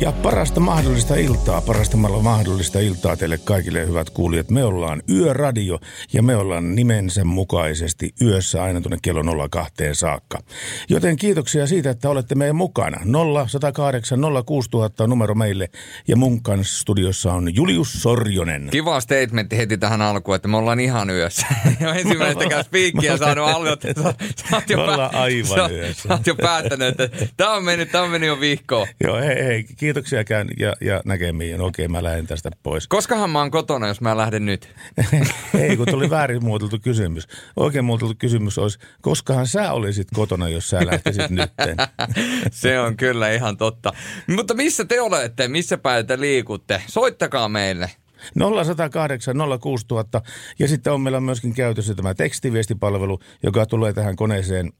[0.00, 4.50] Ja parasta mahdollista iltaa, parastamalla mahdollista iltaa teille kaikille hyvät kuulijat.
[4.50, 5.78] Me ollaan Yöradio
[6.12, 10.38] ja me ollaan nimensä mukaisesti yössä aina tuonne kello 02 saakka.
[10.88, 13.00] Joten kiitoksia siitä, että olette meidän mukana.
[13.46, 15.68] 0108 06000 on numero meille
[16.08, 18.68] ja mun kanssa studiossa on Julius Sorjonen.
[18.70, 21.46] Kiva statementti heti tähän alkuun, että me ollaan ihan yössä.
[21.80, 23.92] Jo ensimmäistäkään spiikkiä saanut aloittaa.
[24.02, 24.14] Sä,
[24.50, 26.08] sä, oot jo Me ollaan aivan sä, yössä.
[26.08, 28.86] Sä oot jo päättänyt, että tämä on mennyt, tää on mennyt jo vihkoon.
[29.04, 31.60] Joo, hei, hei, kiitoksia käyn ja, ja näkemiin.
[31.60, 32.88] Okei, mä lähden tästä pois.
[32.96, 34.74] Koskahan mä oon kotona, jos mä lähden nyt?
[35.60, 37.28] Ei, kun tuli väärin muotoiltu kysymys.
[37.56, 41.76] Oikein muotoiltu kysymys olisi, koskahan sä olisit kotona, jos sä lähtisit nytten?
[42.50, 43.92] Se on kyllä ihan totta.
[44.26, 45.48] Mutta missä te olette?
[45.48, 46.82] Missä päin te liikutte?
[46.86, 47.90] Soittakaa meille.
[48.38, 50.22] 0108 06000
[50.58, 54.72] ja sitten on meillä myöskin käytössä tämä tekstiviestipalvelu, joka tulee tähän koneeseen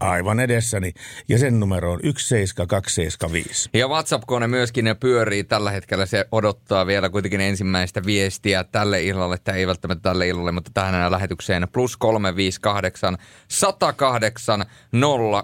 [0.00, 0.92] aivan edessäni
[1.28, 3.70] ja sen numero on 17275.
[3.72, 6.06] Ja WhatsApp-kone myöskin ne pyörii tällä hetkellä.
[6.06, 11.10] Se odottaa vielä kuitenkin ensimmäistä viestiä tälle illalle, tai ei välttämättä tälle illalle, mutta tähän
[11.10, 14.64] lähetykseen plus 358 108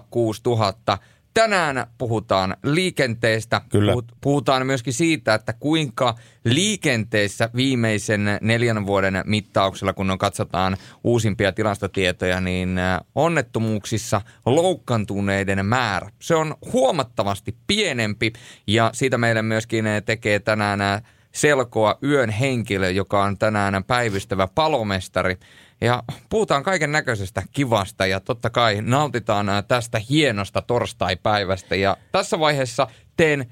[0.09, 0.97] 06000.
[1.33, 3.61] Tänään puhutaan liikenteestä.
[3.69, 3.93] Kyllä.
[3.93, 11.51] Puhut- Puhutaan myöskin siitä, että kuinka liikenteessä viimeisen neljän vuoden mittauksella, kun on katsotaan uusimpia
[11.51, 18.33] tilastotietoja, niin äh, onnettomuuksissa loukkantuneiden määrä, se on huomattavasti pienempi
[18.67, 21.01] ja siitä meille myöskin äh, tekee tänään äh,
[21.31, 25.37] selkoa yön henkilö, joka on tänään päivystävä palomestari.
[25.83, 31.75] Ja puhutaan kaiken näköisestä kivasta ja totta kai nautitaan ää, tästä hienosta torstaipäivästä.
[31.75, 33.45] Ja tässä vaiheessa teen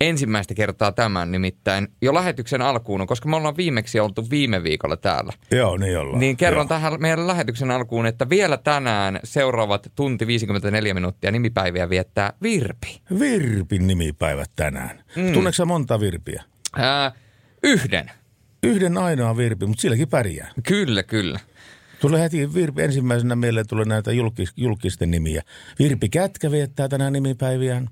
[0.00, 5.32] ensimmäistä kertaa tämän nimittäin jo lähetyksen alkuun, koska me ollaan viimeksi oltu viime viikolla täällä.
[5.50, 6.20] Joo, niin ollaan.
[6.20, 6.68] Niin kerron Joo.
[6.68, 13.00] tähän meidän lähetyksen alkuun, että vielä tänään seuraavat tunti 54 minuuttia nimipäiviä viettää Virpi.
[13.18, 15.04] Virpin nimipäivät tänään.
[15.16, 15.32] Mm.
[15.32, 16.42] Tunneeko monta virpiä?
[16.76, 17.12] Ää,
[17.62, 18.10] yhden.
[18.62, 20.50] Yhden ainoa virpi, mutta silläkin pärjää.
[20.68, 21.40] Kyllä, kyllä.
[22.00, 25.42] Tulee heti Virpi, ensimmäisenä mieleen tulee näitä julkis, julkisten nimiä.
[25.78, 27.88] Virpi Kätkä viettää tänään nimipäiviään,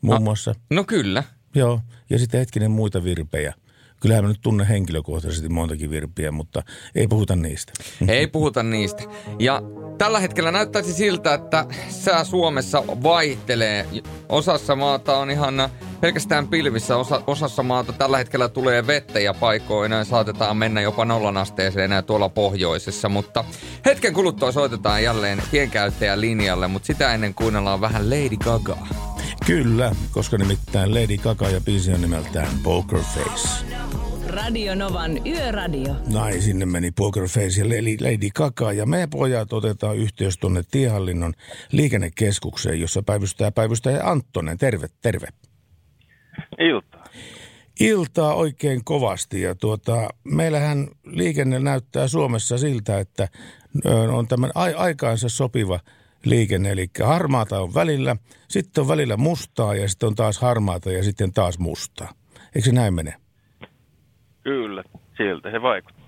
[0.00, 0.20] muun No.
[0.20, 0.54] muassa.
[0.70, 1.24] No kyllä.
[1.54, 3.54] Joo, ja sitten hetkinen muita virpejä.
[4.00, 6.62] Kyllähän mä nyt tunnen henkilökohtaisesti montakin virpiä, mutta
[6.94, 7.72] ei puhuta niistä.
[8.08, 9.02] Ei puhuta niistä.
[9.38, 9.62] Ja
[10.00, 13.86] tällä hetkellä näyttäisi siltä, että sää Suomessa vaihtelee.
[14.28, 15.68] Osassa maata on ihan
[16.00, 21.36] pelkästään pilvissä, osa, osassa maata tällä hetkellä tulee vettä ja paikoina saatetaan mennä jopa nollan
[21.36, 23.08] asteeseen tuolla pohjoisessa.
[23.08, 23.44] Mutta
[23.84, 28.78] hetken kuluttua soitetaan jälleen tienkäyttäjän linjalle, mutta sitä ennen kuunnellaan vähän Lady Gaga.
[29.46, 33.64] Kyllä, koska nimittäin Lady Gaga ja biisi on nimeltään Poker Face.
[34.30, 35.96] Radio Novan Yöradio.
[36.12, 38.72] Nai, sinne meni Poker Face ja Lady, Lady Gaga.
[38.72, 41.32] Ja me pojat otetaan yhteys tuonne tiehallinnon
[41.72, 44.58] liikennekeskukseen, jossa päivystää päivystäjä Anttonen.
[44.58, 45.26] Terve, terve.
[46.58, 47.04] Iltaa.
[47.80, 53.28] Iltaa oikein kovasti ja tuota, meillähän liikenne näyttää Suomessa siltä, että
[54.12, 55.80] on tämän ai- aikaansa sopiva
[56.24, 58.16] liikenne, eli harmaata on välillä,
[58.48, 62.12] sitten on välillä mustaa ja sitten on taas harmaata ja sitten taas mustaa.
[62.54, 63.14] Eikö se näin mene?
[64.42, 64.82] Kyllä,
[65.16, 66.00] siltä se vaikuttaa.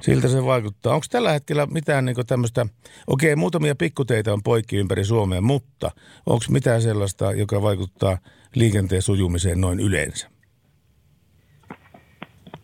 [0.00, 0.94] Siltä se vaikuttaa.
[0.94, 2.66] Onko tällä hetkellä mitään niin tämmöistä,
[3.06, 5.90] okei muutamia pikkuteitä on poikki ympäri Suomea, mutta
[6.26, 8.18] onko mitään sellaista, joka vaikuttaa
[8.54, 10.30] liikenteen sujumiseen noin yleensä?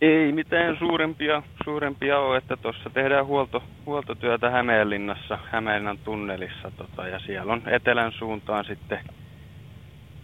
[0.00, 7.18] Ei mitään suurempia, suurempia ole, että tuossa tehdään huolto, huoltotyötä Hämeenlinnassa, Hämeenlinnan tunnelissa tota, ja
[7.18, 8.98] siellä on etelän suuntaan sitten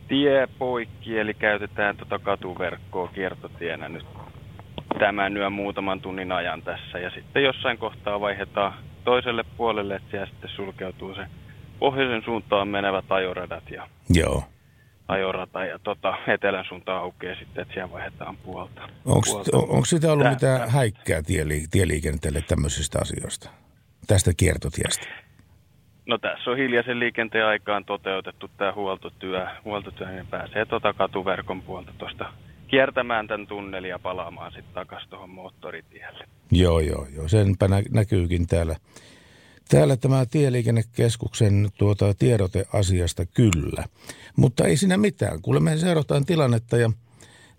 [0.09, 4.07] tie poikki, eli käytetään tota katuverkkoa kiertotienä nyt
[4.99, 10.27] tämän yön muutaman tunnin ajan tässä ja sitten jossain kohtaa vaihdetaan toiselle puolelle, että siellä
[10.27, 11.27] sitten sulkeutuu se
[11.79, 14.45] pohjoisen suuntaan menevät ajoradat ja Joo.
[15.09, 18.89] ajorata ja tota, etelän suuntaan aukeaa sitten, että siellä vaihdetaan puolta.
[19.05, 23.51] Onko, sitä ollut Tää- mitään häikkää tieli, tieliikenteelle tämmöisistä asioista?
[24.07, 25.07] Tästä kiertotiestä?
[26.07, 29.47] No tässä on hiljaisen liikenteen aikaan toteutettu tämä huoltotyö.
[29.65, 32.33] Huoltotyö niin pääsee tuota katuverkon puolta tuosta
[32.71, 36.25] kiertämään tämän tunnelin ja palaamaan sitten takaisin tuohon moottoritielle.
[36.51, 37.29] Joo, joo, joo.
[37.29, 38.77] Senpä nä- näkyykin täällä.
[39.69, 43.85] Täällä tämä Tieliikennekeskuksen tuota, tiedote asiasta kyllä.
[44.37, 45.43] Mutta ei siinä mitään.
[45.43, 46.91] Kuule, me seurataan tilannetta ja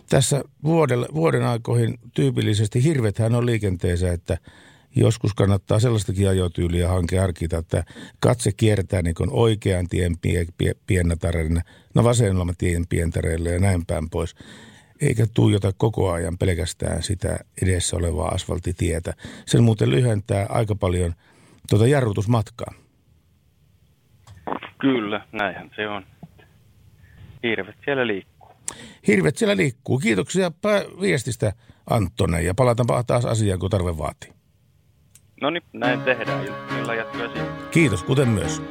[0.10, 4.38] tässä vuodelle, vuoden aikoihin tyypillisesti hirvethän on liikenteessä, että
[4.96, 7.84] joskus kannattaa sellaistakin ajotyyliä hanke harkita, että
[8.20, 11.62] katse kiertää niin oikean tien pie, pie, piennatareina,
[11.96, 14.36] no vasemmalla tien pientareille ja näin päin pois.
[15.02, 19.14] Eikä tuijota koko ajan pelkästään sitä edessä olevaa asfaltitietä.
[19.46, 21.14] Sen muuten lyhentää aika paljon
[21.70, 22.74] tuota jarrutusmatkaa.
[24.80, 26.06] Kyllä, näinhän se on.
[27.44, 28.50] Hirvet siellä liikkuu.
[29.08, 30.00] Hirvet siellä liikkuu.
[30.00, 30.52] Kiitoksia
[31.02, 31.54] viestistä
[31.90, 34.32] Anttonen ja palataanpa taas asiaan, kun tarve vaatii.
[35.42, 36.46] No niin, näin tehdään.
[36.82, 37.22] Illan jatkoa.
[37.72, 38.62] Kiitos, kuten myös.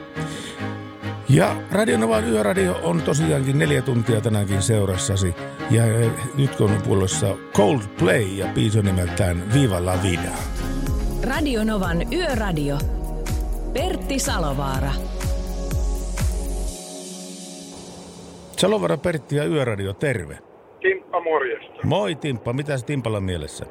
[1.35, 5.35] Ja Radionovan yöradio on tosiaankin neljä tuntia tänäänkin seurassasi.
[5.71, 10.31] Ja eh, nyt kun on puolessa Coldplay ja biisi on nimeltään Viva la Vida.
[11.29, 12.79] Radio Novan Yöradio.
[13.73, 14.91] Pertti Salovaara.
[18.56, 20.38] Salovara Pertti ja Yöradio, terve.
[20.81, 21.81] Timppa morjesta.
[21.85, 23.67] Moi Timppa, mitä Timpalla on mielessä?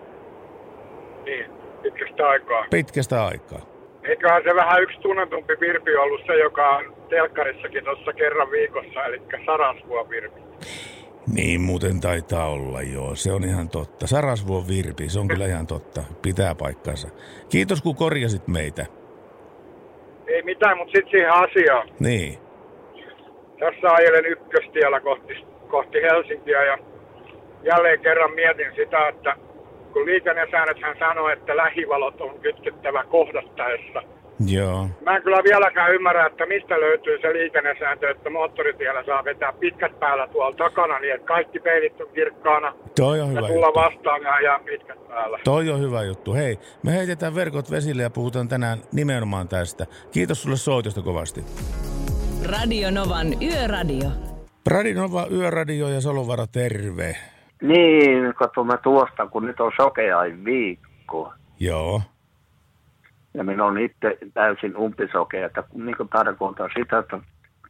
[1.26, 1.46] Niin,
[1.82, 2.66] pitkästä aikaa.
[2.70, 3.79] Pitkästä aikaa.
[4.10, 9.22] Eiköhän se vähän yksi tunnetumpi Virpi ollut se, joka on telkkarissakin tuossa kerran viikossa, eli
[9.46, 10.42] Sarasvuo Virpi.
[11.34, 13.16] Niin muuten taitaa olla, joo.
[13.16, 14.08] Se on ihan totta.
[14.08, 16.02] Sarasvuon Virpi, se on kyllä ihan totta.
[16.22, 17.08] Pitää paikkansa.
[17.50, 18.86] Kiitos kun korjasit meitä.
[20.28, 21.90] Ei mitään, mutta sitten siihen asiaan.
[22.00, 22.38] Niin.
[23.60, 25.34] Tässä ajelen ykköstiellä kohti,
[25.68, 26.78] kohti Helsinkiä ja
[27.64, 29.36] jälleen kerran mietin sitä, että
[29.94, 34.02] kun liikennesäännöthän sanoo, että lähivalot on kytkettävä kohdattaessa.
[34.48, 34.88] Joo.
[35.06, 40.00] Mä en kyllä vieläkään ymmärrä, että mistä löytyy se liikennesääntö, että moottoritiellä saa vetää pitkät
[40.00, 43.80] päällä tuolla takana niin, että kaikki peilit on kirkkaana Toi on ja hyvä tulla juttu.
[43.80, 45.40] vastaan ja ajaa pitkät päällä.
[45.44, 46.34] Toi on hyvä juttu.
[46.34, 49.86] Hei, me heitetään verkot vesille ja puhutaan tänään nimenomaan tästä.
[50.12, 51.44] Kiitos sulle soitosta kovasti.
[52.46, 54.10] Radio Novan Yöradio.
[54.68, 57.16] Radinova Yöradio ja Salovara, terve.
[57.62, 61.34] Niin, katsomme tuosta, kun nyt on sokeain viikko.
[61.60, 62.02] Joo.
[63.34, 67.20] Ja minä olen itse täysin umpisokea, että niin kuin tarkoitan sitä, että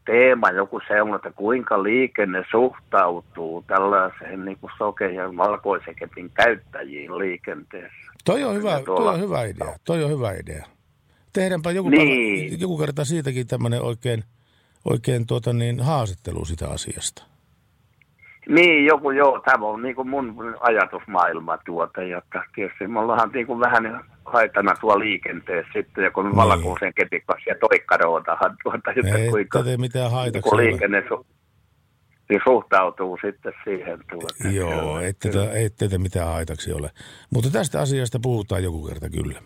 [0.05, 7.17] teema joku sellainen, että kuinka liikenne suhtautuu tällaiseen niin kuin sokean ja valkoisen kepin käyttäjiin
[7.17, 8.11] liikenteessä.
[8.25, 9.75] Toi on hyvä, toi tuolla- on hyvä idea.
[9.83, 10.65] Toi on hyvä idea.
[11.33, 12.39] Tehdäänpä joku, Niin.
[12.49, 14.23] päivä, joku kerta siitäkin tämmöinen oikein,
[14.85, 17.23] oikein tuota niin, haastattelu sitä asiasta.
[18.49, 23.29] Niin, joku joo, tämä on niin kuin mun ajatusmaailma tuota, ja että tietysti me ollaan
[23.33, 26.35] niin kuin vähän haitana tuo liikenteessä sitten, ja kun Niin.
[26.35, 29.63] valkoisen kepin kanssa ja toikkaroutahan tuota, että Ei kuinka...
[29.63, 30.63] tätä mitään haitaksi kun ole.
[30.67, 31.25] liikenne su-
[32.29, 33.99] niin suhtautuu sitten siihen.
[34.11, 34.47] Tuota.
[34.51, 36.89] Joo, tätä, ei tätä mitään haitaksi ole.
[37.33, 39.39] Mutta tästä asiasta puhutaan joku kerta kyllä.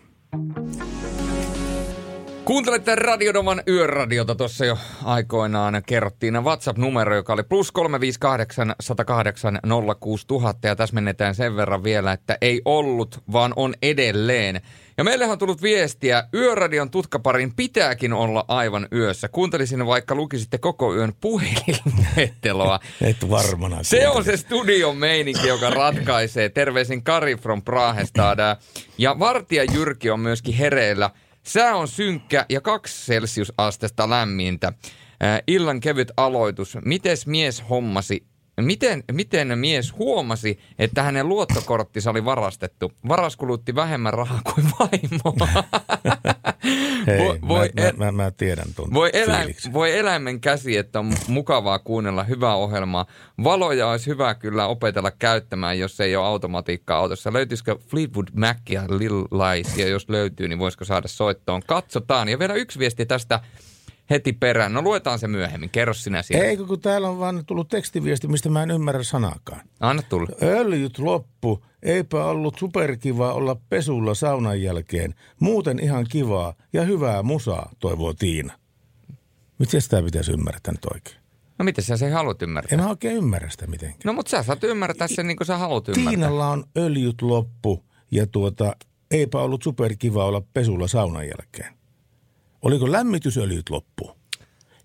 [2.44, 5.82] Kuuntelette Radionovan yöradiota tuossa jo aikoinaan.
[5.86, 9.60] Kerrottiin WhatsApp-numero, joka oli plus 358 108
[10.00, 10.68] 06000.
[10.68, 14.60] Ja tässä mennetään sen verran vielä, että ei ollut, vaan on edelleen.
[14.98, 19.28] Ja meille on tullut viestiä, yöradion tutkaparin pitääkin olla aivan yössä.
[19.28, 22.80] Kuuntelisin vaikka lukisitte koko yön puhelinluetteloa.
[23.08, 23.78] Et varmana.
[23.82, 26.48] Se on se studion meininki, joka ratkaisee.
[26.48, 28.38] Terveisin Kari from Prahestad.
[28.98, 31.10] Ja Vartija Jyrki on myöskin hereillä.
[31.46, 34.66] Sää on synkkä ja kaksi celsiusastetta lämmintä.
[34.66, 36.76] Äh, illan kevyt aloitus.
[36.84, 38.26] Mites mies hommasi
[38.60, 42.92] Miten, miten mies huomasi, että hänen luottokorttinsa oli varastettu?
[43.08, 45.36] Varas kulutti vähemmän rahaa kuin vaimo.
[47.06, 49.72] Hei, voi, voi, mä, mä, mä, mä, tiedän tuon voi, elä, fiiliksen.
[49.72, 53.06] voi eläimen käsi, että on mukavaa kuunnella hyvää ohjelmaa.
[53.44, 57.32] Valoja olisi hyvä kyllä opetella käyttämään, jos ei ole automatiikkaa autossa.
[57.32, 61.62] Löytyisikö Fleetwood Mac ja Lil Lies, ja jos löytyy, niin voisiko saada soittoon?
[61.66, 62.28] Katsotaan.
[62.28, 63.40] Ja vielä yksi viesti tästä
[64.10, 64.72] heti perään.
[64.72, 65.70] No luetaan se myöhemmin.
[65.70, 66.46] Kerro sinä siellä.
[66.46, 69.60] Eikö, kun täällä on vaan tullut tekstiviesti, mistä mä en ymmärrä sanakaan.
[69.80, 70.28] Anna tulla.
[70.42, 71.64] Öljyt loppu.
[71.82, 75.14] Eipä ollut superkiva olla pesulla saunan jälkeen.
[75.40, 78.52] Muuten ihan kivaa ja hyvää musaa, toivoo Tiina.
[79.58, 81.16] Miten sitä pitäisi ymmärtää nyt oikein?
[81.58, 82.76] No miten sä se haluat ymmärtää?
[82.76, 84.00] En mä oikein ymmärrä sitä mitenkään.
[84.04, 86.10] No mutta sä saat ymmärtää sen niin kuin sä haluat ymmärtää.
[86.10, 88.76] Tiinalla on öljyt loppu ja tuota,
[89.10, 91.74] eipä ollut superkiva olla pesulla saunan jälkeen.
[92.64, 94.16] Oliko lämmitysöljyt loppu?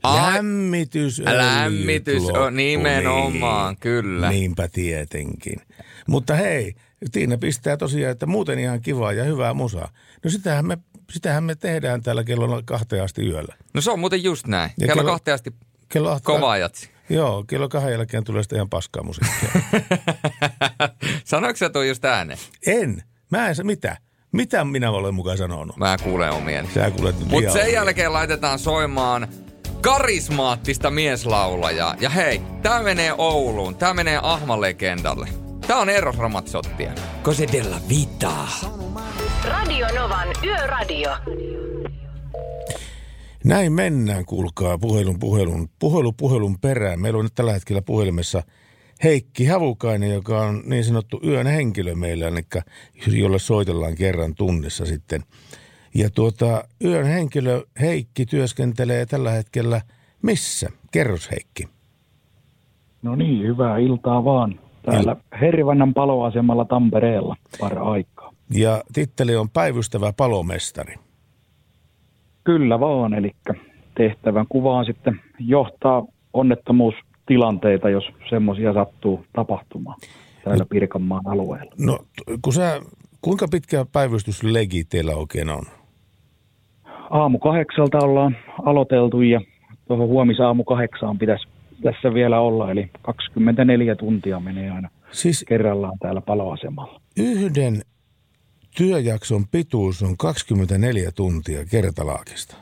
[0.03, 4.29] Ai, Lämmitysöljyt lämmitys, loppu, o, nimenomaan, kyllä.
[4.29, 5.59] Niinpä tietenkin.
[6.07, 6.73] Mutta hei,
[7.11, 9.91] Tiina pistää tosiaan, että muuten ihan kivaa ja hyvää musaa.
[10.23, 10.77] No sitähän me,
[11.11, 13.55] sitähän me tehdään täällä kello kahteen asti yöllä.
[13.73, 14.71] No se on muuten just näin.
[14.79, 15.51] Ja Kello kello- kahteen asti
[15.89, 16.89] Kello kova jatsi.
[17.09, 19.49] Joo, kello kahden jälkeen tulee sitten ihan paskaa musiikkia.
[21.25, 22.39] Sanoiko sä toi just ääneen?
[22.67, 23.03] en.
[23.31, 23.97] Mä en se mitä.
[24.31, 25.77] Mitä minä olen mukaan sanonut?
[25.77, 26.69] Mä kuulen omieni.
[26.73, 29.27] Sä kuulet nyt Mutta sen jälkeen laitetaan soimaan
[29.81, 31.95] karismaattista mieslaulajaa.
[31.99, 33.75] Ja hei, tää menee Ouluun.
[33.75, 35.27] Tää menee Ahman legendalle.
[35.67, 36.91] Tää on Eros Ramazzottia.
[37.23, 38.33] Cose della vita.
[39.45, 41.11] Radio Novan Yöradio.
[43.43, 47.01] Näin mennään, kuulkaa, puhelun, puhelun, puhelu puhelun perään.
[47.01, 48.43] Meillä on nyt tällä hetkellä puhelimessa
[49.03, 55.21] Heikki Havukainen, joka on niin sanottu yön henkilö meillä, eli jolle soitellaan kerran tunnissa sitten.
[55.95, 59.81] Ja tuota, yön henkilö Heikki työskentelee tällä hetkellä
[60.21, 60.69] missä?
[60.91, 61.63] Kerros Heikki.
[63.01, 64.59] No niin, hyvää iltaa vaan.
[64.83, 68.33] Täällä Hervannan paloasemalla Tampereella para-aikaa.
[68.53, 70.95] Ja titteli on päivystävä palomestari.
[72.43, 73.31] Kyllä vaan, eli
[73.95, 76.05] tehtävän kuvaan sitten johtaa
[77.29, 79.99] onnettomuustilanteita, jos semmoisia sattuu tapahtumaan
[80.43, 81.71] täällä Pirkanmaan alueella.
[81.79, 81.99] No,
[82.41, 82.81] kun sä,
[83.21, 85.63] kuinka pitkä päivystyslegi teillä oikein on?
[87.09, 89.41] Aamu kahdeksalta ollaan aloiteltu ja
[89.87, 91.47] tuohon huomisaamu kahdeksaan pitäisi
[91.83, 97.01] tässä vielä olla, eli 24 tuntia menee aina Siis kerrallaan täällä paloasemalla.
[97.17, 97.81] yhden
[98.77, 102.55] työjakson pituus on 24 tuntia kertalaakista.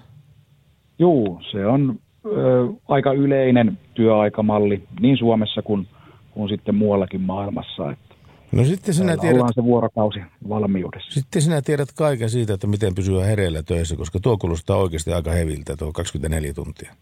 [1.00, 2.00] Juu, se on
[2.36, 5.88] ö, aika yleinen työaikamalli niin Suomessa kuin,
[6.32, 7.92] kuin sitten muuallakin maailmassa.
[7.92, 8.08] Että
[8.52, 10.20] No sitten sinä, tiedät, ollaan se vuorokausi
[10.50, 11.12] valmiudessa.
[11.12, 15.32] sitten sinä tiedät kaiken siitä, että miten pysyä hereillä töissä, koska tuo kuulostaa oikeasti aika
[15.32, 16.94] heviltä, tuo 24 tuntia.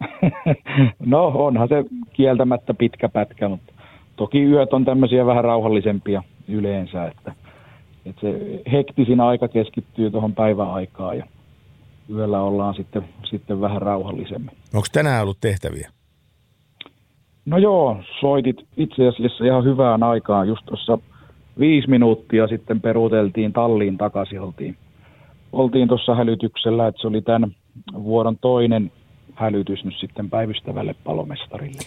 [1.06, 3.72] No onhan se kieltämättä pitkä pätkä, mutta
[4.16, 7.32] toki yöt on tämmöisiä vähän rauhallisempia yleensä, että,
[8.06, 11.26] että se hektisin aika keskittyy tuohon päiväaikaan ja
[12.14, 14.56] yöllä ollaan sitten, sitten vähän rauhallisemmin.
[14.74, 15.90] Onko tänään ollut tehtäviä?
[17.46, 20.48] No joo, soitit itse asiassa ihan hyvään aikaan.
[20.48, 20.98] Just tuossa
[21.58, 24.40] viisi minuuttia sitten peruuteltiin talliin takaisin.
[24.40, 24.76] Oltiin,
[25.52, 27.56] oltiin tuossa hälytyksellä, että se oli tämän
[27.94, 28.92] vuoron toinen
[29.34, 31.78] hälytys nyt sitten päivystävälle palomestarille.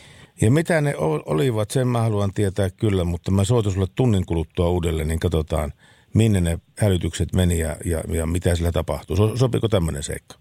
[0.42, 0.94] Ja mitä ne
[1.26, 5.72] olivat, sen mä haluan tietää kyllä, mutta mä soitan sulle tunnin kuluttua uudelleen, niin katsotaan,
[6.14, 9.16] minne ne hälytykset meni ja, ja, ja mitä sillä tapahtuu.
[9.16, 10.36] So, sopiko tämmöinen seikka?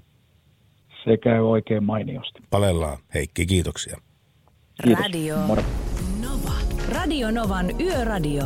[1.04, 2.42] Se käy oikein mainiosti.
[2.50, 2.98] Palellaan.
[3.14, 3.96] Heikki, kiitoksia.
[4.84, 5.04] Kiitos.
[5.04, 5.62] Radio Moro.
[6.22, 6.52] Nova.
[6.94, 8.44] Radio Novan Yöradio.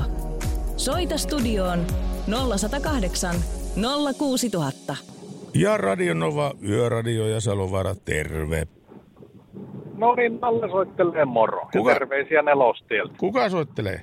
[0.76, 1.86] Soita studioon
[2.26, 3.34] 0108
[4.18, 4.96] 06000.
[5.54, 8.66] Ja Radio Nova, Yöradio ja Salovaara, terve.
[9.96, 11.60] No niin, Nalle soittelee moro.
[11.60, 11.92] Ja Kuka?
[11.92, 13.14] terveisiä nelostieltä.
[13.18, 14.00] Kuka soittelee?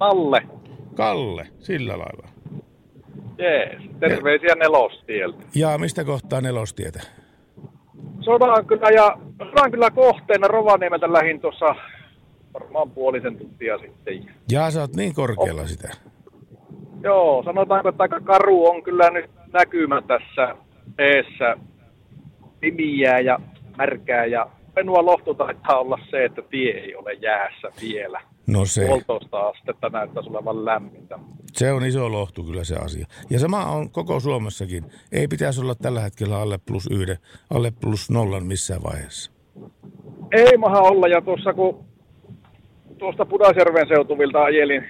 [0.00, 0.42] Nalle,
[0.98, 2.28] Kalle, sillä lailla.
[3.38, 3.82] jees.
[4.00, 5.38] Terveisiä nelostieltä.
[5.54, 7.00] Ja mistä kohtaa nelostietä?
[8.20, 11.74] Sodan kyllä ja sodan kyllä kohteena Rovaniemeltä lähin tuossa
[12.54, 14.34] varmaan puolisen tuntia sitten.
[14.50, 15.88] Ja sä oot niin korkealla sitä.
[17.02, 20.56] Joo, sanotaanko, että aika karu on kyllä nyt näkymä tässä
[20.98, 21.56] eessä.
[22.60, 23.38] Pimiää ja
[23.76, 28.20] märkää ja Penua lohtu taitaa olla se, että tie ei ole jäässä vielä.
[28.48, 31.18] No se, Puolitoista astetta näyttäisi olevan lämmintä.
[31.52, 33.06] se on iso lohtu kyllä se asia.
[33.30, 34.84] Ja sama on koko Suomessakin.
[35.12, 37.18] Ei pitäisi olla tällä hetkellä alle plus yhden,
[37.50, 39.30] alle plus nollan missään vaiheessa.
[40.32, 41.84] Ei maha olla, ja tuossa kun
[42.98, 44.84] tuosta Pudasjärven seutuvilta ajelin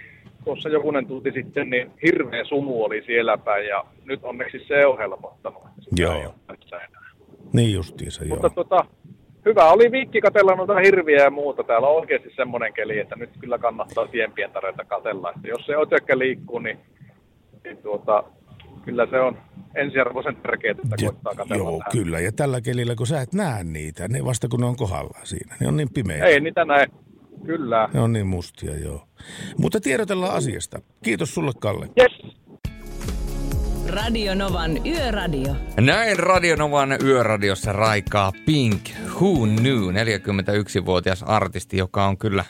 [0.44, 4.98] tuossa jokunen tunti sitten, niin hirveä sumu oli siellä päin, ja nyt onneksi se on
[4.98, 5.62] helpottanut.
[5.80, 6.34] Sitä Joo.
[7.52, 8.34] Niin justiinsa, joo.
[8.36, 8.84] Mutta tota,
[9.44, 11.64] hyvä oli viikki katella noita hirviä ja muuta.
[11.64, 15.30] Täällä on oikeasti semmoinen keli, että nyt kyllä kannattaa tienpientareita katella.
[15.36, 16.78] Että jos se ötökkä liikkuu, niin,
[17.64, 18.24] niin tuota,
[18.84, 19.38] kyllä se on
[19.74, 21.92] ensiarvoisen tärkeää, että Ja- koittaa katella Joo, tähän.
[21.92, 22.20] kyllä.
[22.20, 25.56] Ja tällä kelillä, kun sä et näe niitä, ne vasta kun ne on kohdallaan siinä.
[25.60, 26.24] Ne on niin pimeitä.
[26.26, 26.86] Ei niitä näe.
[27.46, 27.88] Kyllä.
[27.94, 29.02] Ne on niin mustia, joo.
[29.58, 30.80] Mutta tiedotellaan asiasta.
[31.04, 31.86] Kiitos sulle, Kalle.
[32.00, 32.36] Yes.
[33.88, 35.56] Radio Novan Yöradio.
[35.80, 42.44] Näin Radionovan yöradiossa raikaa Pink Who Knew, 41-vuotias artisti, joka on kyllä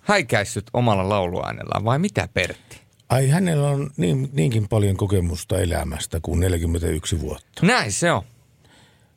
[0.00, 1.84] häikäissyt omalla lauluäänellään.
[1.84, 2.80] Vai mitä Pertti?
[3.08, 7.66] Ai hänellä on niin, niinkin paljon kokemusta elämästä kuin 41 vuotta.
[7.66, 8.22] Näin se on.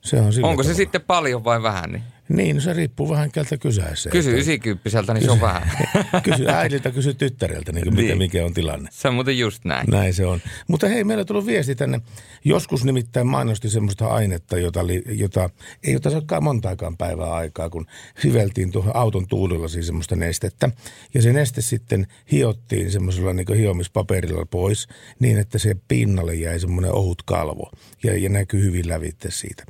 [0.02, 0.74] Se on Onko se tavalla.
[0.74, 1.92] sitten paljon vai vähän?
[1.92, 2.04] Niin?
[2.30, 4.10] Niin, no se riippuu vähän keltä kysäessä.
[4.10, 5.72] Kysy Että- 90 niin se on vähän.
[6.24, 7.96] kysy äidiltä, kysy tyttäreltä, niin, niin.
[7.96, 8.06] Niin.
[8.06, 8.90] Mitä, mikä on tilanne.
[8.94, 9.88] Se on muuten just näin.
[9.90, 10.42] Näin se on.
[10.68, 12.02] Mutta hei, meillä on tullut viesti tänne.
[12.46, 15.50] Joskus nimittäin mainosti semmoista ainetta, jota, li, jota
[15.84, 17.86] ei ota saakkaan montaakaan päivää aikaa, kun
[18.24, 20.70] hiveltiin tuohon auton tuulilla siis semmoista nestettä.
[21.14, 24.88] Ja se neste sitten hiottiin semmoisella niin hiomispaperilla pois
[25.20, 27.72] niin, että se pinnalle jäi semmoinen ohut kalvo
[28.04, 29.64] ja, ja näkyy hyvin lävitte siitä.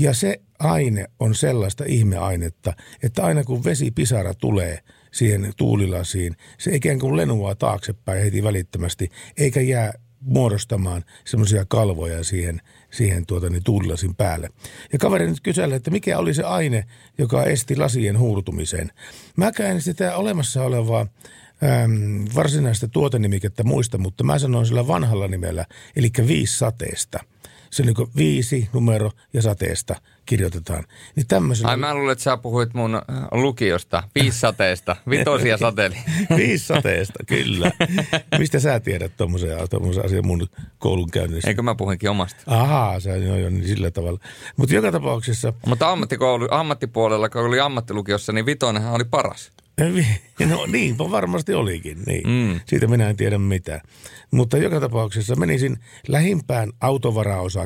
[0.00, 4.78] Ja se aine on sellaista ihmeainetta, että aina kun vesipisara tulee
[5.12, 12.60] siihen tuulilasiin, se ikään kuin lenuaa taaksepäin heti välittömästi, eikä jää muodostamaan semmoisia kalvoja siihen,
[12.90, 14.50] siihen tuota, niin tuulilasin päälle.
[14.92, 16.84] Ja kaveri nyt kyseli, että mikä oli se aine,
[17.18, 18.90] joka esti lasien huurtumisen.
[19.36, 21.00] Mäkään sitä olemassa olevaa
[21.62, 25.66] äm, varsinaista tuotenimikettä muista, mutta mä sanoin sillä vanhalla nimellä,
[25.96, 27.18] eli viisi sateesta.
[27.70, 29.96] Se on niin viisi numero ja sateesta
[30.26, 30.84] kirjoitetaan.
[31.16, 31.70] Niin tämmöisellä...
[31.70, 35.96] Ai mä luulen, että sä puhuit mun äh, lukiosta, viisi sateesta, vitosia sateli.
[36.36, 37.72] viisi sateesta, kyllä.
[38.38, 39.58] Mistä sä tiedät tuommoisen
[40.04, 40.46] asian mun
[40.78, 41.48] koulun käynnissä?
[41.48, 42.42] Eikö mä puhuinkin omasta?
[42.46, 44.20] Ahaa, se on jo niin sillä tavalla.
[44.56, 45.52] Mutta joka tapauksessa...
[45.66, 49.52] Mutta ammattikoulu, ammattipuolella, kun oli ammattilukiossa, niin vitonenhan oli paras.
[50.48, 52.28] No niinpä varmasti olikin, niin.
[52.28, 52.60] Mm.
[52.66, 53.80] Siitä minä en tiedä mitään.
[54.30, 55.76] Mutta joka tapauksessa menisin
[56.08, 56.72] lähimpään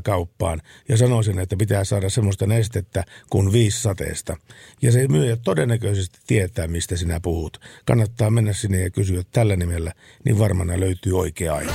[0.02, 4.36] kauppaan ja sanoisin, että pitää saada semmoista nestettä kuin viisi sateesta.
[4.82, 7.60] Ja se myyjä todennäköisesti tietää, mistä sinä puhut.
[7.84, 9.92] Kannattaa mennä sinne ja kysyä tällä nimellä,
[10.24, 11.72] niin varmana löytyy oikea aina.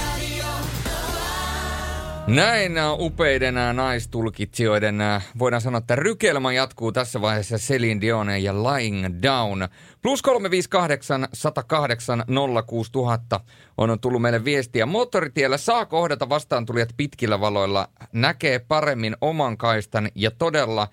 [2.29, 4.99] Näin upeiden naistulkitsijoiden
[5.39, 9.67] voidaan sanoa, että rykelmä jatkuu tässä vaiheessa Celine Dion ja Lying Down.
[10.01, 12.23] Plus 358 108
[12.65, 13.39] 06000
[13.77, 14.85] on tullut meille viestiä.
[14.85, 20.87] Moottoritiellä saa kohdata vastaantulijat pitkillä valoilla, näkee paremmin oman kaistan ja todella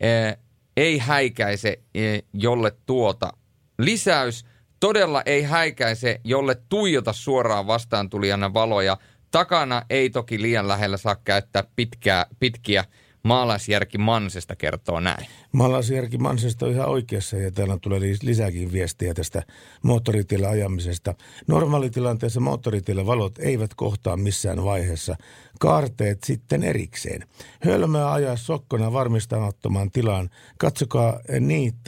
[0.00, 0.36] eh,
[0.76, 3.32] ei häikäise, eh, jolle tuota.
[3.78, 4.44] Lisäys,
[4.80, 8.96] todella ei häikäise, jolle tuijota suoraan vastaantulijana valoja–
[9.32, 12.84] Takana ei toki liian lähellä saa käyttää pitkää, pitkiä
[13.22, 15.26] Maalaisjärki Mansesta kertoo näin.
[15.52, 19.42] Maalaisjärki Mansesta on ihan oikeassa ja täällä tulee lisääkin viestiä tästä
[19.82, 21.14] moottoritiellä ajamisesta.
[21.46, 25.16] Normaalitilanteessa moottoritiellä valot eivät kohtaa missään vaiheessa.
[25.60, 27.24] Kaarteet sitten erikseen.
[27.60, 30.30] Hölmöä ajaa sokkona varmistamattomaan tilaan.
[30.58, 31.20] Katsokaa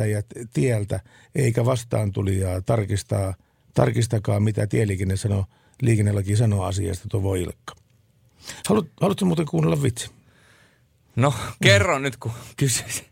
[0.06, 0.22] ja
[0.52, 1.00] tieltä
[1.34, 2.60] eikä vastaan tulijaa.
[2.60, 3.34] Tarkistaa,
[3.74, 5.44] tarkistakaa mitä tieliikenne sanoo
[5.82, 7.74] liikennelaki sanoo asiasta, Tovo Ilkka.
[8.68, 10.10] Haluat, haluatko muuten kuunnella vitsi?
[11.16, 13.06] No, kerro nyt, kun kysyisin.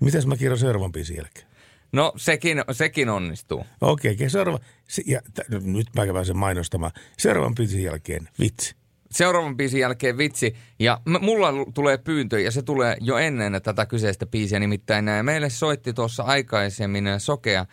[0.00, 1.46] Mitäs mä kirjoin seuraavan biisin jälkeen?
[1.92, 3.66] No, sekin, sekin onnistuu.
[3.80, 4.58] Okei, okay, seuraava.
[4.88, 6.92] Se, ja, t- nyt mä käyn sen mainostamaan.
[7.18, 8.74] Seuraavan biisin jälkeen vitsi.
[9.10, 10.56] Seuraavan biisin jälkeen vitsi.
[10.78, 14.58] Ja m- mulla tulee pyyntö, ja se tulee jo ennen tätä kyseistä biisiä.
[14.58, 17.66] Nimittäin meille soitti tuossa aikaisemmin sokea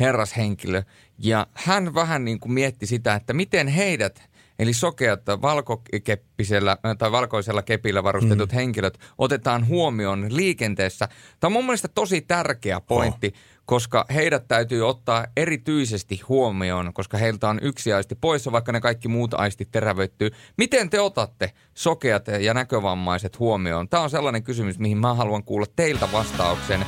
[0.00, 0.82] herrashenkilö.
[1.18, 7.62] Ja hän vähän niin kuin mietti sitä, että miten heidät, eli sokeat valkokeppisellä tai valkoisella
[7.62, 8.54] kepillä varustetut mm.
[8.54, 11.08] henkilöt otetaan huomioon liikenteessä.
[11.40, 13.40] Tämä on mun mielestä tosi tärkeä pointti, oh.
[13.64, 19.08] koska heidät täytyy ottaa erityisesti huomioon, koska heiltä on yksi aisti poissa, vaikka ne kaikki
[19.08, 20.30] muut aistit terävöittyy.
[20.58, 23.88] Miten te otatte sokeat ja näkövammaiset huomioon?
[23.88, 26.86] Tämä on sellainen kysymys, mihin mä haluan kuulla teiltä vastauksen.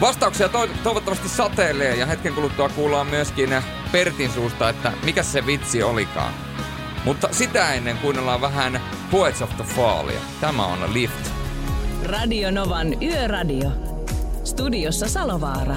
[0.00, 3.50] Vastauksia to- toivottavasti sateilee ja hetken kuluttua kuullaan myöskin
[3.92, 6.32] Pertin suusta, että mikä se vitsi olikaan.
[7.04, 8.80] Mutta sitä ennen kuunnellaan vähän
[9.10, 10.20] Poets of the Fallia.
[10.40, 11.30] Tämä on Lift.
[12.04, 13.70] Radio Novan Yöradio.
[14.44, 15.76] Studiossa Salovaara.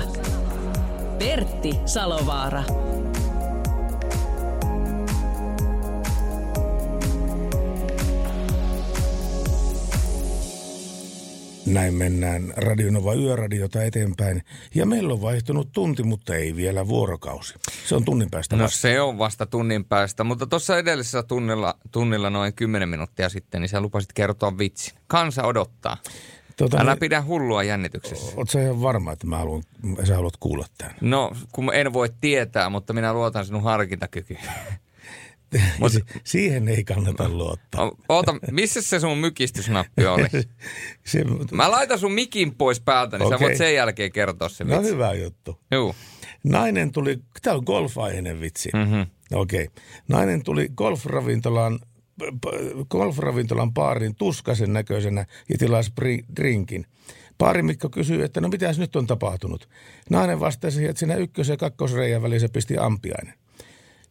[1.19, 2.63] Pertti Salovaara.
[11.73, 14.43] Näin mennään Radionova Yöradiota eteenpäin.
[14.75, 17.53] Ja meillä on vaihtunut tunti, mutta ei vielä vuorokausi.
[17.85, 22.29] Se on tunnin päästä No se on vasta tunnin päästä, mutta tuossa edellisessä tunnilla, tunnilla
[22.29, 24.93] noin 10 minuuttia sitten, niin sä lupasit kertoa vitsin.
[25.07, 25.97] Kansa odottaa.
[26.57, 28.33] Tota, Älä pidä hullua jännityksessä.
[28.37, 29.63] Oletko ihan varma, että mä haluan,
[30.03, 30.95] sä haluat kuulla tämän?
[31.01, 34.39] No, kun en voi tietää, mutta minä luotan sinun harkintakykyyn.
[35.79, 35.91] Mut,
[36.23, 37.91] siihen ei kannata luottaa.
[38.09, 40.27] Oota, missä se sun mykistysnappi oli?
[41.05, 43.39] se, Mä laitan sun mikin pois päältä, niin okay.
[43.39, 44.93] sä voit sen jälkeen kertoa se no vitsi.
[44.93, 45.59] Hyvä juttu.
[45.71, 45.95] Juu.
[46.43, 48.69] Nainen tuli, tää on golf-aiheinen vitsi.
[48.73, 49.05] Mm-hmm.
[49.33, 49.63] Okei.
[49.63, 49.83] Okay.
[50.07, 51.79] Nainen tuli golfravintolaan
[52.89, 55.91] golfravintolan paarin tuskasen näköisenä ja tilasi
[56.35, 56.85] drinkin.
[57.61, 59.69] Mikko kysyi, että no mitäs nyt on tapahtunut.
[60.09, 63.33] Nainen vastasi, että siinä ykkös- ja kakkosreijän välissä pisti ampiainen.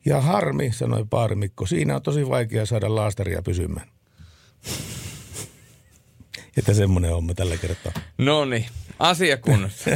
[0.04, 3.88] Ja harmi, sanoi Paarimikko, siinä on tosi vaikea saada laastaria pysymään.
[6.56, 7.92] Että semmoinen homma tällä kertaa.
[8.18, 8.66] No niin,
[8.98, 9.90] asia kunnossa.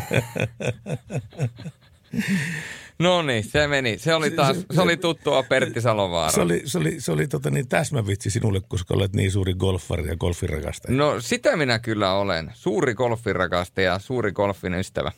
[2.98, 3.98] No niin, se meni.
[3.98, 6.32] Se oli taas, se, se oli tuttua Pertti Salovaara.
[6.32, 10.08] Se oli, se oli, se oli tota niin täsmävitsi sinulle, koska olet niin suuri golfari
[10.08, 10.96] ja golfirakastaja.
[10.98, 12.50] No sitä minä kyllä olen.
[12.54, 15.12] Suuri golfirakastaja ja suuri golfin ystävä.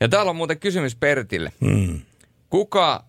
[0.00, 1.52] Ja täällä on muuten kysymys Pertille.
[1.64, 2.00] Hmm.
[2.50, 3.04] Kuka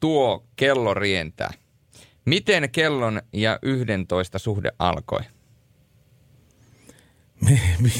[0.00, 1.52] tuo kello rientää.
[2.24, 5.20] Miten kellon ja 11 suhde alkoi?
[7.40, 7.92] mi, mi,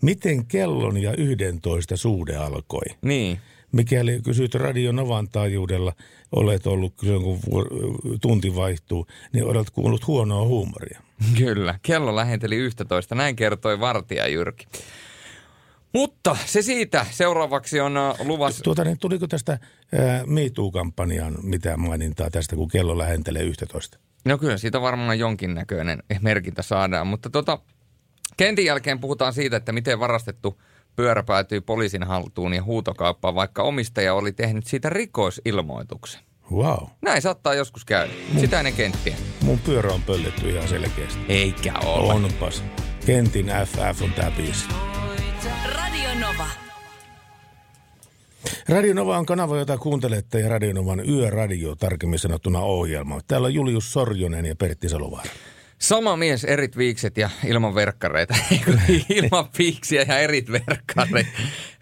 [0.00, 2.86] miten kellon ja 11 suhde alkoi?
[3.02, 3.38] Niin.
[3.72, 5.92] Mikäli kysyt Radionovan taajuudella,
[6.32, 7.40] olet ollut kun
[8.20, 11.00] tunti vaihtuu, niin olet kuullut huonoa huumoria.
[11.38, 14.66] Kyllä, kello lähenteli 11, näin kertoi vartija Jyrki.
[15.92, 17.06] Mutta se siitä.
[17.10, 18.64] Seuraavaksi on äh, luvassa...
[18.64, 23.98] Tuota, niin tuliko tästä ää, MeToo-kampanjaan mitään mainintaa tästä, kun kello lähentelee 11?
[24.24, 27.06] No kyllä, siitä varmaan jonkinnäköinen merkintä saadaan.
[27.06, 27.58] Mutta tota,
[28.36, 30.62] kentin jälkeen puhutaan siitä, että miten varastettu
[30.96, 36.20] pyörä päätyi poliisin haltuun ja huutokauppaan, vaikka omistaja oli tehnyt siitä rikosilmoituksen.
[36.52, 36.88] Wow.
[37.02, 38.12] Näin saattaa joskus käydä.
[38.40, 39.16] Sitä ennen kenttiä.
[39.42, 41.20] Mun pyörä on pölletty ihan selkeästi.
[41.28, 42.12] Eikä ole.
[42.12, 42.64] Onpas.
[43.06, 44.68] Kentin FF on tää biisi.
[48.68, 53.20] Radio Nova on kanava, jota kuuntelette ja Radio Novan yöradio, tarkemmin sanottuna ohjelma.
[53.28, 55.30] Täällä on Julius Sorjonen ja Pertti Salovaara.
[55.78, 58.34] Sama mies, erit viikset ja ilman verkkareita.
[58.52, 58.78] Eikö
[59.22, 61.30] ilman piiksiä ja erit verkkareita.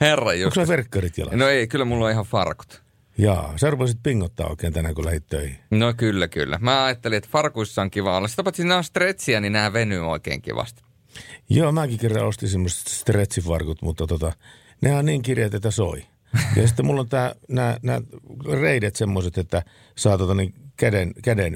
[0.01, 0.55] Herra Onko just.
[0.55, 1.37] sulla verkkarit jalassa?
[1.37, 2.83] No ei, kyllä mulla on ihan farkut.
[3.19, 5.57] Jaa, sä rupesit pingottaa oikein tänään, kun lähdit töihin.
[5.71, 6.59] No kyllä, kyllä.
[6.61, 8.29] Mä ajattelin, että farkuissa on kiva olla.
[8.29, 10.83] Sitä paitsi nämä on stretchiä, niin nämä venyy oikein kivasti.
[11.49, 14.33] Joo, mäkin kerran ostin semmoiset stretchifarkut, mutta tota,
[14.83, 16.03] nehän on niin kirjat, että soi.
[16.57, 17.35] Ja sitten mulla on tää,
[17.83, 18.01] nää
[18.61, 19.63] reidet semmoiset, että
[19.97, 21.55] saa tota niin käden, käden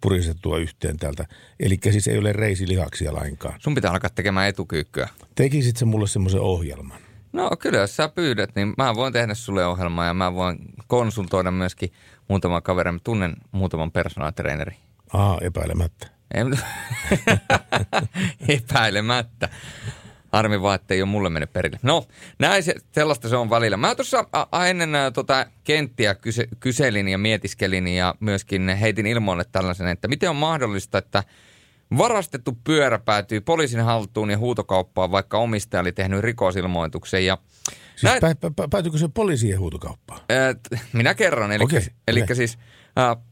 [0.00, 1.26] puristettua yhteen täältä.
[1.60, 3.54] Eli siis ei ole reisilihaksia lainkaan.
[3.58, 5.08] Sun pitää alkaa tekemään etukyykkyä.
[5.34, 6.98] Tekisit sä mulle semmoisen ohjelman?
[7.32, 11.50] No kyllä, jos sä pyydät, niin mä voin tehdä sulle ohjelmaa ja mä voin konsultoida
[11.50, 11.92] myöskin
[12.28, 12.94] muutaman kaverin.
[12.94, 14.76] Mä tunnen muutaman personaalitreeneri.
[15.12, 16.06] Aa, epäilemättä.
[18.48, 19.48] Epäilemättä.
[20.32, 21.78] Harmi vaan, että ei ole mulle mennyt perille.
[21.82, 22.04] No,
[22.38, 23.76] näin se, sellaista se on välillä.
[23.76, 24.24] Mä tuossa
[24.68, 30.36] ennen tota, kenttiä kyse, kyselin ja mietiskelin ja myöskin heitin ilmoille tällaisen, että miten on
[30.36, 31.24] mahdollista, että
[31.98, 37.26] varastettu pyörä päätyy poliisin haltuun ja huutokauppaan, vaikka omistaja oli tehnyt rikosilmoituksen.
[37.26, 37.38] Ja
[37.96, 40.20] Siis näin- pä, pä, pä, päätyykö se poliisien huutokauppaan?
[40.28, 40.54] Ää,
[40.92, 41.52] Minä kerron.
[41.52, 42.36] Eli, Okei, eli okei.
[42.36, 42.58] siis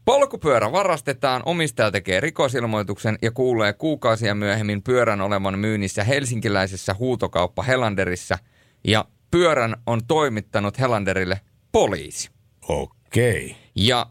[0.05, 8.37] polkupyörä varastetaan, omistaja tekee rikosilmoituksen ja kuulee kuukausia myöhemmin pyörän olevan myynnissä helsinkiläisessä huutokauppa Helanderissa
[8.83, 12.29] ja pyörän on toimittanut Helanderille poliisi.
[12.67, 13.55] Okei.
[13.75, 14.05] Ja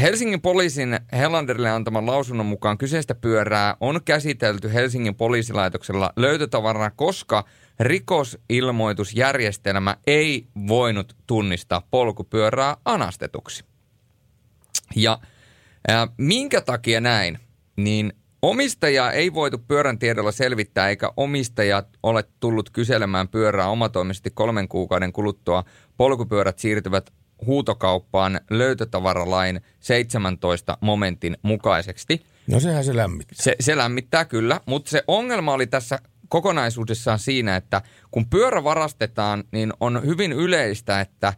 [0.00, 7.44] Helsingin poliisin Helanderille antaman lausunnon mukaan kyseistä pyörää on käsitelty Helsingin poliisilaitoksella löytötavarana, koska
[7.80, 13.64] rikosilmoitusjärjestelmä ei voinut tunnistaa polkupyörää anastetuksi.
[14.96, 15.18] Ja
[15.88, 17.38] ää, minkä takia näin?
[17.76, 24.68] Niin omistajaa ei voitu pyörän tiedolla selvittää, eikä omistaja ole tullut kyselemään pyörää omatoimisesti kolmen
[24.68, 25.64] kuukauden kuluttua.
[25.96, 27.12] Polkupyörät siirtyvät
[27.46, 32.26] huutokauppaan löytötavaralain 17 momentin mukaisesti.
[32.46, 33.36] No sehän se lämmittää.
[33.42, 39.44] Se, se lämmittää kyllä, mutta se ongelma oli tässä kokonaisuudessaan siinä, että kun pyörä varastetaan,
[39.52, 41.32] niin on hyvin yleistä, että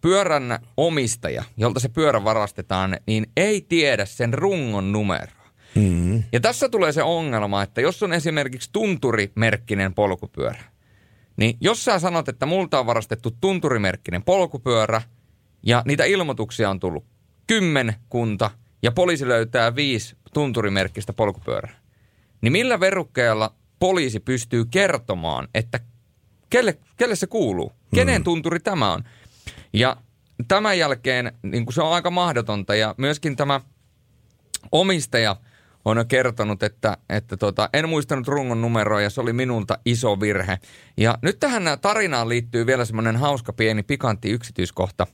[0.00, 5.44] pyörän omistaja, jolta se pyörä varastetaan, niin ei tiedä sen rungon numeroa.
[5.74, 6.22] Mm.
[6.32, 10.64] Ja tässä tulee se ongelma, että jos on esimerkiksi tunturimerkkinen polkupyörä,
[11.36, 15.02] niin jos sä sanot, että multa on varastettu tunturimerkkinen polkupyörä
[15.62, 17.04] ja niitä ilmoituksia on tullut
[17.46, 18.50] kymmenkunta
[18.82, 21.74] ja poliisi löytää viisi tunturimerkkistä polkupyörää,
[22.40, 25.80] niin millä verukkeella poliisi pystyy kertomaan, että
[26.50, 27.72] kelle, kelle se kuuluu?
[27.94, 29.04] Kenen tunturi tämä on?
[29.74, 29.96] Ja
[30.48, 33.60] tämän jälkeen niin kuin se on aika mahdotonta ja myöskin tämä
[34.72, 35.36] omistaja
[35.84, 40.58] on kertonut, että, että tota, en muistanut rungon numeroa ja se oli minulta iso virhe.
[40.96, 45.06] Ja nyt tähän tarinaan liittyy vielä semmoinen hauska pieni pikantti yksityiskohta.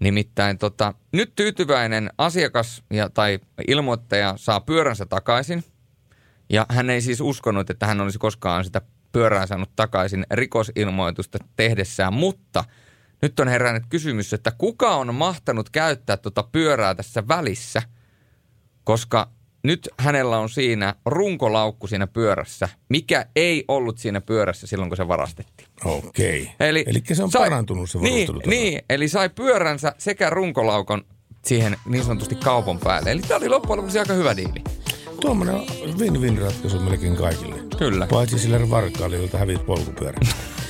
[0.00, 5.64] Nimittäin tota, nyt tyytyväinen asiakas ja, tai ilmoittaja saa pyöränsä takaisin.
[6.50, 8.80] Ja hän ei siis uskonut, että hän olisi koskaan sitä
[9.12, 12.64] pyörää saanut takaisin rikosilmoitusta tehdessään, mutta
[13.24, 17.82] nyt on herännyt kysymys, että kuka on mahtanut käyttää tuota pyörää tässä välissä,
[18.84, 19.28] koska
[19.62, 25.08] nyt hänellä on siinä runkolaukku siinä pyörässä, mikä ei ollut siinä pyörässä silloin, kun se
[25.08, 25.68] varastettiin.
[25.84, 26.50] Okei.
[26.60, 31.04] Eli, Eli se on sai- parantunut se niin, niin, eli sai pyöränsä sekä runkolaukon
[31.44, 33.10] siihen niin sanotusti kaupan päälle.
[33.10, 34.64] Eli tämä oli loppujen lopuksi aika hyvä diili.
[35.20, 35.56] Tuommoinen
[35.98, 37.56] win-win ratkaisu melkein kaikille.
[37.78, 38.06] Kyllä.
[38.06, 40.18] Paitsi sille varkaalle, jolta hävit polkupyörä.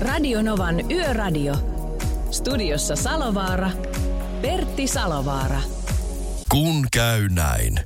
[0.00, 1.54] Radio Novan Yöradio.
[2.30, 3.70] Studiossa Salovaara.
[4.42, 5.60] Pertti Salovaara.
[6.50, 7.80] Kun käy näin.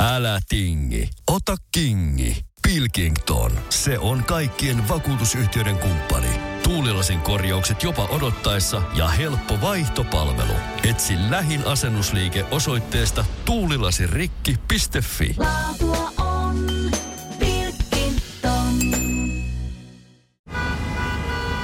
[0.00, 2.36] Älä tingi, ota kingi.
[2.62, 6.40] Pilkington, se on kaikkien vakuutusyhtiöiden kumppani.
[6.62, 10.52] Tuulilasin korjaukset jopa odottaessa ja helppo vaihtopalvelu.
[10.88, 15.34] Etsi lähin asennusliike osoitteesta tuulilasirikki.fi.
[15.38, 16.03] Laatua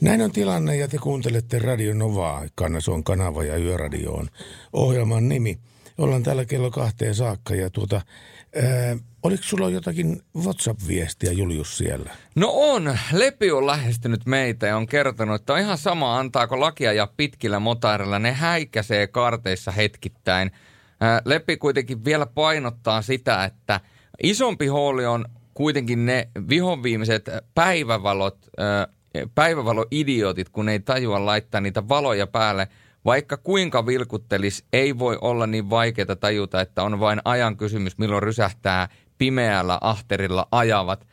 [0.00, 2.42] Näin on tilanne ja te kuuntelette Radio Novaa.
[2.54, 4.28] Kannas on kanava ja Yöradio on
[4.72, 5.58] ohjelman nimi.
[5.98, 8.00] Ollaan täällä kello kahteen saakka ja tuota,
[8.54, 12.10] ää, oliko sulla jotakin WhatsApp-viestiä Julius siellä?
[12.34, 12.98] No on.
[13.12, 17.60] Lepi on lähestynyt meitä ja on kertonut, että on ihan sama antaako lakia ja pitkillä
[17.60, 18.18] motaarilla.
[18.18, 20.50] Ne häikäisee karteissa hetkittäin.
[21.00, 23.80] Ää, Lepi kuitenkin vielä painottaa sitä, että
[24.22, 28.86] isompi huoli on kuitenkin ne vihonviimeiset päivävalot, ää,
[29.34, 32.68] päivävaloidiotit, kun ei tajua laittaa niitä valoja päälle.
[33.04, 38.22] Vaikka kuinka vilkuttelis, ei voi olla niin vaikeaa tajuta, että on vain ajan kysymys, milloin
[38.22, 41.06] rysähtää pimeällä ahterilla ajavat.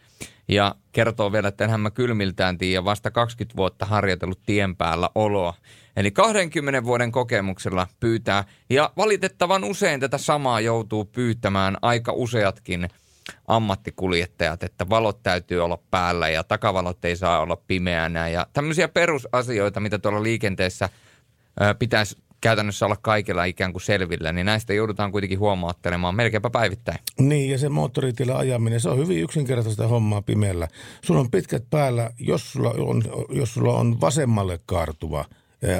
[0.48, 5.54] Ja kertoo vielä, että enhän mä kylmiltään tiedä vasta 20 vuotta harjoitellut tien päällä oloa.
[5.96, 12.90] Eli 20 vuoden kokemuksella pyytää, ja valitettavan usein tätä samaa joutuu pyytämään aika useatkin
[13.48, 19.80] ammattikuljettajat, että valot täytyy olla päällä ja takavalot ei saa olla pimeänä ja tämmöisiä perusasioita,
[19.80, 20.90] mitä tuolla liikenteessä
[21.80, 27.00] pitäisi käytännössä olla kaikilla ikään kuin selvillä, niin näistä joudutaan kuitenkin huomauttelemaan melkeinpä päivittäin.
[27.20, 30.68] Niin, ja se moottoritila ajaminen, se on hyvin yksinkertaista hommaa pimeällä.
[31.02, 35.26] Sulla on pitkät päällä, jos sulla on, jos sulla on vasemmalle kaartuva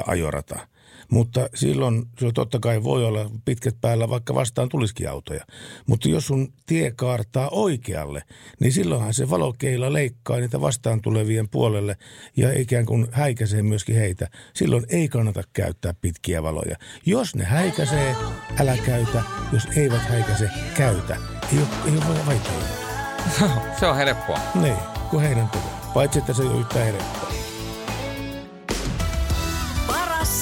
[0.06, 0.58] ajorata–
[1.10, 5.44] mutta silloin se totta kai voi olla pitkät päällä, vaikka vastaan tulisikin autoja.
[5.86, 8.22] Mutta jos sun tie kaartaa oikealle,
[8.60, 11.96] niin silloinhan se valokeila leikkaa niitä vastaan tulevien puolelle
[12.36, 14.28] ja ikään kuin häikäisee myöskin heitä.
[14.54, 16.76] Silloin ei kannata käyttää pitkiä valoja.
[17.06, 18.16] Jos ne häikäisee,
[18.60, 19.22] älä käytä.
[19.52, 21.16] Jos eivät häikäise, käytä.
[21.52, 22.88] Ei ole, ei ole vaikeaa.
[23.80, 24.38] Se on helppoa.
[24.62, 24.76] Niin,
[25.10, 25.68] kuin heidän tekee.
[25.94, 27.37] Paitsi, että se ei ole yhtään helppoa.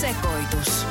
[0.00, 0.87] Sekoitus.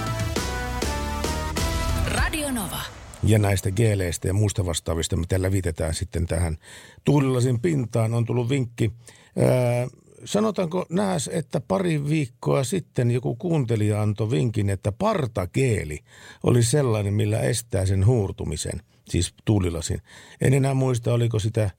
[2.07, 2.81] Radio Nova.
[3.23, 6.57] Ja näistä geeleistä ja muusta vastaavista, mitä lävitetään sitten tähän
[7.03, 8.91] tuulilasin pintaan, on tullut vinkki.
[9.37, 9.87] Ää,
[10.25, 15.99] sanotaanko näes, että pari viikkoa sitten joku kuuntelija antoi vinkin, että partageeli
[16.43, 20.01] oli sellainen, millä estää sen huurtumisen, siis tuulilasin.
[20.41, 21.69] En enää muista, oliko sitä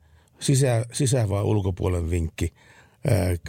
[0.40, 2.52] sisä, sisä- vai ulkopuolen vinkki.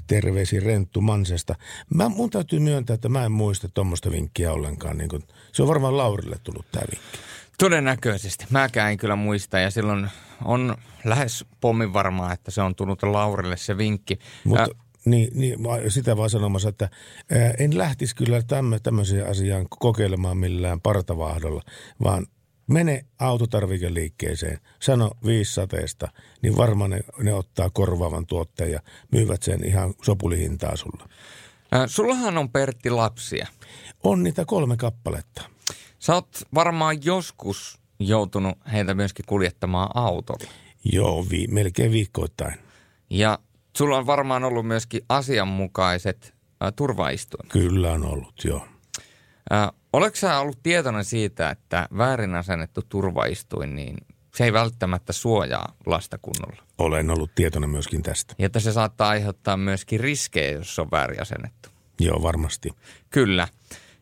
[0.08, 1.56] Terveisiin Renttu Mansesta.
[1.96, 4.98] Mä, mun täytyy myöntää, että mä en muista tuommoista vinkkiä ollenkaan.
[4.98, 7.18] Niin kun, se on varmaan Laurille tullut tämä vinkki.
[7.60, 8.46] Todennäköisesti.
[8.50, 10.10] Mäkään en kyllä muista ja silloin
[10.46, 14.20] on lähes pommin varmaa, että se on tullut Laurille se vinkki.
[14.44, 14.68] Mutta Ä,
[15.06, 16.90] niin, niin, sitä vaan sanomassa, että
[17.60, 21.62] en lähtisi kyllä tämmö, tämmöiseen asiaan kokeilemaan millään partavahdolla,
[22.04, 22.26] vaan
[22.68, 26.08] mene autotarvikeliikkeeseen, sano viisi sateesta,
[26.42, 28.80] niin varmaan ne, ne ottaa korvaavan tuotteen ja
[29.12, 31.10] myyvät sen ihan sopulihintaa sulla.
[31.76, 33.48] ä, sullahan on Pertti lapsia.
[34.04, 35.42] On niitä kolme kappaletta.
[36.00, 40.52] Sä oot varmaan joskus joutunut heitä myöskin kuljettamaan autolla.
[40.92, 42.56] Joo, vi, melkein viikoittain.
[43.10, 43.40] Ja
[43.78, 47.52] sulla on varmaan ollut myöskin asianmukaiset ä, turvaistuimet.
[47.52, 48.68] Kyllä on ollut, joo.
[49.54, 53.98] Ä, Oletko sä ollut tietoinen siitä, että väärin asennettu turvaistuin, niin
[54.36, 56.64] se ei välttämättä suojaa lasta kunnolla?
[56.78, 58.36] Olen ollut tietoinen myöskin tästä.
[58.38, 61.70] Ja että se saattaa aiheuttaa myöskin riskejä, jos se on väärin asennettu.
[62.00, 62.70] Joo, varmasti.
[63.10, 63.48] Kyllä.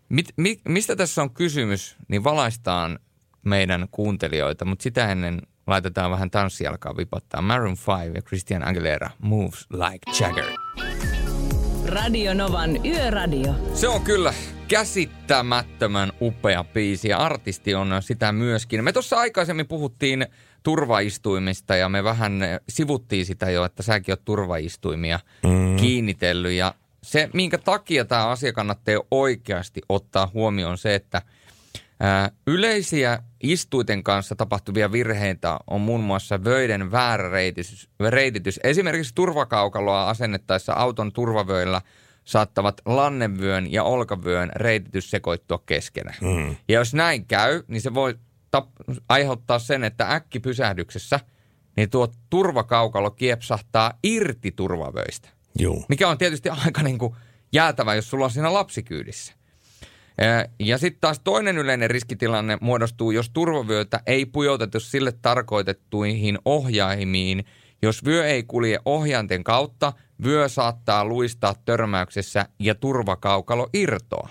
[0.09, 2.99] Mit, mi, mistä tässä on kysymys, niin valaistaan
[3.45, 7.41] meidän kuuntelijoita, mutta sitä ennen laitetaan vähän tanssijalkaa vipottaa.
[7.41, 10.45] Maroon 5 ja Christian Aguilera, Moves Like Jagger.
[11.85, 13.53] Radio Novan Yöradio.
[13.73, 14.33] Se on kyllä
[14.67, 18.83] käsittämättömän upea biisi ja artisti on sitä myöskin.
[18.83, 20.27] Me tuossa aikaisemmin puhuttiin
[20.63, 25.75] turvaistuimista ja me vähän sivuttiin sitä jo, että säkin oot turvaistuimia mm.
[25.75, 26.73] kiinnitellyt ja
[27.03, 31.21] se, minkä takia tämä asia kannattaa oikeasti ottaa huomioon on se, että
[31.99, 37.89] ää, yleisiä istuiten kanssa tapahtuvia virheitä on muun muassa vöiden väärä reititys.
[38.09, 38.59] reititys.
[38.63, 41.81] Esimerkiksi turvakaukaloa asennettaessa auton turvavöillä
[42.25, 46.17] saattavat lannevyön ja olkavyön reititys sekoittua keskenään.
[46.21, 46.55] Mm.
[46.67, 48.15] Ja jos näin käy, niin se voi
[48.57, 51.19] tap- aiheuttaa sen, että äkkipysähdyksessä
[51.77, 55.29] niin tuo turvakaukalo kiepsahtaa irti turvavöistä.
[55.59, 55.85] Joo.
[55.89, 57.15] Mikä on tietysti aika niin kuin
[57.53, 59.33] jäätävä, jos sulla on siinä lapsikyydissä.
[60.59, 67.45] Ja sitten taas toinen yleinen riskitilanne muodostuu, jos turvavyötä ei pujotettu sille tarkoitettuihin ohjaimiin,
[67.81, 74.29] Jos vyö ei kulje ohjainten kautta, vyö saattaa luistaa törmäyksessä ja turvakaukalo irtoa.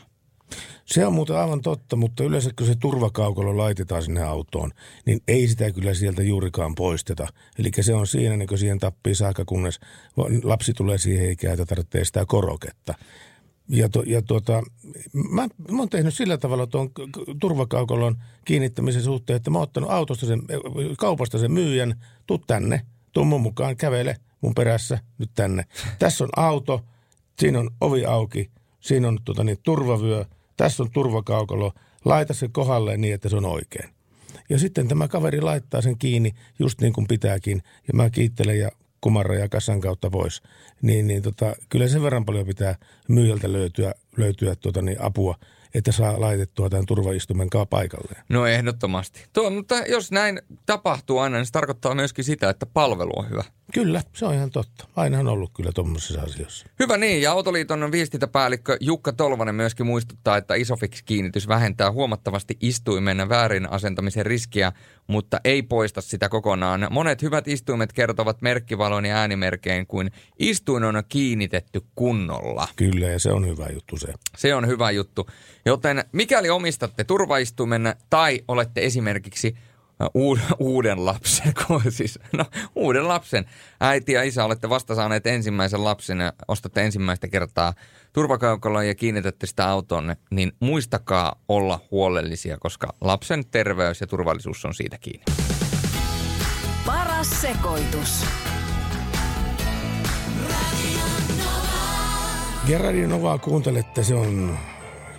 [0.84, 4.70] Se on muuten aivan totta, mutta yleensä kun se turvakaukalo laitetaan sinne autoon,
[5.06, 7.26] niin ei sitä kyllä sieltä juurikaan poisteta.
[7.58, 9.80] Eli se on siinä, niin kun siihen tappii saakka, kunnes
[10.42, 12.94] lapsi tulee siihen ikään, että tarvitsee sitä koroketta.
[13.68, 14.62] Ja, to, ja tuota,
[15.12, 16.90] mä, mä oon tehnyt sillä tavalla tuon
[17.40, 20.42] turvakaukolon kiinnittämisen suhteen, että mä oon ottanut autosta sen,
[20.98, 22.80] kaupasta sen myyjän, tuu tänne,
[23.12, 25.64] tuu mun mukaan, kävele mun perässä nyt tänne.
[25.98, 26.84] Tässä on auto,
[27.38, 30.24] siinä on ovi auki, siinä on tuota, niin, turvavyö,
[30.56, 31.72] tässä on turvakaukalo,
[32.04, 33.90] laita se kohdalle niin, että se on oikein.
[34.48, 38.70] Ja sitten tämä kaveri laittaa sen kiinni just niin kuin pitääkin, ja mä kiittelen ja
[39.00, 40.42] kumarra ja kassan kautta pois.
[40.82, 42.76] Niin, niin tota, kyllä sen verran paljon pitää
[43.08, 45.38] myyjältä löytyä, löytyä tuota, niin apua,
[45.74, 48.24] että saa laitettua tämän turvaistumen kaa paikalleen.
[48.28, 49.24] No ehdottomasti.
[49.32, 53.44] Tuo, mutta jos näin tapahtuu aina, niin se tarkoittaa myöskin sitä, että palvelu on hyvä.
[53.74, 54.88] Kyllä, se on ihan totta.
[54.96, 56.66] Aina on ollut kyllä tuommoisessa asiassa.
[56.78, 63.70] Hyvä niin, ja Autoliiton viestintäpäällikkö Jukka Tolvanen myöskin muistuttaa, että Isofix-kiinnitys vähentää huomattavasti istuimen väärin
[63.70, 64.72] asentamisen riskiä,
[65.06, 66.86] mutta ei poista sitä kokonaan.
[66.90, 72.68] Monet hyvät istuimet kertovat merkkivalon ja äänimerkein, kuin istuin on kiinnitetty kunnolla.
[72.76, 74.12] Kyllä, ja se on hyvä juttu se.
[74.36, 75.26] Se on hyvä juttu.
[75.66, 79.56] Joten mikäli omistatte turvaistuimen tai olette esimerkiksi
[80.58, 81.52] uuden lapsen,
[81.88, 83.44] siis, no, uuden lapsen.
[83.80, 87.74] Äiti ja isä olette vasta saaneet ensimmäisen lapsen ja ostatte ensimmäistä kertaa
[88.12, 94.74] turvakaukalla ja kiinnitätte sitä autoon, niin muistakaa olla huolellisia, koska lapsen terveys ja turvallisuus on
[94.74, 95.24] siitä kiinni.
[96.86, 98.24] Paras sekoitus.
[102.68, 104.58] Ja Radio Novaa kuuntelette, se on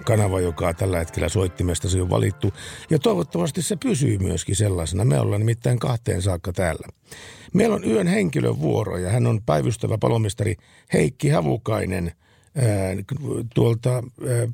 [0.05, 2.53] kanava, joka tällä hetkellä soittimesta se on valittu.
[2.89, 5.05] Ja toivottavasti se pysyy myöskin sellaisena.
[5.05, 6.87] Me ollaan nimittäin kahteen saakka täällä.
[7.53, 10.55] Meillä on yön henkilövuoro ja hän on päivystävä palomestari
[10.93, 12.11] Heikki Havukainen
[12.57, 12.65] ää,
[13.55, 14.01] tuolta ää,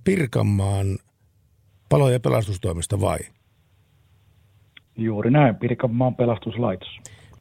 [0.04, 0.98] Pirkanmaan
[1.90, 3.20] palo- ja pelastustoimista vai?
[4.98, 6.90] Juuri näin, Pirkanmaan pelastuslaitos.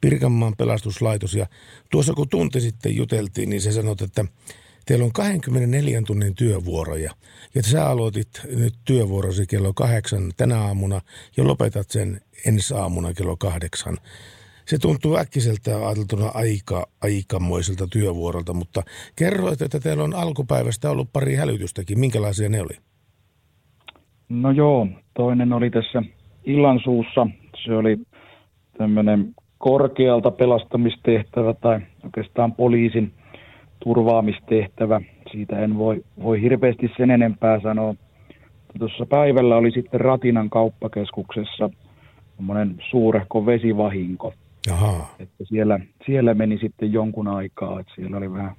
[0.01, 1.47] Pirkanmaan pelastuslaitos ja
[1.91, 4.25] tuossa kun tunti sitten juteltiin, niin se sanoi, että
[4.91, 7.11] Teillä on 24 tunnin työvuoroja
[7.55, 11.01] ja sä aloitit nyt työvuorosi kello kahdeksan tänä aamuna
[11.37, 13.97] ja lopetat sen ensi aamuna kello kahdeksan.
[14.67, 18.83] Se tuntuu äkkiseltä ajateltuna aika, aikamoiselta työvuorolta, mutta
[19.17, 22.01] kerroit, että teillä on alkupäivästä ollut pari hälytystäkin.
[22.01, 22.77] Minkälaisia ne oli?
[24.29, 26.03] No joo, toinen oli tässä
[26.45, 27.27] illansuussa.
[27.65, 27.99] Se oli
[28.79, 33.13] tämmöinen korkealta pelastamistehtävä tai oikeastaan poliisin
[33.85, 35.01] turvaamistehtävä.
[35.33, 37.95] Siitä en voi, voi hirveästi sen enempää sanoa.
[38.79, 41.71] Tuossa päivällä oli sitten Ratinan kauppakeskuksessa
[42.37, 44.33] semmoinen suurehko vesivahinko.
[44.73, 45.07] Aha.
[45.19, 48.55] Että siellä, siellä meni sitten jonkun aikaa, että siellä oli vähän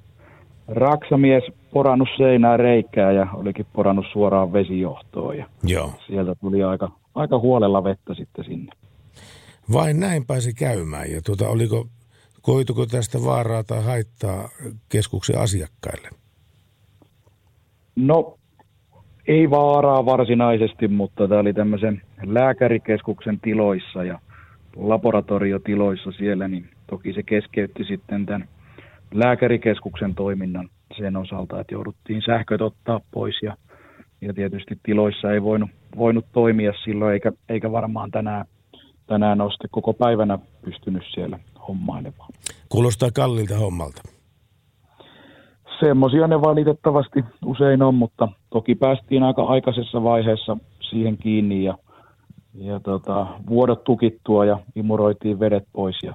[0.68, 5.92] raksamies porannut seinää reikää ja olikin porannut suoraan vesijohtoon ja Joo.
[6.06, 8.72] sieltä tuli aika, aika huolella vettä sitten sinne.
[9.72, 11.86] Vain näin pääsi käymään ja tuota, oliko
[12.42, 14.48] Koituko tästä vaaraa tai haittaa
[14.88, 16.08] keskuksen asiakkaille?
[17.96, 18.38] No,
[19.26, 24.20] ei vaaraa varsinaisesti, mutta tämä oli tämmöisen lääkärikeskuksen tiloissa ja
[24.76, 28.48] laboratoriotiloissa siellä, niin toki se keskeytti sitten tämän
[29.14, 33.56] lääkärikeskuksen toiminnan sen osalta, että jouduttiin sähköt ottaa pois ja,
[34.20, 38.46] ja tietysti tiloissa ei voinut, voinut toimia silloin, eikä, eikä varmaan tänään,
[39.06, 41.38] tänään ole koko päivänä pystynyt siellä
[41.68, 42.30] hommailemaan.
[42.68, 44.02] Kuulostaa kallilta hommalta.
[45.80, 50.56] Semmoisia ne valitettavasti usein on, mutta toki päästiin aika aikaisessa vaiheessa
[50.90, 51.78] siihen kiinni ja,
[52.54, 56.14] ja tota, vuodot tukittua ja imuroitiin vedet pois ja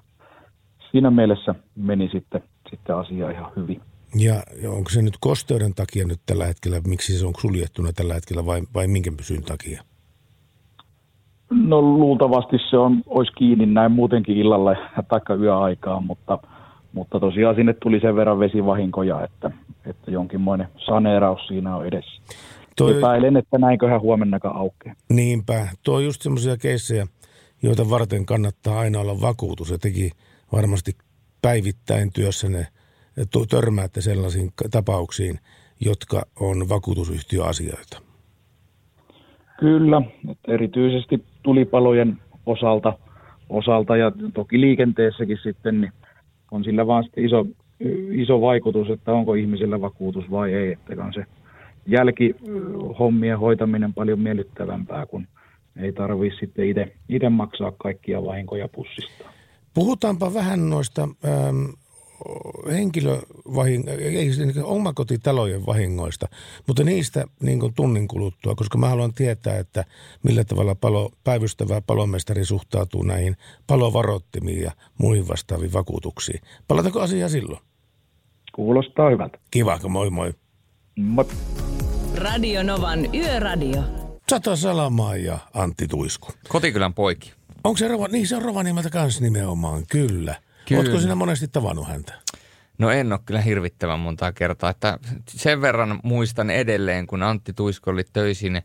[0.91, 3.82] siinä mielessä meni sitten, sitten asia ihan hyvin.
[4.15, 4.34] Ja
[4.69, 8.62] onko se nyt kosteuden takia nyt tällä hetkellä, miksi se on suljettuna tällä hetkellä vai,
[8.73, 9.84] vai minkä pysyn takia?
[11.67, 14.75] No luultavasti se on, olisi kiinni näin muutenkin illalla
[15.10, 16.39] tai yöaikaan, mutta,
[16.93, 19.52] mutta tosiaan sinne tuli sen verran vesivahinkoja, että,
[19.85, 22.21] että jonkinmoinen saneeraus siinä on edessä.
[22.77, 22.98] Toi...
[22.98, 24.96] Epäilen, että näinköhän huomennakaan aukeaa.
[25.10, 25.67] Niinpä.
[25.83, 27.08] Tuo on just semmoisia keissejä,
[27.63, 29.69] joita varten kannattaa aina olla vakuutus.
[29.69, 30.12] Ja teki
[30.52, 30.91] varmasti
[31.41, 32.67] päivittäin työssänne
[33.50, 35.39] törmäätte sellaisiin tapauksiin,
[35.85, 38.02] jotka on vakuutusyhtiöasioita.
[39.60, 42.93] Kyllä, että erityisesti tulipalojen osalta,
[43.50, 45.91] osalta ja toki liikenteessäkin sitten niin
[46.52, 47.45] on sillä vaan iso,
[48.12, 51.25] iso vaikutus, että onko ihmisellä vakuutus vai ei, että on se
[51.85, 55.27] jälkihommien hoitaminen paljon miellyttävämpää, kun
[55.77, 56.65] ei tarvitse sitten
[57.10, 59.25] itse maksaa kaikkia vahinkoja pussista.
[59.73, 61.65] Puhutaanpa vähän noista ähm,
[62.71, 66.27] henkilövahing, ei siis niin omakotitalojen vahingoista,
[66.67, 69.85] mutta niistä niin kuin tunnin kuluttua, koska mä haluan tietää, että
[70.23, 73.37] millä tavalla palo, päivystävä palomestari suhtautuu näihin
[73.67, 76.41] palovaroittimiin ja muihin vastaaviin vakuutuksiin.
[76.67, 77.59] Palatako asiaa silloin?
[78.55, 79.37] Kuulostaa hyvältä.
[79.51, 80.33] Kiva, moi moi.
[80.99, 81.25] Moi.
[82.15, 83.83] Radio Novan Yöradio.
[84.29, 86.27] Sata Salamaa ja Antti Tuisku.
[86.47, 87.33] Kotikylän poiki.
[87.63, 90.35] Onko se Rova, niin se on Rovaniemeltä kans nimenomaan, kyllä.
[90.67, 90.81] Kyllä.
[90.81, 92.13] Oletko sinä monesti tavannut häntä?
[92.77, 94.69] No en ole kyllä hirvittävän montaa kertaa.
[94.69, 94.99] Että
[95.29, 98.61] sen verran muistan edelleen, kun Antti Tuisko oli töisin,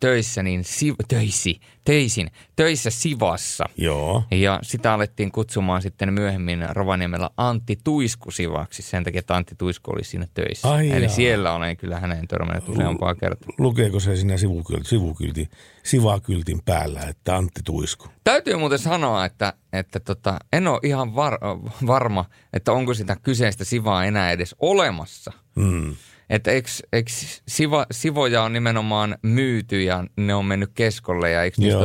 [0.00, 3.64] töissä, niin siv, töisi, töisin, töissä Sivassa.
[3.76, 4.24] Joo.
[4.30, 9.90] Ja sitä alettiin kutsumaan sitten myöhemmin Rovaniemellä Antti Tuisku Sivaksi sen takia, että Antti Tuisku
[9.92, 10.70] oli siinä töissä.
[10.70, 11.14] Ai Eli jaa.
[11.14, 13.48] siellä olen kyllä hänen törmännyt useampaa kertaa.
[13.58, 15.48] Lukeeko se siinä sivukylti, sivukylti,
[15.82, 18.08] sivakyltin päällä, että Antti Tuisku?
[18.24, 21.38] Täytyy muuten sanoa, että, että tota, en ole ihan var,
[21.86, 25.32] varma, että onko sitä kyseistä sivaa enää edes olemassa.
[25.56, 25.96] Mm.
[26.30, 27.10] Että eikö, eikö
[27.48, 31.80] siva, sivoja on nimenomaan myyty ja ne on mennyt keskolle ja eikö, niistä,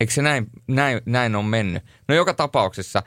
[0.00, 1.82] eikö se näin, näin, näin on mennyt?
[2.08, 3.02] No joka tapauksessa,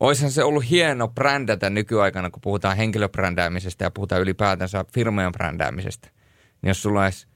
[0.00, 6.08] olisihan se ollut hieno brändätä nykyaikana, kun puhutaan henkilöbrändäämisestä ja puhutaan ylipäätänsä firmojen brändäämisestä.
[6.62, 7.26] Niin jos sulla olisi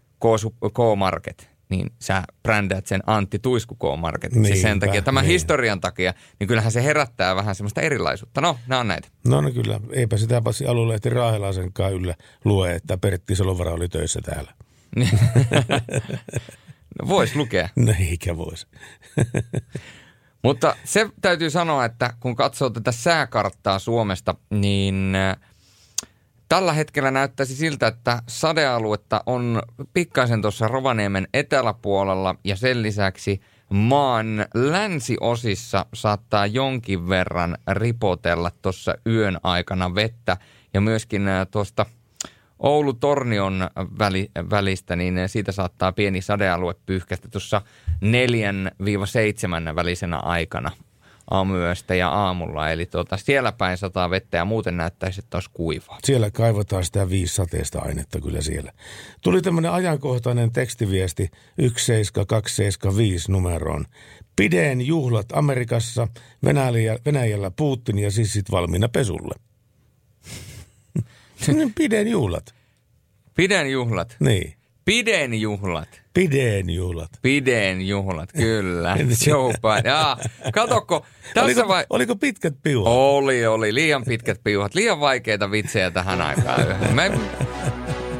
[0.74, 4.44] K-Market, niin sä brändäät sen Antti Tuisku K-Marketin.
[4.44, 5.32] Siis sen Niinpä, takia, tämän niin.
[5.32, 8.40] historian takia, niin kyllähän se herättää vähän semmoista erilaisuutta.
[8.40, 9.08] No, nämä on näitä.
[9.26, 12.14] No, no kyllä, eipä sitä passi aluelehti Raahelasenkaan yllä
[12.44, 14.52] lue, että Pertti Salovara oli töissä täällä.
[17.02, 17.68] No, Voisi lukea.
[17.76, 18.66] No eikä voisi.
[20.44, 25.12] Mutta se täytyy sanoa, että kun katsoo tätä sääkarttaa Suomesta, niin
[26.48, 33.40] tällä hetkellä näyttäisi siltä, että sadealuetta on pikkaisen tuossa Rovaniemen eteläpuolella ja sen lisäksi
[33.70, 40.36] maan länsiosissa saattaa jonkin verran ripotella tuossa yön aikana vettä.
[40.74, 41.86] Ja myöskin äh, tuosta
[42.58, 47.62] Oulu-Tornion väli, välistä, niin siitä saattaa pieni sadealue pyyhkästä tuossa
[49.72, 50.70] 4-7 välisenä aikana
[51.30, 52.70] aamuyöstä ja aamulla.
[52.70, 55.98] Eli tuota, siellä päin sataa vettä ja muuten näyttäisi, että olisi kuivaa.
[56.04, 58.72] Siellä kaivataan sitä viisisateista ainetta kyllä siellä.
[59.22, 63.84] Tuli tämmöinen ajankohtainen tekstiviesti 17275 numeroon.
[64.36, 66.08] Pideen juhlat Amerikassa,
[66.44, 69.34] Venäjällä, Venäjällä Putin ja sissit valmiina pesulle.
[71.78, 72.54] Pideen juhlat.
[73.34, 74.16] Piden juhlat.
[74.20, 74.57] Niin.
[74.88, 76.02] Piden juhlat.
[76.14, 77.10] Pideen juhlat.
[77.22, 78.96] Piden juhlat, kyllä.
[79.26, 79.90] Joe Biden.
[79.90, 80.18] Jaa,
[80.52, 81.84] katokko, tässä Oliko, vai...
[81.90, 82.92] oliko pitkät piuhat?
[82.92, 83.74] Oli, oli.
[83.74, 84.74] Liian pitkät piuhat.
[84.74, 86.60] Liian vaikeita vitsejä tähän aikaan.
[86.94, 87.12] Me,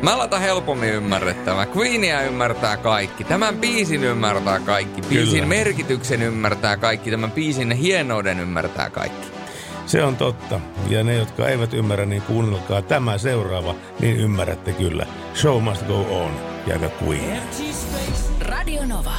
[0.02, 1.66] mä aloitan helpommin ymmärrettävää.
[1.76, 3.24] Queenia ymmärtää kaikki.
[3.24, 5.00] Tämän biisin ymmärtää kaikki.
[5.02, 5.46] Biisin Kyllä.
[5.46, 7.10] merkityksen ymmärtää kaikki.
[7.10, 9.28] Tämän biisin hienouden ymmärtää kaikki.
[9.86, 10.60] Se on totta.
[10.88, 15.06] Ja ne, jotka eivät ymmärrä, niin kuunnelkaa tämä seuraava, niin ymmärrätte kyllä.
[15.34, 16.57] Show must go on.
[16.68, 17.42] Ja Queen.
[18.40, 19.14] Radio Nova.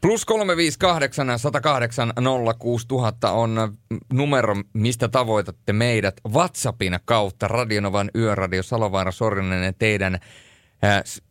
[0.00, 2.12] Plus 358 108
[2.58, 3.78] 06000 on
[4.12, 7.48] numero, mistä tavoitatte meidät WhatsAppin kautta.
[7.48, 10.18] Radionovan yöradio Salovaara Sorjonen ja teidän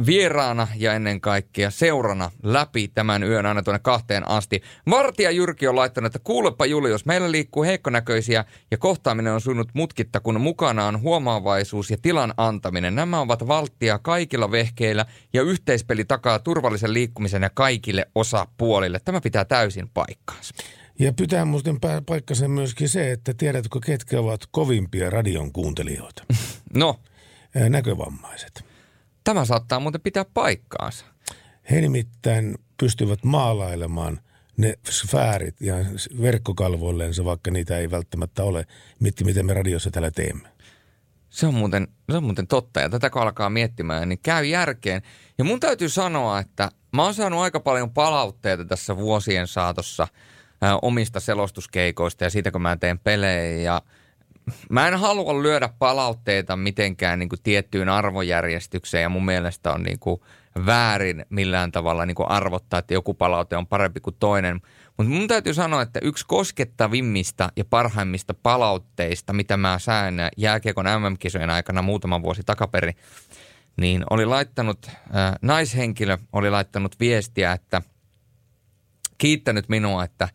[0.05, 4.61] vieraana ja ennen kaikkea seurana läpi tämän yön aina tuonne kahteen asti.
[4.89, 10.19] Vartija Jyrki on laittanut, että kuulepa Julius, meillä liikkuu heikkonäköisiä ja kohtaaminen on sujunut mutkitta,
[10.19, 12.95] kun mukana on huomaavaisuus ja tilan antaminen.
[12.95, 18.99] Nämä ovat valttia kaikilla vehkeillä ja yhteispeli takaa turvallisen liikkumisen ja kaikille osapuolille.
[19.05, 20.53] Tämä pitää täysin paikkaansa.
[20.99, 26.23] Ja pitää muuten paikkansa myöskin se, että tiedätkö, ketkä ovat kovimpia radion kuuntelijoita?
[26.73, 26.99] No,
[27.69, 28.74] Näkövammaiset.
[29.25, 31.05] Tämä saattaa muuten pitää paikkaansa.
[31.71, 34.19] He nimittäin pystyvät maalailemaan
[34.57, 35.75] ne sfäärit ja
[36.21, 38.65] verkkokalvoillensa, vaikka niitä ei välttämättä ole,
[38.99, 40.49] mitti miten me radiossa täällä teemme.
[41.29, 45.01] Se on, muuten, se on muuten totta ja tätä kun alkaa miettimään, niin käy järkeen.
[45.37, 50.07] Ja mun täytyy sanoa, että mä oon saanut aika paljon palautteita tässä vuosien saatossa
[50.81, 53.81] omista selostuskeikoista ja siitä kun mä teen pelejä ja
[54.69, 59.99] mä en halua lyödä palautteita mitenkään niin kuin tiettyyn arvojärjestykseen ja mun mielestä on niin
[59.99, 60.21] kuin
[60.65, 64.61] väärin millään tavalla niin kuin arvottaa, että joku palaute on parempi kuin toinen.
[64.97, 71.49] Mutta mun täytyy sanoa, että yksi koskettavimmista ja parhaimmista palautteista, mitä mä sain jääkiekon MM-kisojen
[71.49, 72.95] aikana muutama vuosi takaperin,
[73.77, 77.81] niin oli laittanut, äh, naishenkilö oli laittanut viestiä, että
[79.17, 80.29] kiittänyt minua, että,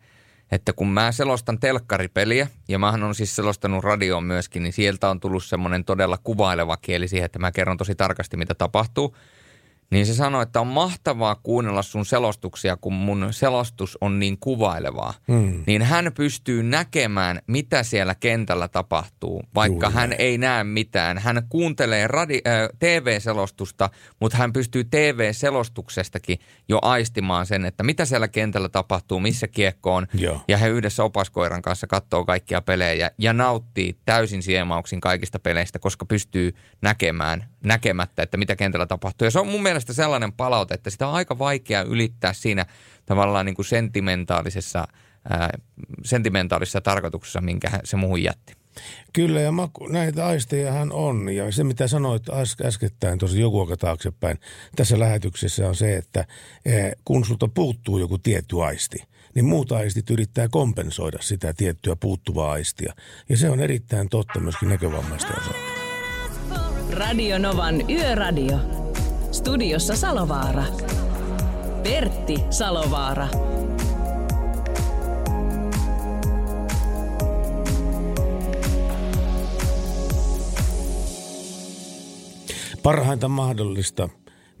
[0.51, 5.19] että kun mä selostan telkkaripeliä, ja mähän on siis selostanut radioon myöskin, niin sieltä on
[5.19, 9.15] tullut semmoinen todella kuvaileva kieli siihen, että mä kerron tosi tarkasti, mitä tapahtuu.
[9.91, 15.13] Niin se sanoi, että on mahtavaa kuunnella sun selostuksia, kun mun selostus on niin kuvailevaa.
[15.27, 15.63] Mm.
[15.67, 21.17] Niin hän pystyy näkemään, mitä siellä kentällä tapahtuu, vaikka Juuri hän ei näe mitään.
[21.17, 23.89] Hän kuuntelee radi- äh, TV-selostusta,
[24.19, 26.39] mutta hän pystyy TV-selostuksestakin
[26.69, 30.07] jo aistimaan sen, että mitä siellä kentällä tapahtuu, missä kiekko on.
[30.13, 30.41] Joo.
[30.47, 35.79] Ja he yhdessä opaskoiran kanssa katsoo kaikkia pelejä ja, ja nauttii täysin siemauksin kaikista peleistä,
[35.79, 39.25] koska pystyy näkemään näkemättä, että mitä kentällä tapahtuu.
[39.25, 42.65] Ja se on mun mielestä sellainen palaute, että sitä on aika vaikea ylittää siinä
[43.05, 44.87] tavallaan niin kuin sentimentaalisessa,
[45.29, 45.49] ää,
[46.03, 48.53] sentimentaalisessa tarkoituksessa, minkä hän- se muuhun jätti.
[49.13, 51.29] Kyllä, ja maku, näitä aistejahan on.
[51.29, 54.39] Ja se, mitä sanoit äs- äskettäin tuossa joku aika taaksepäin
[54.75, 56.25] tässä lähetyksessä on se, että
[57.05, 58.97] kun sulta puuttuu joku tietty aisti,
[59.35, 62.93] niin muut aistit yrittää kompensoida sitä tiettyä puuttuvaa aistia.
[63.29, 65.59] Ja se on erittäin totta myöskin näkövammaisten osalta.
[66.91, 68.80] Radio Novan Yöradio.
[69.31, 70.63] Studiossa Salovaara.
[71.83, 73.27] Pertti Salovaara.
[82.83, 84.09] Parhainta mahdollista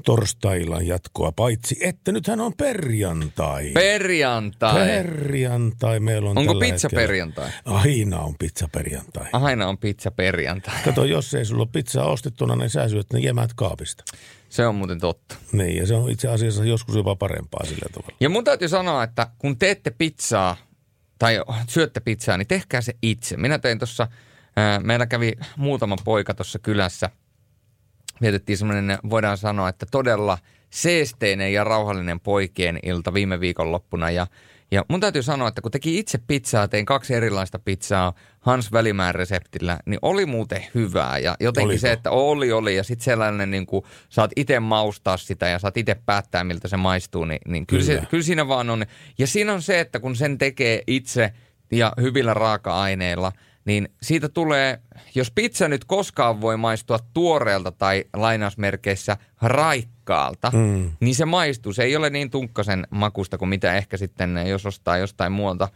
[0.05, 3.71] torstaillan jatkoa, paitsi että nythän on perjantai.
[3.73, 4.73] Perjantai.
[4.73, 7.01] Perjantai meillä on Onko pizza hetkellä.
[7.01, 7.49] perjantai?
[7.65, 9.27] Aina on pizza perjantai.
[9.33, 10.75] Aina on pizza perjantai.
[10.85, 14.03] Kato, jos ei sulla ole pizzaa ostettuna, niin sä syöt ne jemät kaapista.
[14.51, 15.35] Se on muuten totta.
[15.51, 18.15] Niin, ja se on itse asiassa joskus jopa parempaa sillä tavalla.
[18.19, 20.57] Ja mun täytyy sanoa, että kun teette pizzaa
[21.19, 23.37] tai syötte pizzaa, niin tehkää se itse.
[23.37, 24.07] Minä tein tuossa,
[24.83, 27.09] meillä kävi muutama poika tuossa kylässä.
[28.21, 30.37] Vietettiin semmoinen, voidaan sanoa, että todella
[30.69, 34.11] seesteinen ja rauhallinen poikien ilta viime viikonloppuna.
[34.11, 34.27] Ja,
[34.71, 39.15] ja mun täytyy sanoa, että kun teki itse pizzaa, tein kaksi erilaista pizzaa Hans Välimäen
[39.15, 41.17] reseptillä, niin oli muuten hyvää.
[41.17, 41.81] Ja jotenkin Oliko?
[41.81, 42.75] se, että oli, oli.
[42.75, 46.77] Ja sitten sellainen, niin kuin, saat itse maustaa sitä ja saat itse päättää, miltä se
[46.77, 48.01] maistuu, niin, niin kyllä, Kyllä.
[48.01, 48.85] Se, kyllä siinä vaan on.
[49.17, 51.33] Ja siinä on se, että kun sen tekee itse
[51.71, 53.31] ja hyvillä raaka-aineilla,
[53.65, 54.79] niin siitä tulee,
[55.15, 60.91] jos pizza nyt koskaan voi maistua tuoreelta tai lainausmerkeissä raikkaalta, mm.
[60.99, 61.73] niin se maistuu.
[61.73, 65.69] Se ei ole niin tunkkasen makusta kuin mitä ehkä sitten, jos ostaa jostain muualta.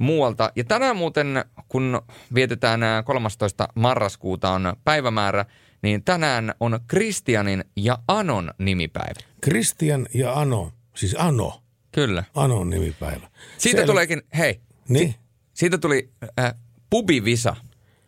[0.00, 0.52] Muualta.
[0.56, 2.02] Ja tänään muuten, kun
[2.34, 3.68] vietetään ää, 13.
[3.74, 5.44] marraskuuta on päivämäärä,
[5.82, 9.20] niin tänään on Kristianin ja Anon nimipäivä.
[9.44, 12.24] Christian ja Ano, siis Ano, Kyllä.
[12.34, 13.26] Anon nimipäivä.
[13.26, 15.14] Siitä Siellä- tuleekin, hei, Niin,
[15.54, 16.54] siitä tuli äh,
[16.90, 17.56] pubivisa.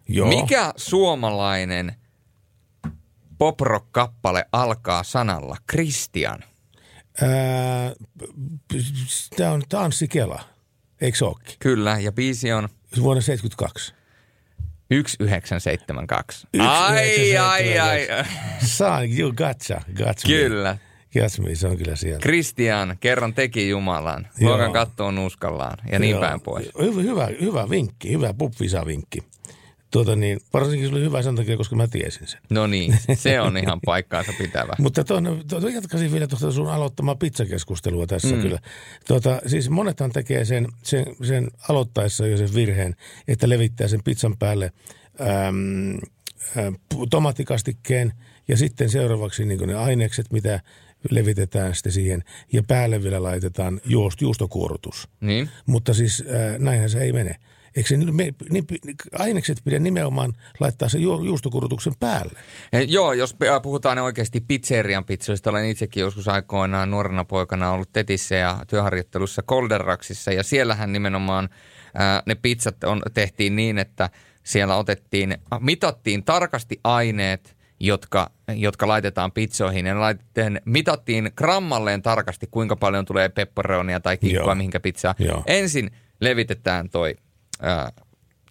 [0.08, 0.28] joo.
[0.28, 1.94] Mikä suomalainen
[3.38, 6.44] poprock-kappale alkaa sanalla Christian?
[9.36, 10.42] Tämä on Tanssi Kela,
[11.00, 11.56] eikö se ookin?
[11.58, 12.68] Kyllä, ja biisi on
[13.02, 13.94] Vuonna 72.
[14.88, 16.46] 1972.
[16.58, 18.08] Ai, ai, ai.
[18.64, 20.28] Saa, you gotcha, gotcha.
[20.28, 20.78] Kyllä.
[21.12, 22.20] Gotcha me, se on kyllä siellä.
[22.20, 24.28] Christian, kerran teki Jumalan.
[24.40, 26.20] Luokan kattoon nuskallaan ja niin Joo.
[26.20, 26.70] päin pois.
[26.80, 29.22] Hyvä, hyvä, hyvä vinkki, hyvä pubvisa-vinkki.
[29.90, 32.40] Tuota niin, varsinkin se oli hyvä sen takia, koska mä tiesin sen.
[32.50, 34.72] No niin, se on ihan paikkaansa pitävä.
[34.82, 38.42] Mutta tuonne, tuota, jatkaisin vielä tuosta sun aloittamaa pizzakeskustelua tässä mm.
[38.42, 38.58] kyllä.
[39.06, 42.96] Tuota, siis monethan tekee sen, sen, sen aloittaessa jo sen virheen,
[43.28, 44.72] että levittää sen pizzan päälle
[45.20, 45.94] äm,
[46.56, 46.72] ä,
[47.10, 48.12] tomaattikastikkeen
[48.48, 50.60] ja sitten seuraavaksi niin ne ainekset, mitä
[51.10, 55.08] levitetään sitten siihen ja päälle vielä laitetaan juust, juustokuorutus.
[55.20, 55.50] Niin.
[55.66, 57.36] Mutta siis äh, näinhän se ei mene.
[57.76, 58.62] Eikö se me, ni,
[59.18, 62.38] ainekset pidä nimenomaan laittaa se ju, juustokurutuksen päälle?
[62.72, 67.92] Eh, Joo, jos pe- puhutaan oikeasti pizzerian pizzoista, olen itsekin joskus aikoinaan nuorena poikana ollut
[67.92, 71.48] Tetissä ja työharjoittelussa Kolderraksissa ja siellähän nimenomaan
[71.94, 74.10] ää, ne pizzat on, tehtiin niin, että
[74.42, 82.46] siellä otettiin, mitattiin tarkasti aineet, jotka, jotka laitetaan pizzoihin ja ne laitettiin, mitattiin grammalleen tarkasti,
[82.50, 84.54] kuinka paljon tulee pepperonia tai kikkua Joo.
[84.54, 85.14] mihinkä pizzaa.
[85.18, 85.42] Joo.
[85.46, 85.90] Ensin
[86.20, 87.14] levitetään toi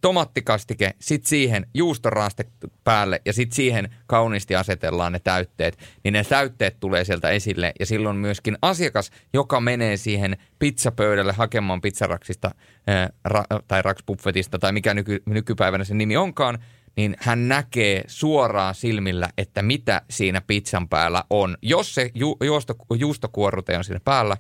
[0.02, 2.46] tomattikastike, sitten siihen juustoraste
[2.84, 7.86] päälle ja sitten siihen kauniisti asetellaan ne täytteet, niin ne täytteet tulee sieltä esille ja
[7.86, 12.52] silloin myöskin asiakas, joka menee siihen pizzapöydälle hakemaan pizzaraksista
[12.88, 16.60] ää, ra- tai raksbuffetista tai mikä nyky- nykypäivänä sen nimi onkaan,
[16.98, 21.58] niin hän näkee suoraan silmillä, että mitä siinä pizzan päällä on.
[21.62, 24.38] Jos se ju- juusto, juustokuorute on siinä päällä,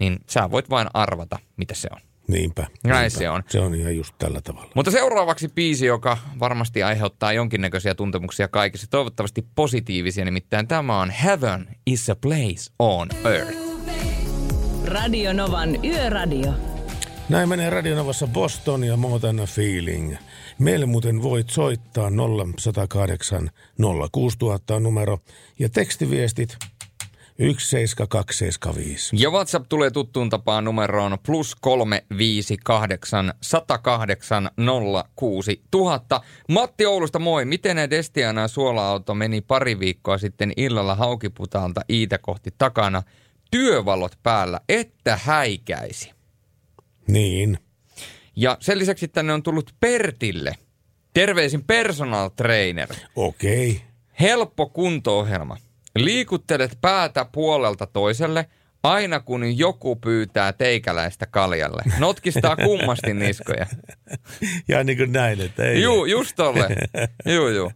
[0.00, 2.07] niin sä voit vain arvata, mitä se on.
[2.28, 2.66] Niinpä.
[2.84, 3.18] Näin niinpä.
[3.18, 3.42] se on.
[3.48, 4.70] Se on ihan just tällä tavalla.
[4.74, 11.68] Mutta seuraavaksi biisi, joka varmasti aiheuttaa jonkinnäköisiä tuntemuksia kaikissa, toivottavasti positiivisia, nimittäin tämä on Heaven
[11.86, 13.58] is a place on earth.
[14.84, 16.52] Radio Novan Yöradio.
[17.28, 20.16] Näin menee Radionovassa Boston ja More Than a Feeling.
[20.58, 23.50] Meille muuten voit soittaa 0108
[24.12, 25.18] 06000 on numero
[25.58, 26.56] ja tekstiviestit
[27.38, 29.16] 17275.
[29.18, 34.50] Ja WhatsApp tulee tuttuun tapaan numeroon plus 358 108
[35.14, 36.00] 06 000.
[36.48, 37.44] Matti Oulusta moi.
[37.44, 43.02] Miten Destiana suola-auto meni pari viikkoa sitten illalla Haukiputaalta Iitä kohti takana?
[43.50, 46.12] Työvalot päällä, että häikäisi.
[47.06, 47.58] Niin.
[48.36, 50.54] Ja sen lisäksi tänne on tullut Pertille.
[51.14, 52.88] Terveisin personal trainer.
[53.16, 53.70] Okei.
[53.70, 53.82] Okay.
[54.20, 55.56] Helppo kunto-ohjelma.
[56.04, 58.46] Liikuttelet päätä puolelta toiselle
[58.82, 61.82] aina kun joku pyytää teikäläistä kaljalle.
[61.98, 63.66] Notkistaa kummasti niskoja.
[64.68, 65.82] Ja niin kuin näin, että ei.
[65.82, 66.68] Juu, just tolle.
[67.34, 67.72] Juu, juu.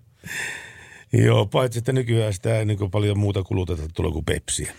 [1.13, 4.73] Joo, paitsi että nykyään sitä ei niin kuin paljon muuta kuluteta tulee kuin pepsiä.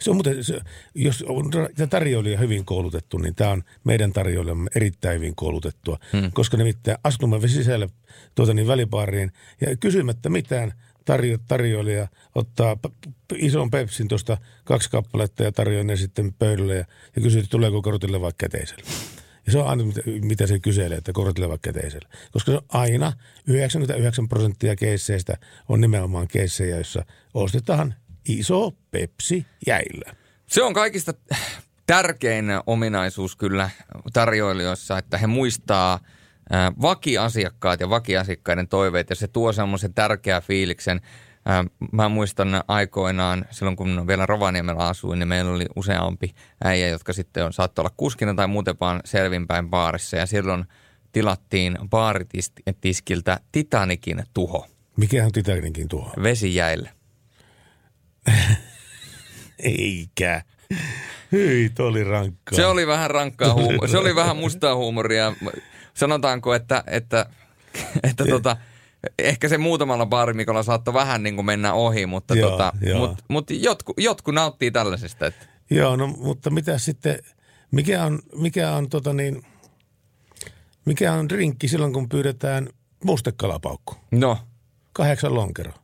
[0.00, 0.60] Se on muuten, se,
[0.94, 1.50] jos on
[1.90, 5.98] tarjoilija hyvin koulutettu, niin tämä on meidän tarjoilijamme erittäin hyvin koulutettua.
[6.12, 6.30] Hmm.
[6.32, 7.88] Koska nimittäin astumme sisälle
[8.34, 10.72] tuota niin välipaariin ja kysymättä mitään
[11.06, 12.76] tarjo, tarjoilija ottaa
[13.34, 16.84] ison pepsin tuosta kaksi kappaletta ja tarjoaa ne sitten pöydälle ja,
[17.16, 18.82] ja kysyy, että tuleeko kortille vai käteiselle.
[19.46, 22.08] Ja se on aina, mitä, mitä se kyselee, että kortille vai käteiselle.
[22.32, 23.12] Koska se on aina
[23.46, 25.36] 99 prosenttia keisseistä
[25.68, 27.04] on nimenomaan keissejä, joissa
[27.34, 27.94] ostetaan
[28.28, 30.16] iso Pepsi jäillä.
[30.46, 31.14] Se on kaikista
[31.86, 33.70] tärkein ominaisuus kyllä
[34.12, 36.00] tarjoilijoissa, että he muistaa
[36.82, 41.00] vakiasiakkaat ja vakiasiakkaiden toiveet ja se tuo semmoisen tärkeän fiiliksen.
[41.92, 46.34] Mä muistan aikoinaan, silloin kun vielä Rovaniemellä asuin, niin meillä oli useampi
[46.64, 50.16] äijä, jotka sitten on, saattoi olla kuskina tai muuten vaan selvinpäin baarissa.
[50.16, 50.64] Ja silloin
[51.12, 54.66] tilattiin baaritiskiltä Titanikin tuho.
[54.96, 56.12] Mikä on Titanikin tuho?
[56.22, 56.90] Vesi jäille.
[59.58, 60.42] Eikä.
[61.32, 62.56] Hyi, oli rankkaa.
[62.56, 63.88] Se oli vähän rankkaa huumoria.
[63.88, 65.32] Se oli vähän mustaa huumoria.
[65.96, 67.26] Sanotaanko, että, että,
[68.10, 68.56] että tota,
[69.18, 72.98] ehkä se muutamalla baarimikolla saattoi vähän niin kuin mennä ohi, mutta, joo, tota, joo.
[72.98, 75.26] Mut, mut jotku, jotku nauttii tällaisesta.
[75.26, 75.46] Että.
[75.70, 77.18] Joo, no mutta mitä sitten,
[77.70, 79.42] mikä on, mikä on tota niin,
[80.84, 82.68] mikä on drinkki silloin, kun pyydetään
[83.04, 83.94] mustekalapaukku?
[84.10, 84.38] No.
[84.92, 85.72] Kahdeksan lonkero.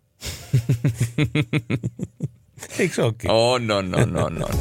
[2.79, 3.31] Eikö se olekin?
[3.31, 4.59] On, on, on, on, on.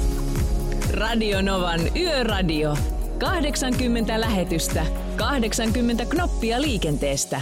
[0.94, 2.78] Radio Novan Yöradio.
[3.22, 7.42] 80 lähetystä, 80 knoppia liikenteestä.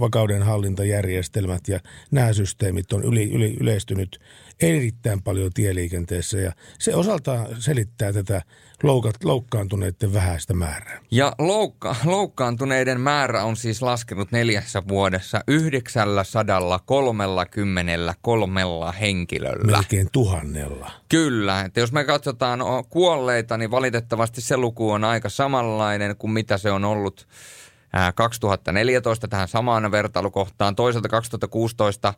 [0.00, 1.80] vakauden hallintajärjestelmät ja
[2.10, 4.20] nämä systeemit on yli, yli, yleistynyt
[4.60, 8.42] erittäin paljon tieliikenteessä ja se osaltaan selittää tätä
[8.82, 11.00] loukat, loukkaantuneiden vähäistä määrää.
[11.10, 17.24] Ja loukka, loukkaantuneiden määrä on siis laskenut neljässä vuodessa 933
[19.00, 19.76] henkilöllä.
[19.76, 20.90] Melkein tuhannella.
[21.08, 22.60] Kyllä, että jos me katsotaan
[22.90, 27.26] kuolleita, niin valitettavasti se luku on aika samanlainen kuin mitä se on ollut
[28.14, 30.76] 2014 tähän samaan vertailukohtaan.
[30.76, 32.14] Toisaalta 2016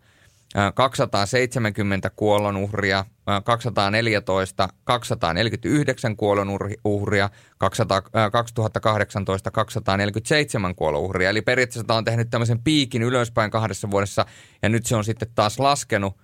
[0.74, 3.04] 270 kuolonuhria,
[3.44, 11.30] 214, 249 kuolonuhria, 2018 247 kuolonuhria.
[11.30, 14.26] Eli periaatteessa on tehnyt tämmöisen piikin ylöspäin kahdessa vuodessa
[14.62, 16.16] ja nyt se on sitten taas laskenut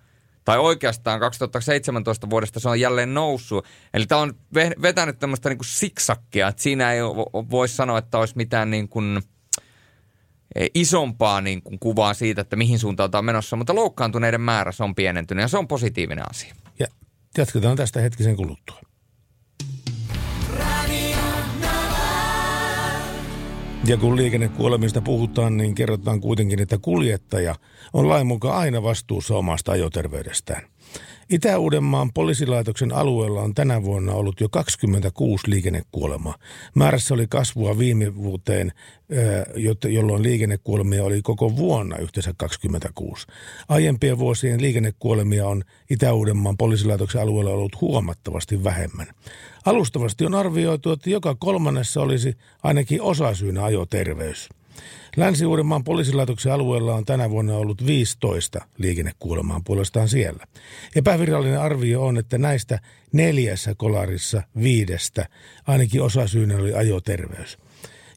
[0.45, 3.67] tai oikeastaan 2017 vuodesta se on jälleen noussut.
[3.95, 4.35] Eli tämä on
[4.83, 7.01] vetänyt tämmöistä niin siksakkia, että siinä ei
[7.51, 9.21] voi sanoa, että olisi mitään niin kuin–
[10.75, 14.95] isompaa niin kuin kuvaa siitä, että mihin suuntaan on menossa, mutta loukkaantuneiden määrä se on
[14.95, 16.55] pienentynyt ja se on positiivinen asia.
[16.79, 16.87] Ja
[17.39, 18.74] jatketaan tästä hetkisen kuluttua.
[23.87, 27.55] Ja kun liikennekuolemista puhutaan, niin kerrotaan kuitenkin, että kuljettaja
[27.93, 30.63] on lain mukaan aina vastuussa omasta ajoterveydestään.
[31.31, 36.35] Itä-Uudenmaan poliisilaitoksen alueella on tänä vuonna ollut jo 26 liikennekuolemaa.
[36.75, 38.73] Määrässä oli kasvua viime vuoteen,
[39.89, 43.27] jolloin liikennekuolemia oli koko vuonna yhteensä 26.
[43.69, 49.07] Aiempien vuosien liikennekuolemia on Itä-Uudenmaan poliisilaitoksen alueella ollut huomattavasti vähemmän.
[49.65, 54.49] Alustavasti on arvioitu, että joka kolmannessa olisi ainakin osasyynä ajoterveys.
[55.17, 60.47] Länsi-Uudenmaan poliisilaitoksen alueella on tänä vuonna ollut 15 liikennekuolemaan puolestaan siellä.
[60.97, 62.79] Epävirallinen arvio on, että näistä
[63.13, 65.29] neljässä kolarissa viidestä
[65.67, 67.59] ainakin osasyynä oli ajoterveys.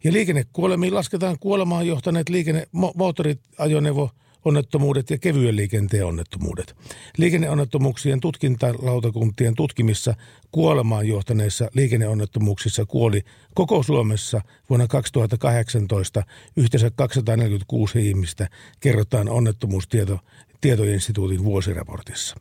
[0.04, 4.12] Ja liikennekuolemiin lasketaan kuolemaan johtaneet liikenne, moottoriajoneuvo,
[4.46, 6.76] onnettomuudet ja kevyen liikenteen onnettomuudet.
[7.18, 10.16] Liikenneonnettomuuksien tutkintalautakuntien tutkimissa
[10.52, 13.22] kuolemaan johtaneissa liikenneonnettomuuksissa kuoli
[13.54, 16.24] koko Suomessa vuonna 2018
[16.56, 22.36] yhteensä 246 ihmistä, kerrotaan onnettomuustietoinstituutin vuosiraportissa.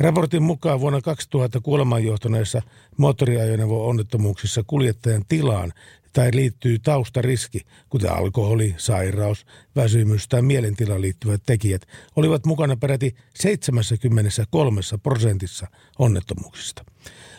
[0.00, 2.62] Raportin mukaan vuonna 2000 kuolemaan johtaneissa
[2.96, 5.72] moottoriajoneuvo-onnettomuuksissa kuljettajan tilaan
[6.16, 9.46] tai liittyy taustariski, kuten alkoholi, sairaus,
[9.76, 11.82] väsymys tai mielentilaan liittyvät tekijät,
[12.16, 15.66] olivat mukana peräti 73 prosentissa
[15.98, 16.84] onnettomuuksista.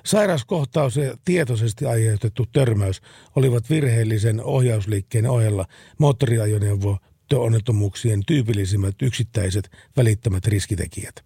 [0.05, 3.01] Sairauskohtaus ja tietoisesti aiheutettu törmäys
[3.35, 5.65] olivat virheellisen ohjausliikkeen ohella
[5.97, 6.97] moottoriajoneuvo
[7.35, 11.23] onnettomuuksien tyypillisimmät yksittäiset välittämät riskitekijät.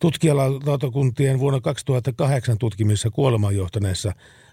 [0.00, 4.12] Tutkijalautakuntien vuonna 2008 tutkimissa kuolemaan johtaneissa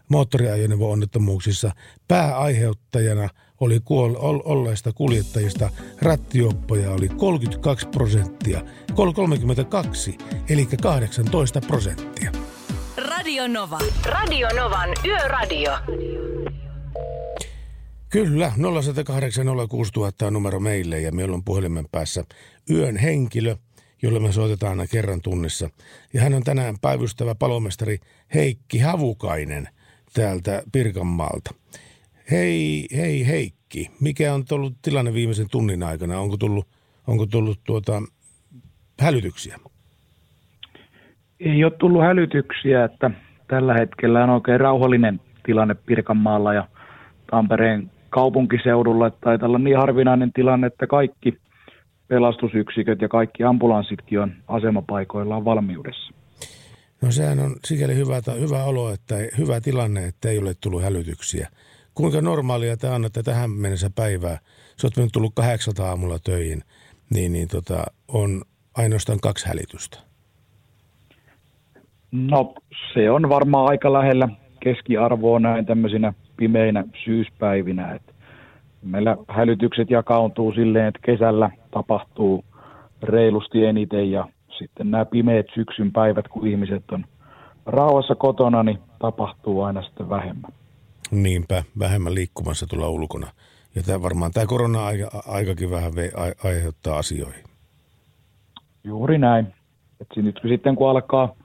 [0.09, 1.71] moottoriajoneuvo-onnettomuuksissa
[2.07, 3.29] pääaiheuttajana
[3.59, 5.69] oli kuol- olleista kuljettajista
[6.01, 8.61] rattioppoja oli 32 prosenttia,
[8.95, 10.17] 32
[10.49, 12.31] eli 18 prosenttia.
[12.97, 13.79] Radio Nova.
[14.05, 15.71] Radio Novan Yöradio.
[18.09, 22.23] Kyllä, 0806000 on numero meille ja meillä on puhelimen päässä
[22.69, 23.55] yön henkilö,
[24.01, 25.69] jolle me soitetaan aina kerran tunnissa.
[26.13, 27.99] Ja hän on tänään päivystävä palomestari
[28.33, 29.69] Heikki Havukainen–
[30.13, 31.51] täältä Pirkanmaalta.
[32.31, 36.19] Hei, hei Heikki, mikä on tullut tilanne viimeisen tunnin aikana?
[36.19, 36.67] Onko tullut,
[37.07, 38.01] onko tullut tuota,
[38.99, 39.57] hälytyksiä?
[41.39, 43.11] Ei ole tullut hälytyksiä, että
[43.47, 46.67] tällä hetkellä on oikein rauhallinen tilanne Pirkanmaalla ja
[47.31, 49.09] Tampereen kaupunkiseudulla.
[49.09, 51.37] Taitaa olla niin harvinainen tilanne, että kaikki
[52.07, 56.13] pelastusyksiköt ja kaikki ambulanssitkin on asemapaikoillaan valmiudessa.
[57.01, 61.49] No sehän on sikäli hyvä, hyvä olo, että hyvä tilanne, että ei ole tullut hälytyksiä.
[61.95, 64.37] Kuinka normaalia on, että tähän mennessä päivää,
[64.77, 66.61] sä oot nyt tullut kahdeksalta aamulla töihin,
[67.13, 68.41] niin, niin tota, on
[68.77, 69.97] ainoastaan kaksi hälytystä?
[72.11, 72.53] No
[72.93, 74.29] se on varmaan aika lähellä
[74.59, 77.91] keskiarvoa näin tämmöisinä pimeinä syyspäivinä.
[77.95, 78.15] Et
[78.81, 82.45] meillä hälytykset jakautuu silleen, että kesällä tapahtuu
[83.03, 84.27] reilusti eniten ja
[84.59, 87.05] sitten nämä pimeät syksyn päivät, kun ihmiset on
[87.65, 90.51] rauhassa kotona, niin tapahtuu aina sitten vähemmän.
[91.11, 93.27] Niinpä, vähemmän liikkumassa tulla ulkona.
[93.75, 95.91] Ja tämä varmaan tämä korona-aikakin vähän
[96.43, 97.43] aiheuttaa asioihin.
[98.83, 99.47] Juuri näin.
[100.01, 101.35] Et nyt sitten kun alkaa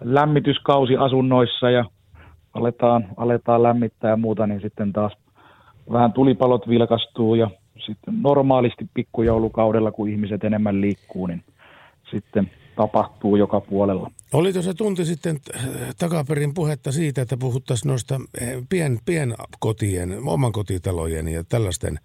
[0.00, 1.84] lämmityskausi asunnoissa ja
[2.54, 5.12] aletaan, aletaan lämmittää ja muuta, niin sitten taas
[5.92, 7.50] vähän tulipalot vilkastuu ja
[7.86, 11.44] sitten normaalisti pikkujoulukaudella, kun ihmiset enemmän liikkuu, niin
[12.10, 14.10] sitten tapahtuu joka puolella.
[14.32, 15.40] Oli tuossa tunti sitten
[15.98, 21.98] takaperin puhetta siitä, että puhuttaisiin noista eh, pien, pienkotien, oman kotitalojen ja tällaisten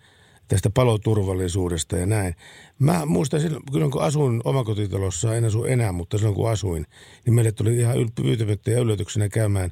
[0.48, 2.36] tästä paloturvallisuudesta ja näin.
[2.80, 6.86] Mä muistan silloin, kun asuin omakotitalossa, en asu enää, mutta silloin kun asuin,
[7.26, 9.72] niin meille tuli ihan pyytämättä ja yllätyksenä käymään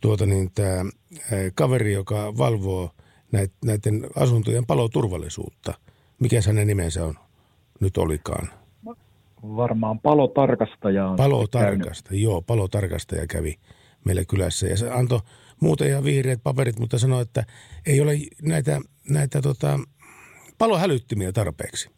[0.00, 0.80] tuota niin tämä
[1.32, 2.90] eh, kaveri, joka valvoo
[3.64, 5.74] näiden asuntojen paloturvallisuutta.
[6.18, 7.14] Mikä hänen nimensä on
[7.80, 8.48] nyt olikaan?
[9.42, 13.54] Varmaan palotarkastaja on Palotarkastaja, joo, palotarkastaja kävi
[14.04, 15.20] meillä kylässä ja se antoi
[15.60, 17.44] muuten ihan vihreät paperit, mutta sanoi, että
[17.86, 19.80] ei ole näitä, näitä tota,
[20.58, 21.90] palohälyttimiä tarpeeksi.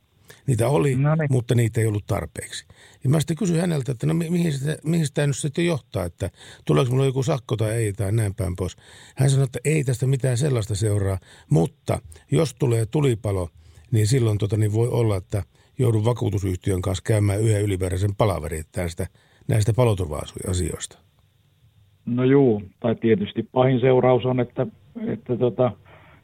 [0.46, 1.28] Niitä oli, no niin.
[1.30, 2.66] mutta niitä ei ollut tarpeeksi.
[3.04, 6.30] Ja mä sitten kysyin häneltä, että no mihin sitä, mihin sitä nyt sitten johtaa, että
[6.64, 8.76] tuleeko mulla joku sakko tai ei tai näin päin pois.
[9.16, 11.18] Hän sanoi, että ei tästä mitään sellaista seuraa,
[11.50, 13.48] mutta jos tulee tulipalo,
[13.90, 15.42] niin silloin tota, niin voi olla, että–
[15.78, 19.06] joudun vakuutusyhtiön kanssa käymään yhden ylimääräisen palaverin näistä,
[19.48, 20.98] näistä paloturva-asioista.
[22.06, 24.66] No juu, tai tietysti pahin seuraus on, että,
[25.06, 25.72] että tota,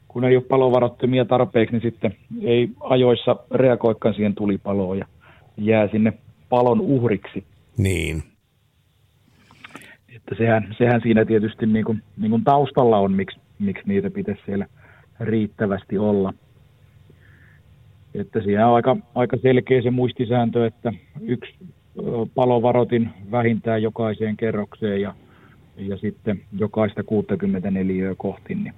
[0.09, 5.07] kun ei ole palovarottomia tarpeeksi, niin sitten ei ajoissa reagoikaan siihen tulipaloon ja
[5.57, 6.13] jää sinne
[6.49, 7.45] palon uhriksi.
[7.79, 8.23] Niin.
[10.17, 14.43] Että sehän, sehän siinä tietysti niin kuin, niin kuin taustalla on, miksi, miksi niitä pitäisi
[14.47, 14.67] siellä
[15.21, 16.35] riittävästi olla.
[18.15, 21.55] Että siinä on aika, aika selkeä se muistisääntö, että yksi
[22.35, 25.15] palovarotin vähintään jokaiseen kerrokseen ja,
[25.77, 28.75] ja sitten jokaista 64 kohti, niin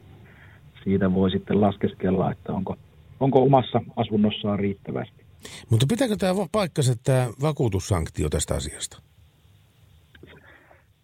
[0.85, 2.77] siitä voi sitten laskeskella, että onko,
[3.21, 5.25] onko omassa asunnossaan riittävästi.
[5.71, 9.03] Mutta pitääkö tämä paikkansa tämä vakuutussanktio tästä asiasta?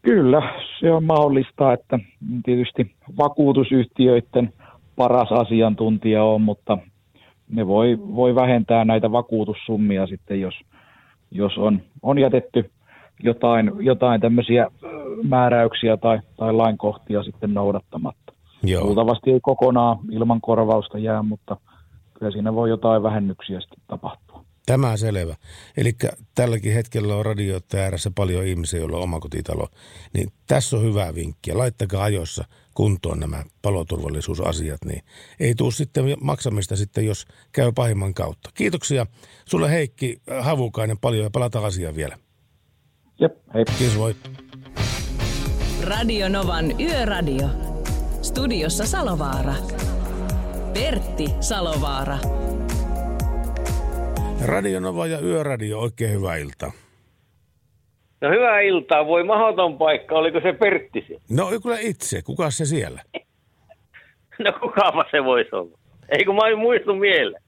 [0.02, 0.42] Kyllä,
[0.80, 1.98] se on mahdollista, että
[2.44, 4.52] tietysti vakuutusyhtiöiden
[4.96, 6.78] paras asiantuntija on, mutta
[7.53, 10.55] ne voi, voi vähentää näitä vakuutussummia sitten, jos,
[11.30, 12.70] jos on, on jätetty
[13.22, 14.66] jotain, jotain tämmöisiä
[15.22, 18.32] määräyksiä tai, tai lainkohtia sitten noudattamatta.
[18.62, 18.84] Joo.
[18.84, 21.57] Luultavasti ei kokonaan ilman korvausta jää, mutta
[22.14, 24.44] kyllä siinä voi jotain vähennyksiä sitten tapahtua.
[24.66, 25.34] Tämä selvä.
[25.76, 25.92] Eli
[26.34, 29.68] tälläkin hetkellä on radioita ääressä paljon ihmisiä, joilla on omakotitalo.
[30.14, 31.53] Niin tässä on hyvä vinkki.
[31.53, 32.44] Laittakaa ajoissa
[32.74, 35.02] kuntoon nämä paloturvallisuusasiat, niin
[35.40, 38.50] ei tule sitten maksamista sitten, jos käy pahimman kautta.
[38.54, 39.06] Kiitoksia
[39.44, 42.18] sulle Heikki Havukainen paljon ja palataan asiaan vielä.
[43.20, 43.64] Jep, hei.
[43.78, 44.16] Kiitos, moi.
[45.82, 47.48] Radio Novan Yöradio.
[48.22, 49.54] Studiossa Salovaara.
[50.74, 52.18] Pertti Salovaara.
[54.44, 56.72] Radio Nova ja Yöradio, oikein hyvää iltaa.
[58.22, 59.06] No hyvää iltaa.
[59.06, 60.14] Voi mahdoton paikka.
[60.14, 61.24] Oliko se Pertti siellä?
[61.30, 63.02] No kyllä itse, kuka se siellä?
[64.44, 65.78] No kukaapa se voisi olla?
[66.08, 67.42] Ei kun mä en muistu mieleen.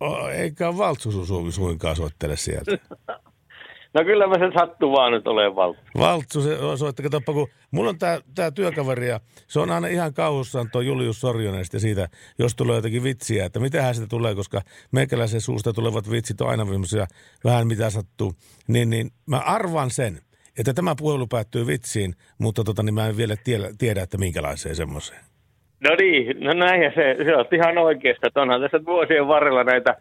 [0.00, 2.78] Oh, eikä Valtsu Suomi suinkaan soittele sieltä.
[3.96, 5.78] No kyllä mä sen sattuu vaan nyt olen valta.
[5.98, 10.14] Valtsu, se soitti, katsoppa, kun mulla on tää, tää työkaveri ja se on aina ihan
[10.14, 14.60] kauhussaan tuo Julius Sorjonen sitten siitä, jos tulee jotakin vitsiä, että mitähän sitä tulee, koska
[14.92, 17.06] meikäläisen suusta tulevat vitsit on aina semmoisia
[17.44, 18.32] vähän mitä sattuu.
[18.68, 20.18] Niin, niin mä arvan sen,
[20.58, 24.76] että tämä puhelu päättyy vitsiin, mutta tota, niin mä en vielä tiedä, tiedä että minkälaiseen
[24.76, 25.20] semmoiseen.
[25.80, 28.26] No niin, no näinhän se, se on ihan oikeasta.
[28.26, 29.96] että Onhan tässä vuosien varrella näitä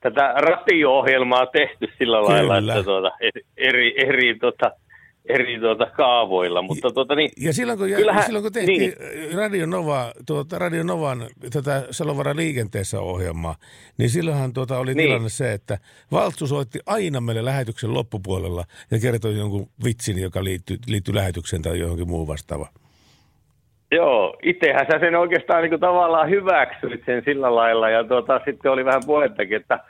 [0.00, 2.72] tätä radio-ohjelmaa tehty sillä lailla, Kyllä.
[2.74, 3.10] että tuota,
[3.56, 4.70] eri, eri, tota,
[5.26, 6.62] eri tuota, kaavoilla.
[6.62, 9.34] Mutta tuota, niin, Ja silloin kun, kyllähän- silloin kun tehtiin niin.
[9.34, 13.56] Radio, Nova, tuota, Radio Novan tätä Salovara liikenteessä ohjelmaa,
[13.98, 15.08] niin silloinhan tuota oli Niin.
[15.08, 15.78] tilanne se, että
[16.12, 21.78] Valtsu soitti aina meille lähetyksen loppupuolella ja kertoi jonkun vitsin, joka liittyy, liittyy lähetykseen tai
[21.78, 22.72] johonkin muuhun vastaavaan.
[23.90, 28.70] Joo, itsehän sä sen oikeastaan niin kuin tavallaan hyväksyit sen sillä lailla ja tuota, sitten
[28.70, 29.80] oli vähän puhettakin, että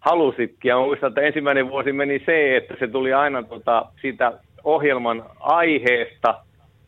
[0.00, 0.68] halusitkin.
[0.68, 4.32] Ja muistan, että ensimmäinen vuosi meni se, että se tuli aina tuota, siitä
[4.64, 6.34] ohjelman aiheesta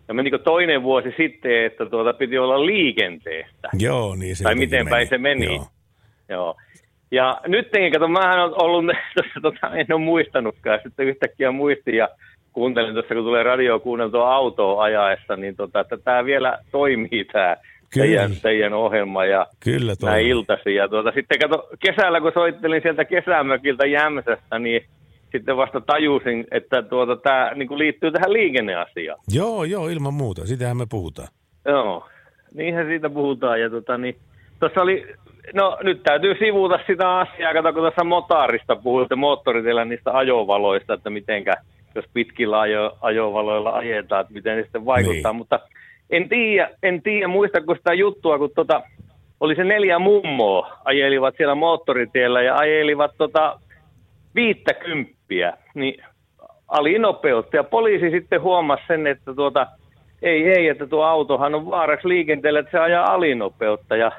[0.08, 3.68] ja menikö toinen vuosi sitten, että tuota, piti olla liikenteestä.
[3.78, 5.54] Joo, niin se Tai miten päin se meni.
[5.54, 5.66] Joo.
[6.28, 6.56] Joo.
[7.10, 12.08] Ja nyt kato, mähän on ollut, tuossa, tota, en ole muistanutkaan, sitten yhtäkkiä muistin ja
[12.52, 17.56] kuuntelin tuossa, kun tulee radio kuunneltua autoa ajaessa, niin tota, että tämä vielä toimii tämä
[17.94, 18.06] Kyllä.
[18.06, 20.10] teidän, teidän ohjelma ja Kyllä toi.
[20.10, 20.74] näin iltasi.
[20.74, 24.82] Ja tuota, sitten kato, kesällä kun soittelin sieltä kesämökiltä Jämsästä, niin
[25.32, 29.18] sitten vasta tajusin, että tuota, tämä niin liittyy tähän liikenneasiaan.
[29.34, 30.46] Joo, joo, ilman muuta.
[30.46, 31.28] Sitähän me puhutaan.
[31.64, 32.08] Joo,
[32.54, 33.60] niinhän siitä puhutaan.
[33.60, 34.16] Ja tota, niin,
[34.60, 35.06] tuossa oli,
[35.54, 41.10] no nyt täytyy sivuuta sitä asiaa, kato kun tuossa motaarista puhuitte moottoriteillä niistä ajovaloista, että
[41.10, 41.54] mitenkä,
[41.94, 45.32] jos pitkillä ajo, ajovaloilla ajetaan, että miten ne sitten vaikuttaa.
[45.32, 45.36] Niin.
[45.36, 45.60] Mutta
[46.10, 48.82] en tiedä, en tiedä, muistako sitä juttua, kun tota,
[49.40, 53.60] oli se neljä mummoa, ajelivat siellä moottoritiellä ja ajelivat tota,
[54.34, 56.04] viittäkymppiä, niin
[56.68, 57.56] alinopeutta.
[57.56, 59.66] Ja poliisi sitten huomasi sen, että tuota,
[60.22, 63.96] ei, ei, että tuo autohan on vaaraksi liikenteelle, että se ajaa alinopeutta.
[63.96, 64.12] Ja,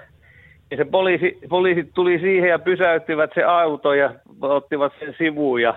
[0.72, 5.62] ja se poliisi, poliisit tuli siihen ja pysäyttivät se auto ja ottivat sen sivuun.
[5.62, 5.74] Ja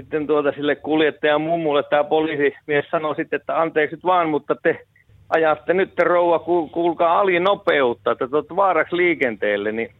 [0.00, 4.80] sitten tuota sille kuljettajan mummulle tämä poliisimies sanoi sitten, että anteeksi nyt vaan, mutta te
[5.28, 9.90] ajatte nyt te rouva, ku- kuulkaa alinopeutta, että te olette vaaraksi liikenteelle, niin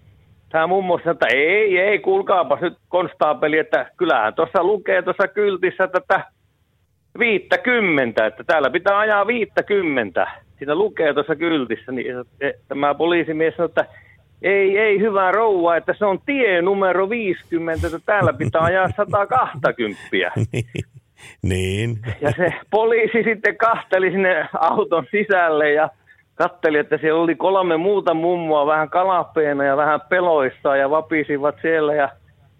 [0.48, 5.88] tämä mummo sanoi, että ei, ei, kuulkaapas nyt konstaapeli, että kyllähän tuossa lukee tuossa kyltissä
[5.88, 6.24] tätä
[7.18, 10.26] viittäkymmentä, että täällä pitää ajaa viittäkymmentä.
[10.58, 12.14] Siinä lukee tuossa kyltissä, niin
[12.68, 13.84] tämä poliisimies sanoi, että
[14.42, 19.98] ei, ei, hyvä rouva, että se on tie numero 50, että täällä pitää ajaa 120.
[21.42, 21.98] Niin.
[22.20, 25.90] Ja se poliisi sitten kahteli sinne auton sisälle ja
[26.34, 31.94] katteli, että siellä oli kolme muuta mummoa vähän kalapeena ja vähän peloissaan ja vapisivat siellä.
[31.94, 32.08] Ja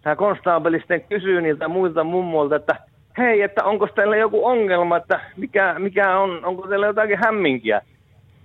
[0.03, 2.77] tämä konstaapeli sitten kysyi niiltä muilta mummoilta, että
[3.19, 7.83] hei, että onko teillä joku ongelma, että mikä, mikä on, onko teillä jotakin hämminkiä?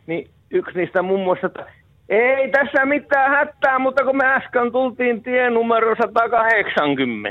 [0.07, 1.65] Niin yksi niistä mummoista, että
[2.09, 7.29] ei tässä mitään hätää, mutta kun me äsken tultiin tie numero 180.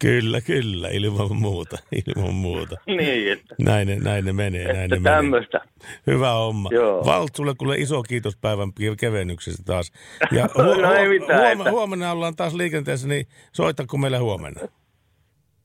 [0.00, 2.76] Kyllä, kyllä, ilman muuta, ilman muuta.
[2.86, 5.16] Niin, että, Näin ne, näin ne menee, näin että ne menee.
[5.16, 5.60] tämmöistä.
[6.06, 6.68] Hyvä homma.
[6.72, 7.04] Joo.
[7.04, 9.92] Valt, sulle kuule iso kiitos päivän ke- kevennyksestä taas.
[10.32, 10.46] Ja
[10.82, 14.60] No ei mitään, huomenna, että- huomenna ollaan taas liikenteessä, niin soitako meille huomenna?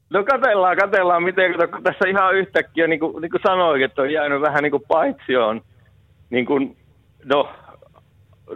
[0.10, 4.12] No katellaan, katellaan, miten, kun tässä ihan yhtäkkiä, niin kuin, niin kuin sanoin, että on
[4.14, 5.62] jäänyt vähän niin kuin paitsioon,
[6.30, 6.78] niin kuin,
[7.24, 7.50] no,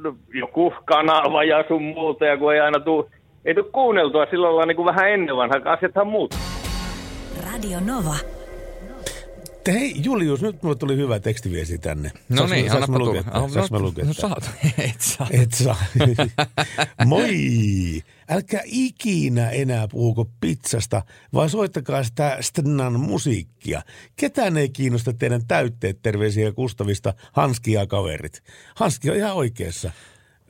[0.03, 3.09] no, joku kanava ja sun muuta, ja kun ei aina tuu,
[3.45, 6.35] ei tule kuunneltua, silloin ollaan niin kuin vähän ennen vanha, asiathan muut.
[7.53, 8.38] Radio Nova.
[9.69, 12.11] Te, hei Julius, nyt mulle tuli hyvä tekstiviesti tänne.
[12.29, 13.49] No Saanko- niin, lukea tulla.
[13.49, 14.51] Saanko mä lukea no saat.
[14.89, 15.27] Et saa.
[15.31, 15.83] Et saa.
[17.05, 18.03] Moi!
[18.29, 21.01] Älkää ikinä enää puhuko pizzasta,
[21.33, 23.81] vaan soittakaa sitä Stnan musiikkia.
[24.15, 28.43] Ketään ei kiinnosta teidän täytteet terveisiä Kustavista, Hanski ja kaverit.
[28.75, 29.91] Hanski on ihan oikeassa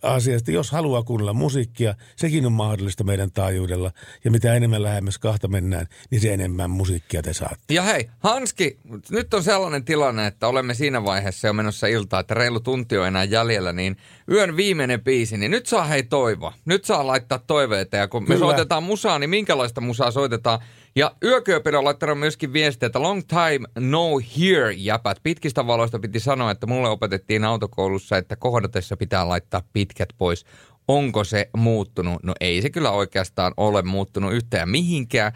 [0.02, 0.52] asiasta.
[0.52, 3.92] Jos haluaa kuunnella musiikkia, sekin on mahdollista meidän taajuudella.
[4.24, 7.74] Ja mitä enemmän lähemmäs kahta mennään, niin se enemmän musiikkia te saatte.
[7.74, 8.78] Ja hei, Hanski,
[9.10, 13.08] nyt on sellainen tilanne, että olemme siinä vaiheessa jo menossa iltaa, että reilu tunti on
[13.08, 13.98] enää jäljellä, niin
[14.32, 16.54] yön viimeinen biisi, niin nyt saa hei toivoa.
[16.66, 18.40] Nyt saa laittaa toiveita ja kun me Kyllä.
[18.40, 20.60] soitetaan musaa, niin minkälaista musaa soitetaan.
[21.00, 25.18] Ja Yökyöpeli on laittanut myöskin viestiä, että long time no here jäpät.
[25.24, 30.46] Pitkistä valoista piti sanoa, että mulle opetettiin autokoulussa, että kohdatessa pitää laittaa pitkät pois.
[30.88, 32.24] Onko se muuttunut?
[32.24, 35.32] No ei se kyllä oikeastaan ole muuttunut yhtään mihinkään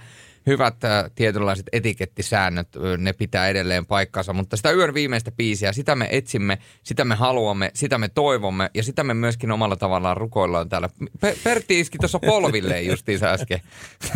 [0.47, 2.67] hyvät äh, tietynlaiset etikettisäännöt,
[2.97, 7.71] ne pitää edelleen paikkansa, mutta sitä yön viimeistä biisiä, sitä me etsimme, sitä me haluamme,
[7.73, 10.89] sitä me toivomme ja sitä me myöskin omalla tavallaan rukoillaan täällä.
[11.21, 13.59] Pe- Pertti iski tuossa polvilleen justiinsa äsken.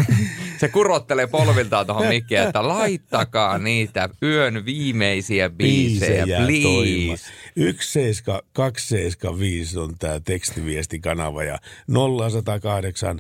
[0.60, 6.48] Se kurottelee polviltaan tuohon mikkiin, että laittakaa niitä yön viimeisiä biisejä, toimimaan.
[6.48, 7.32] please.
[7.58, 13.20] 17275 on tämä tekstiviestikanava ja 0108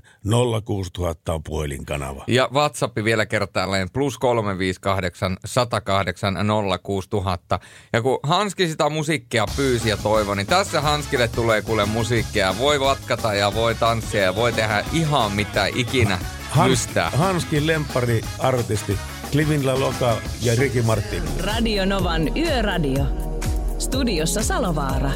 [0.65, 2.23] 06000 on puhelinkanava.
[2.27, 6.38] Ja WhatsApp vielä kertaalleen plus 358 108
[6.83, 7.59] 06000.
[7.93, 12.55] Ja kun Hanski sitä musiikkia pyysi ja toivoi, niin tässä Hanskille tulee kuule musiikkia.
[12.59, 16.19] Voi vatkata ja voi tanssia ja voi tehdä ihan mitä ikinä
[16.49, 17.09] Hans, lystää.
[17.09, 18.97] Hanskin lempari artisti
[19.31, 21.23] Clivin La Loca ja Ricky Martin.
[21.39, 23.36] Radio Novan Yöradio.
[23.78, 25.11] Studiossa Salovaara.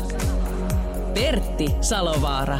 [1.14, 2.60] Pertti Salovaara.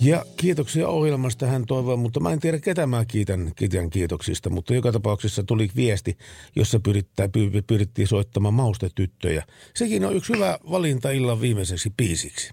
[0.00, 4.74] Ja kiitoksia ohjelmasta hän toivoo, mutta mä en tiedä ketä mä kiitän, kiitän kiitoksista, mutta
[4.74, 6.18] joka tapauksessa tuli viesti,
[6.56, 9.44] jossa pyrittää, py, pyrittiin soittamaan maustetyttöjä.
[9.74, 12.50] Sekin on yksi hyvä valinta illan viimeiseksi biisiksi.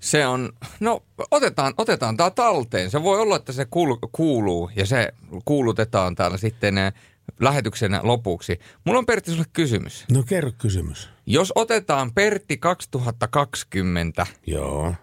[0.00, 2.90] Se on, no otetaan, otetaan tämä talteen.
[2.90, 5.12] Se voi olla, että se kuul, kuuluu ja se
[5.44, 6.92] kuulutetaan täällä sitten eh,
[7.40, 8.58] lähetyksen lopuksi.
[8.84, 10.04] Mulla on Pertti sulle kysymys.
[10.10, 11.08] No kerro kysymys.
[11.26, 14.94] Jos otetaan Pertti 2020 Joo.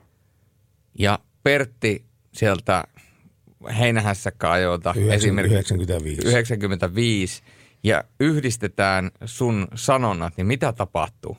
[1.00, 2.84] ja Pertti sieltä
[3.80, 6.28] heinähässäkka-ajoilta Yhdeksän- esimerkiksi 95.
[6.28, 7.42] 95
[7.84, 11.38] ja yhdistetään sun sanonnat, niin mitä tapahtuu?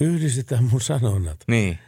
[0.00, 1.36] Yhdistetään mun sanonnat.
[1.48, 1.78] Niin.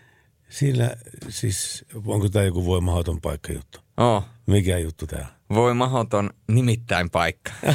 [0.48, 0.90] Siinä
[1.28, 3.80] siis, onko tämä joku voimahoiton paikka juttu?
[3.96, 4.24] Oh.
[4.46, 5.26] Mikä juttu tämä?
[5.54, 7.52] Voi mahoton nimittäin paikka.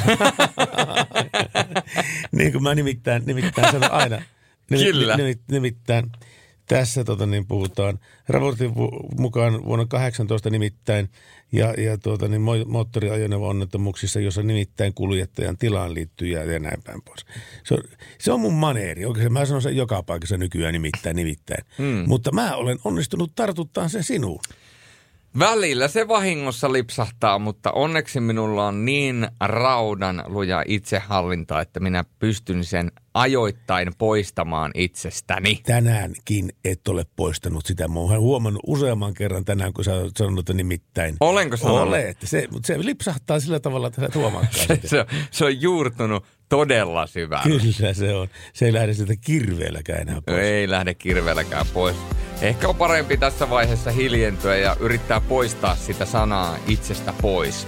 [2.32, 4.22] niin kuin mä nimittäin, nimittäin sanon aina.
[4.66, 5.16] Kyllä.
[5.16, 6.10] Nimit, nimittäin
[6.68, 7.98] tässä tota, niin puhutaan
[8.28, 8.72] raportin
[9.18, 11.10] mukaan vuonna 18 nimittäin
[11.52, 17.02] ja, ja tuota, niin mo- moottoriajoneuvo-onnettomuuksissa, jossa nimittäin kuljettajan tilaan liittyy ja, ja näin päin
[17.02, 17.26] pois.
[17.64, 17.80] Se on,
[18.18, 19.04] se on mun maneeri.
[19.04, 21.64] Oikein mä sanon sen joka paikassa nykyään nimittäin, nimittäin.
[21.78, 22.04] Mm.
[22.06, 24.40] Mutta mä olen onnistunut tartuttaa sen sinuun.
[25.38, 32.64] Välillä se vahingossa lipsahtaa, mutta onneksi minulla on niin raudan luja itsehallinta, että minä pystyn
[32.64, 35.60] sen ajoittain poistamaan itsestäni.
[35.66, 37.88] Tänäänkin et ole poistanut sitä.
[37.88, 41.16] Mä oon huomannut useamman kerran tänään, kun sä oot sanonut, että nimittäin.
[41.20, 41.88] Olenko sanonut?
[41.88, 42.16] Olet.
[42.24, 46.24] Se, mutta se lipsahtaa sillä tavalla, että sä et huomaakaan Se, se, se on juurtunut
[46.48, 47.42] todella syvällä.
[47.42, 48.28] Kyllä se on.
[48.52, 50.38] Se ei lähde sitä kirveelläkään enää pois.
[50.38, 51.96] ei lähde kirveelläkään pois.
[52.42, 57.66] Ehkä on parempi tässä vaiheessa hiljentyä ja yrittää poistaa sitä sanaa itsestä pois.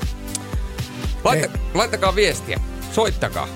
[1.25, 2.61] Laita, laittakaa viestiä,
[2.93, 3.49] soittakaa.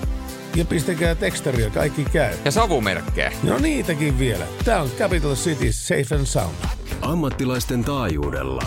[0.55, 2.33] ja pistäkää tekstaria, kaikki käy.
[2.45, 3.31] Ja savumerkkejä.
[3.43, 4.45] No niitäkin vielä.
[4.65, 6.55] Tää on Capital City Safe and Sound.
[7.01, 8.61] Ammattilaisten taajuudella.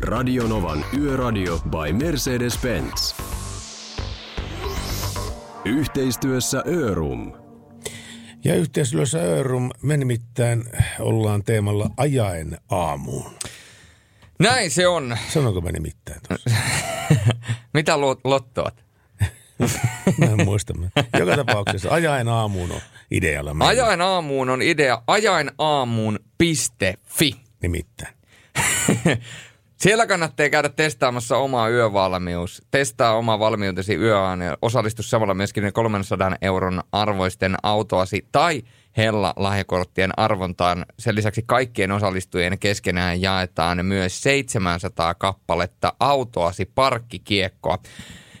[0.00, 3.14] Radionovan Yöradio by Mercedes-Benz.
[5.64, 7.39] Yhteistyössä Örum.
[8.44, 10.64] Ja yhteistyössä Örum me nimittäin
[10.98, 13.30] ollaan teemalla ajaen aamuun.
[14.38, 15.16] Näin se on.
[15.28, 16.50] Sanonko mä nimittäin tuossa?
[17.74, 18.84] Mitä lot- lottoat?
[20.18, 20.74] Mä en muista.
[21.18, 22.80] Joka tapauksessa ajaen aamuun on
[23.10, 23.54] idealla.
[23.54, 23.70] meillä.
[23.70, 27.36] Ajain aamuun on idea ajainaamuun.fi.
[27.62, 28.14] Nimittäin.
[29.80, 32.62] Siellä kannattaa käydä testaamassa omaa yövalmius.
[32.70, 38.62] Testaa oma valmiutesi yöään ja osallistu samalla myöskin 300 euron arvoisten autoasi tai
[38.96, 40.86] Hella lahjakorttien arvontaan.
[40.98, 47.78] Sen lisäksi kaikkien osallistujien keskenään jaetaan myös 700 kappaletta autoasi parkkikiekkoa.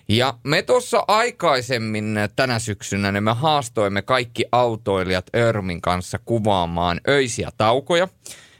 [0.08, 7.50] Ja me tuossa aikaisemmin tänä syksynä niin me haastoimme kaikki autoilijat Örmin kanssa kuvaamaan öisiä
[7.56, 8.08] taukoja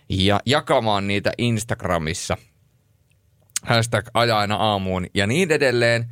[0.09, 2.37] ja jakamaan niitä Instagramissa.
[3.63, 6.07] Hashtag ajaina aamuun ja niin edelleen.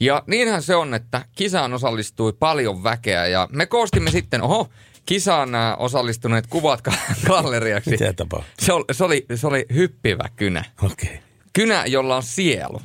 [0.00, 4.68] Ja niinhän se on, että kisaan osallistui paljon väkeä ja me koostimme sitten, oho,
[5.06, 6.80] kisaan nämä osallistuneet kuvat
[7.26, 7.90] galleriaksi.
[7.90, 8.14] Mitä?
[8.58, 10.64] Se oli, se oli, se oli hyppivä kynä.
[10.82, 11.08] Okei.
[11.08, 11.22] Okay.
[11.52, 12.80] Kynä, jolla on sielu.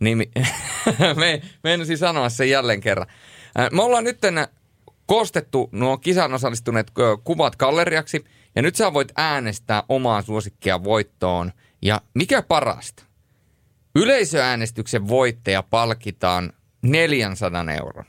[0.00, 0.28] Niin me,
[1.16, 3.06] me meinasin sanoa sen jälleen kerran.
[3.56, 4.18] Ää, Me ollaan nyt
[5.06, 6.92] koostettu nuo kisan osallistuneet
[7.24, 8.24] kuvat galleriaksi,
[8.56, 11.52] ja nyt sä voit äänestää omaa suosikkia voittoon.
[11.82, 13.05] Ja mikä parasta?
[13.96, 18.04] Yleisöäänestyksen voittaja palkitaan 400 euron.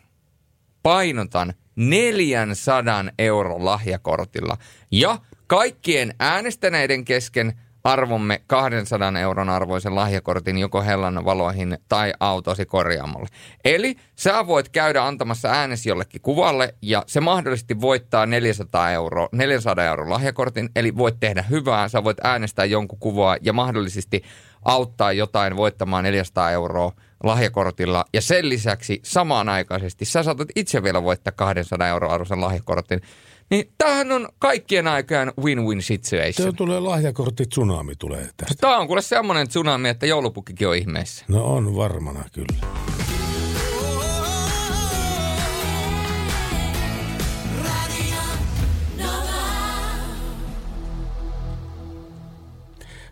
[0.84, 4.58] Painotan 400 euron lahjakortilla.
[4.92, 5.18] Ja
[5.48, 13.28] kaikkien äänestäneiden kesken arvomme 200 euron arvoisen lahjakortin joko Hellan valoihin tai autosi korjaamolle.
[13.66, 19.86] Eli sä voit käydä antamassa äänes jollekin kuvalle ja se mahdollisesti voittaa 400 euro, 400
[19.86, 20.70] euron lahjakortin.
[20.76, 24.24] Eli voit tehdä hyvää, sä voit äänestää jonkun kuvaa ja mahdollisesti
[24.68, 26.92] auttaa jotain voittamaan 400 euroa
[27.24, 28.06] lahjakortilla.
[28.14, 33.02] Ja sen lisäksi samanaikaisesti sä saatat itse vielä voittaa 200 euroa arvoisen lahjakortin.
[33.50, 36.52] Niin tämähän on kaikkien aikojen win-win situation.
[36.52, 38.56] Se tulee lahjakortti tsunami tulee tästä.
[38.62, 41.26] Tämä on kuule semmoinen tsunami, että joulupukkikin on ihmeessä.
[41.28, 42.58] No on varmana kyllä.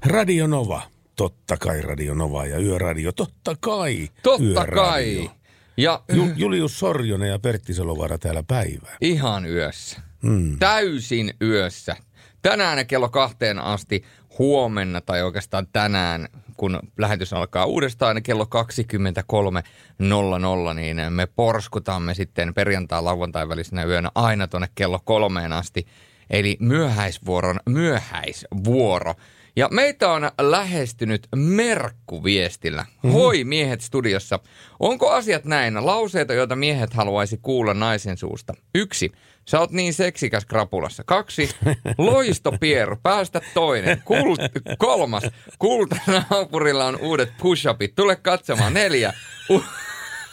[0.06, 0.95] Radio Nova.
[1.16, 3.12] Totta kai Radio Nova ja Yöradio.
[3.12, 4.76] Totta kai Totta Yöradio.
[4.84, 5.32] kai.
[5.78, 8.98] Ja Ju- Julius Sorjonen ja Pertti Salovaara täällä päivää.
[9.02, 10.02] ihan yössä.
[10.22, 10.60] Mm.
[10.60, 11.96] Täysin yössä.
[12.42, 14.04] Tänään kello kahteen asti
[14.40, 23.04] huomenna tai oikeastaan tänään, kun lähetys alkaa uudestaan kello 23.00, niin me porskutamme sitten perjantai
[23.04, 25.88] lauantai välisenä yönä aina tuonne kello kolmeen asti.
[26.30, 29.14] Eli myöhäisvuoron myöhäisvuoro.
[29.58, 32.86] Ja meitä on lähestynyt Merkku viestillä.
[33.14, 34.40] Hoi miehet studiossa.
[34.80, 35.86] Onko asiat näin?
[35.86, 38.54] Lauseita, joita miehet haluaisi kuulla naisen suusta.
[38.76, 39.12] Yksi.
[39.48, 41.04] Sä oot niin seksikäs krapulassa.
[41.06, 41.50] Kaksi.
[41.98, 44.02] Loisto Pieru, päästä toinen.
[44.06, 44.40] Kult,
[44.78, 45.24] kolmas.
[45.60, 47.94] Kulta naapurilla on uudet push-upit.
[47.96, 48.74] Tule katsomaan.
[48.74, 49.14] Neljä.
[49.50, 49.64] U-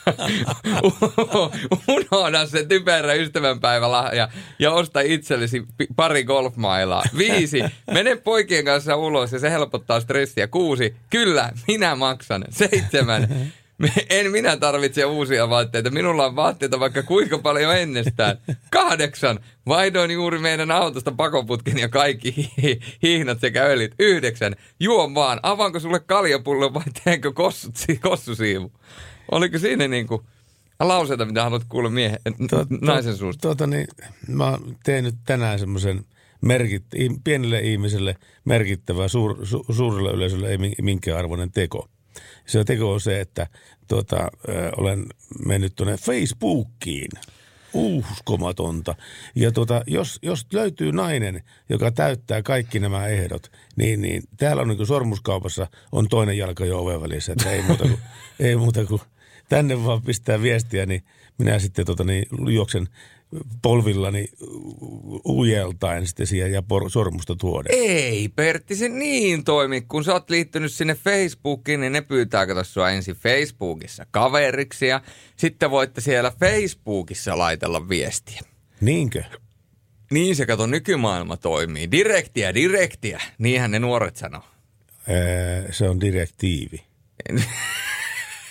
[1.88, 4.28] Unohda se typerä ystävänpäivälahja
[4.58, 5.62] ja osta itsellesi
[5.96, 7.02] pari golfmailaa.
[7.18, 10.46] Viisi, mene poikien kanssa ulos ja se helpottaa stressiä.
[10.46, 12.44] Kuusi, kyllä, minä maksan.
[12.50, 13.28] Seitsemän,
[14.10, 15.90] en minä tarvitse uusia vaatteita.
[15.90, 18.38] Minulla on vaatteita vaikka kuinka paljon ennestään.
[18.70, 23.94] Kahdeksan, vaihdoin juuri meidän autosta pakoputken ja kaikki hi- hihnat sekä öljyt.
[23.98, 25.40] Yhdeksän, juon vaan.
[25.42, 27.32] Avaanko sulle kaljapullo vai teenkö
[28.00, 28.72] kossusiivu?
[29.32, 30.24] Oliko siinä niinku
[30.80, 32.18] lauseita, mitä haluat kuulla miehen,
[32.80, 33.48] naisen suusta?
[33.48, 33.86] Tota niin,
[34.28, 36.04] mä tein nyt tänään semmoisen
[36.40, 41.88] merkit, i- pienelle ihmiselle merkittävä, suur, su, suurelle yleisölle ei min- minkään arvoinen teko.
[42.46, 43.46] Se teko on se, että
[43.88, 45.06] tota, ö, olen
[45.46, 47.10] mennyt tuonne Facebookiin.
[47.74, 48.94] Uskomatonta.
[49.34, 54.68] Ja tota, jos, jos löytyy nainen, joka täyttää kaikki nämä ehdot, niin, niin täällä on
[54.68, 57.32] niin kuin sormuskaupassa on toinen jalka jo oven välissä.
[57.32, 57.98] Että ei muuta kuin,
[58.40, 59.00] ei muuta kuin
[59.52, 61.04] tänne vaan pistää viestiä, niin
[61.38, 62.88] minä sitten tota, niin, juoksen
[63.62, 64.28] polvillani
[65.28, 67.74] ujeltaen sitten siihen ja por- sormusta tuoden.
[67.74, 69.80] Ei, Pertti, se niin toimi.
[69.80, 75.00] Kun sä oot liittynyt sinne Facebookiin, niin ne pyytää kato sua ensin Facebookissa kaveriksi ja
[75.36, 78.40] sitten voitte siellä Facebookissa laitella viestiä.
[78.80, 79.22] Niinkö?
[80.10, 81.90] Niin se kato nykymaailma toimii.
[81.90, 83.20] Direktiä, direktiä.
[83.38, 84.44] Niinhän ne nuoret sanoo.
[85.70, 86.82] Se on direktiivi.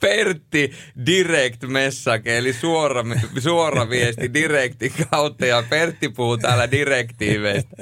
[0.00, 0.72] Pertti
[1.06, 3.04] direct message, eli suora,
[3.38, 7.76] suora viesti direktin kautta ja Pertti puhuu täällä direktiiveistä.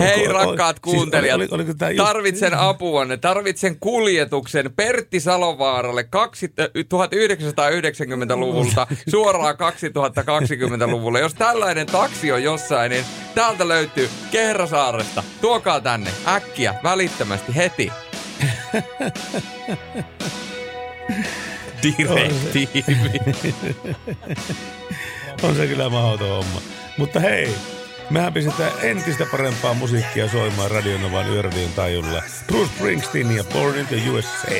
[0.00, 6.02] Hei Onko- rakkaat siis kuuntelijat, oli- oliko just- tarvitsen apuanne, tarvitsen kuljetuksen Pertti Salovaaralle
[6.88, 11.20] 1990-luvulta suoraan 2020-luvulle.
[11.20, 13.04] Jos tällainen taksi on jossain, niin
[13.34, 15.22] täältä löytyy Kehrasaaresta.
[15.40, 17.92] Tuokaa tänne äkkiä, välittömästi, heti.
[21.82, 23.18] Direktiivi.
[25.42, 26.62] On se kyllä mahdoton homma.
[26.98, 27.54] Mutta hei,
[28.10, 32.22] mehän pistetään entistä parempaa musiikkia soimaan Radionovan yöradion tajulla.
[32.46, 34.50] Bruce Springsteen ja Born in the USA.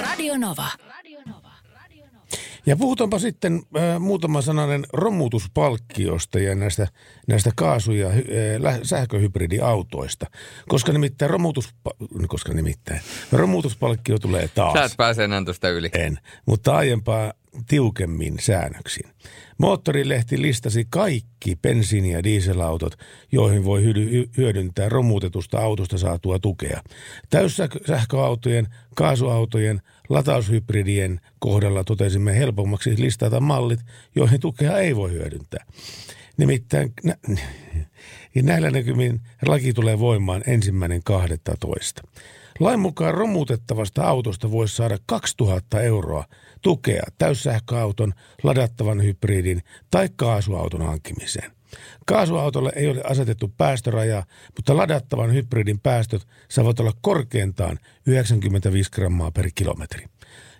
[0.00, 0.93] Radio Nova.
[2.66, 6.88] Ja puhutaanpa sitten äh, muutama sananen romutuspalkkiosta ja näistä,
[7.28, 10.26] näistä kaasu- ja äh, sähköhybridiautoista.
[10.68, 11.74] Koska nimittäin, romutus,
[12.28, 13.00] koska nimittäin
[13.32, 14.72] romutuspalkkio tulee taas.
[14.72, 15.90] Sä et pääse enää tuosta yli.
[15.92, 17.32] En, mutta aiempaa
[17.68, 19.10] tiukemmin säännöksiin.
[19.58, 22.94] Moottorilehti listasi kaikki bensiini- ja dieselautot,
[23.32, 26.82] joihin voi hyödy- hyödyntää romutetusta autosta saatua tukea.
[27.30, 28.66] Täyssähköautojen,
[28.96, 33.80] kaasuautojen, lataushybridien kohdalla totesimme helpommaksi listata mallit,
[34.14, 35.64] joihin tukea ei voi hyödyntää.
[36.36, 37.16] Nimittäin nä-
[38.42, 42.02] näillä näkymin laki tulee voimaan ensimmäinen 12.
[42.60, 46.24] Lain mukaan romutettavasta autosta voisi saada 2000 euroa
[46.62, 48.12] tukea täyssähköauton,
[48.42, 51.53] ladattavan hybridin tai kaasuauton hankkimiseen.
[52.06, 54.24] Kaasuautolle ei ole asetettu päästörajaa,
[54.56, 60.06] mutta ladattavan hybridin päästöt saavat olla korkeintaan 95 grammaa per kilometri.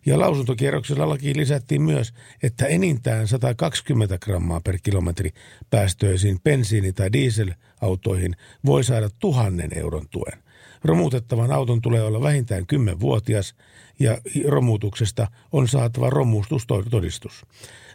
[0.06, 5.30] Ja lausuntokierroksella lakiin lisättiin myös, että enintään 120 grammaa per kilometri
[5.70, 8.36] päästöisiin bensiini- tai dieselautoihin
[8.66, 10.44] voi saada tuhannen euron tuen.
[10.84, 13.54] Romutettavan auton tulee olla vähintään 10-vuotias
[13.98, 17.46] ja romutuksesta on saatava romustustodistus.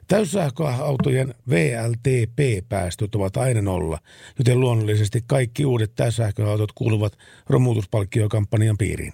[0.10, 4.00] Täyssähköautojen VLTP-päästöt ovat aina nolla,
[4.38, 7.18] joten luonnollisesti kaikki uudet täyssähköautot kuuluvat
[7.50, 9.14] romutuspalkkiokampanjan piiriin.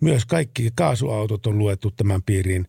[0.00, 2.66] Myös kaikki kaasuautot on luettu tämän piiriin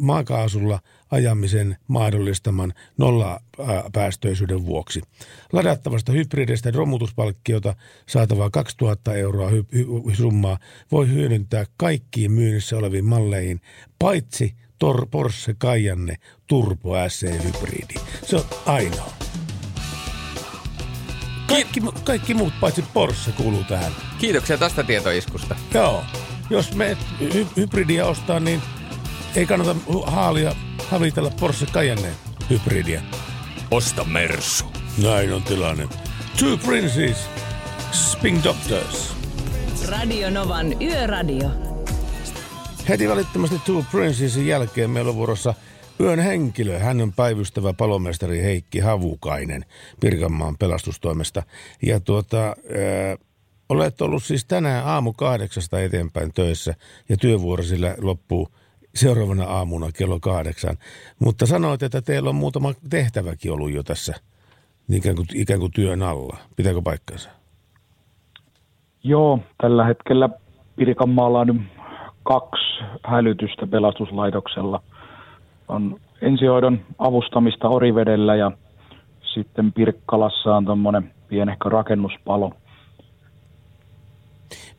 [0.00, 0.80] maakaasulla
[1.10, 5.00] ajamisen mahdollistaman nollapäästöisyyden vuoksi.
[5.52, 7.76] Ladattavasta hybridistä romutuspalkkiota
[8.08, 9.50] saatavaa 2000 euroa
[10.12, 10.58] summaa
[10.92, 13.60] voi hyödyntää kaikkiin myynnissä oleviin malleihin,
[13.98, 14.54] paitsi
[14.84, 16.16] Tor Porsche Cayenne
[16.46, 17.94] Turbo SC Hybridi.
[18.26, 19.12] Se on ainoa.
[21.46, 23.92] Kaikki, kaikki muut paitsi Porsche kuuluu tähän.
[24.18, 25.56] Kiitoksia tästä tietoiskusta.
[25.74, 26.04] Joo.
[26.50, 28.62] Jos me hy- hybridiä ostaa, niin
[29.36, 30.56] ei kannata haalia,
[30.90, 32.10] havitella Porsche Cayenne
[32.50, 33.02] hybridiä.
[33.70, 34.64] Osta Mersu.
[35.02, 35.88] Näin on tilanne.
[36.38, 37.16] Two Princes,
[37.92, 39.16] Spin Doctors.
[39.88, 41.73] Radio Novan Yöradio.
[42.88, 45.54] Heti välittömästi Two Princesin jälkeen meillä on vuorossa
[46.00, 46.78] yön henkilö.
[46.78, 49.64] Hän on päivystävä palomestari Heikki Havukainen
[50.00, 51.42] Pirkanmaan pelastustoimesta.
[51.82, 52.54] Ja tuota, äh,
[53.68, 56.74] olet ollut siis tänään aamu kahdeksasta eteenpäin töissä
[57.08, 58.48] ja työvuoro sillä loppuu
[58.94, 60.78] seuraavana aamuna kello kahdeksan.
[61.18, 64.14] Mutta sanoit, että teillä on muutama tehtäväkin ollut jo tässä
[64.92, 66.36] ikään kuin, ikään kuin työn alla.
[66.56, 67.30] Pitääkö paikkansa?
[69.04, 70.28] Joo, tällä hetkellä
[70.76, 71.46] Pirkanmaalla on
[72.24, 74.82] kaksi hälytystä pelastuslaitoksella.
[75.68, 78.52] On ensihoidon avustamista Orivedellä ja
[79.34, 82.52] sitten Pirkkalassa on tuommoinen pienehkö rakennuspalo.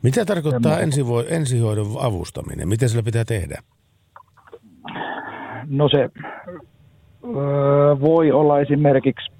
[0.02, 2.68] Mitä tarkoittaa ensivo- ensihoidon avustaminen?
[2.68, 3.62] Mitä sillä pitää tehdä?
[5.68, 5.98] No se
[7.24, 9.32] öö, voi olla esimerkiksi,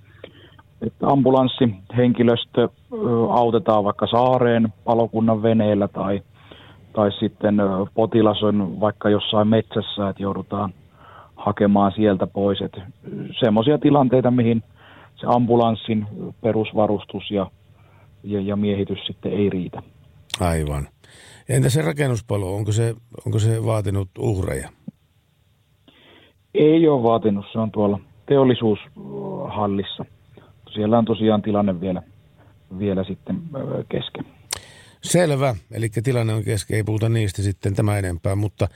[0.86, 2.68] että ambulanssihenkilöstö öö,
[3.30, 6.22] autetaan vaikka saareen palokunnan veneellä tai,
[6.96, 7.56] tai sitten
[7.94, 10.74] potilas on vaikka jossain metsässä, että joudutaan
[11.36, 12.58] hakemaan sieltä pois.
[13.40, 14.62] Semmoisia tilanteita, mihin
[15.20, 16.06] se ambulanssin
[16.40, 17.50] perusvarustus ja,
[18.24, 19.82] ja, ja miehitys sitten ei riitä.
[20.40, 20.88] Aivan.
[21.48, 22.94] Entä se rakennuspalo, onko se,
[23.26, 24.68] onko se vaatinut uhreja?
[26.54, 30.04] Ei ole vaatinut, se on tuolla teollisuushallissa.
[30.74, 32.02] Siellä on tosiaan tilanne vielä,
[32.78, 33.42] vielä sitten
[33.88, 34.35] kesken.
[35.06, 38.68] Selvä, eli tilanne on kesken, ei puhuta niistä sitten tämä enempää, mutta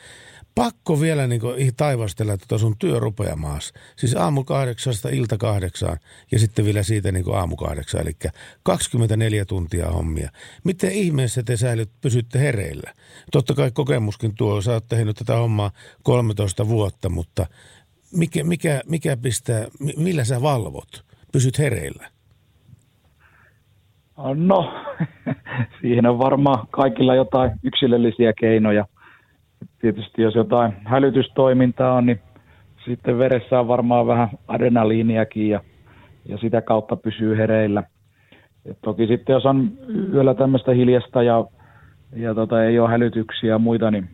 [0.55, 1.41] pakko vielä niin
[1.77, 3.75] taivastella tuota sun työ rupeaa maassa.
[3.97, 5.99] Siis aamu kahdeksasta ilta kahdeksaan
[6.33, 8.17] ja sitten vielä siitä niin aamu kahdeksaan, eli
[8.63, 10.31] 24 tuntia hommia.
[10.65, 12.95] Miten ihmeessä te säilyt, pysytte hereillä?
[13.33, 15.71] Totta kai kokemuskin tuo, sä oot tehnyt tätä hommaa
[16.03, 17.47] 13 vuotta, mutta
[18.13, 21.05] mikä, mikä, mikä pistää, mi- millä sä valvot?
[21.33, 22.20] Pysyt hereillä?
[24.35, 24.75] No,
[25.81, 28.87] siihen on varmaan kaikilla jotain yksilöllisiä keinoja.
[29.81, 32.21] tietysti jos jotain hälytystoimintaa on, niin
[32.85, 35.61] sitten veressä on varmaan vähän adrenaliiniakin ja,
[36.29, 37.83] ja sitä kautta pysyy hereillä.
[38.67, 39.71] Et toki sitten jos on
[40.13, 41.45] yöllä tämmöistä hiljasta ja,
[42.17, 44.09] ja tota, ei ole hälytyksiä ja muita, niin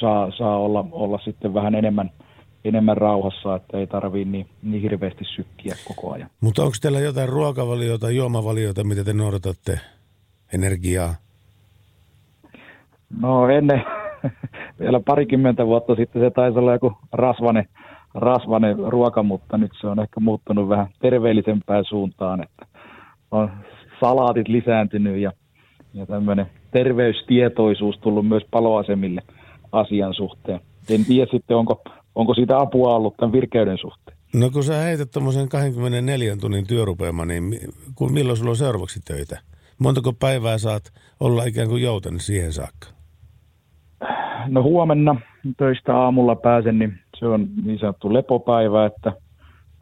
[0.00, 2.10] saa, saa olla, olla sitten vähän enemmän,
[2.68, 6.30] enemmän rauhassa, että ei tarvii niin, niin hirveästi sykkiä koko ajan.
[6.40, 9.80] Mutta onko teillä jotain ruokavaliota, juomavaliota, mitä te noudatatte?
[10.54, 11.14] Energiaa?
[13.20, 13.82] No ennen,
[14.80, 17.66] vielä parikymmentä vuotta sitten se taisi olla joku rasvane,
[18.14, 22.66] rasvane ruoka, mutta nyt se on ehkä muuttunut vähän terveellisempään suuntaan, että
[23.30, 23.50] on
[24.00, 25.32] salaatit lisääntynyt ja,
[25.94, 29.22] ja tämmöinen terveystietoisuus tullut myös paloasemille
[29.72, 30.60] asian suhteen.
[30.90, 31.82] En tiedä sitten, onko,
[32.18, 34.18] onko siitä apua ollut tämän virkeyden suhteen.
[34.34, 37.58] No kun sä heität tuommoisen 24 tunnin työrupeama, niin
[37.94, 39.40] kun, milloin sulla on seuraavaksi töitä?
[39.78, 40.82] Montako päivää saat
[41.20, 42.88] olla ikään kuin jouten siihen saakka?
[44.48, 45.20] No huomenna
[45.56, 49.12] töistä aamulla pääsen, niin se on niin sanottu lepopäivä, että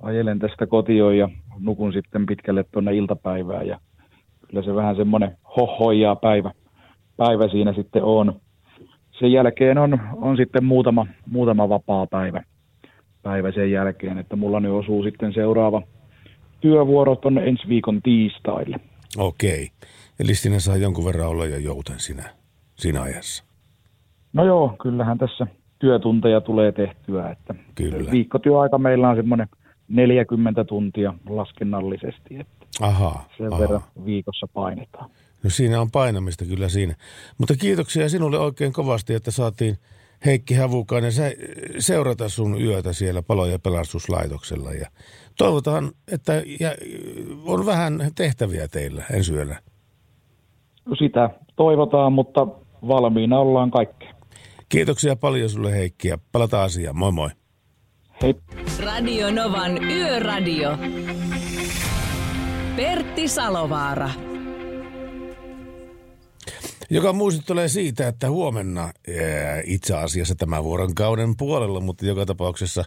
[0.03, 3.81] ajelen tästä kotiin ja nukun sitten pitkälle tuonne iltapäivään ja
[4.49, 6.53] kyllä se vähän semmoinen hohoijaa päivä,
[7.17, 8.41] päivä siinä sitten on.
[9.19, 12.43] Sen jälkeen on, on sitten muutama, muutama vapaa päivä,
[13.23, 15.83] päivä sen jälkeen, että mulla nyt osuu sitten seuraava
[16.61, 18.81] työvuoro tuonne ensi viikon tiistaille.
[19.19, 19.71] Okei.
[20.21, 22.23] Eli sinä saa jonkun verran olla jo jouten sinä,
[22.77, 23.45] siinä ajassa.
[24.33, 25.47] No joo, kyllähän tässä
[25.79, 28.11] työtunteja tulee tehtyä, että Kyllä.
[28.11, 29.49] viikkotyöaika meillä on semmoinen
[29.89, 33.61] 40 tuntia laskennallisesti, että Aha, sen aha.
[33.63, 35.11] verran viikossa painetaan.
[35.43, 36.95] No siinä on painamista kyllä siinä.
[37.39, 39.79] Mutta kiitoksia sinulle oikein kovasti, että saatiin
[40.25, 41.37] Heikki Havukainen se,
[41.79, 44.73] seurata sun yötä siellä palo- ja pelastuslaitoksella.
[44.73, 44.91] Ja
[45.39, 46.75] toivotaan, että ja,
[47.45, 49.61] on vähän tehtäviä teillä ensi yönä.
[50.99, 52.47] Sitä toivotaan, mutta
[52.89, 54.15] valmiina ollaan kaikkea.
[54.69, 56.97] Kiitoksia paljon sulle Heikki ja palataan asiaan.
[56.97, 57.31] Moi moi.
[58.23, 58.35] Hei.
[58.85, 60.79] Radio Novan Yöradio.
[62.77, 64.11] Pertti Salovaara.
[66.91, 68.93] Joka muistuttelee siitä, että huomenna
[69.65, 72.85] itse asiassa tämän vuoron kauden puolella, mutta joka tapauksessa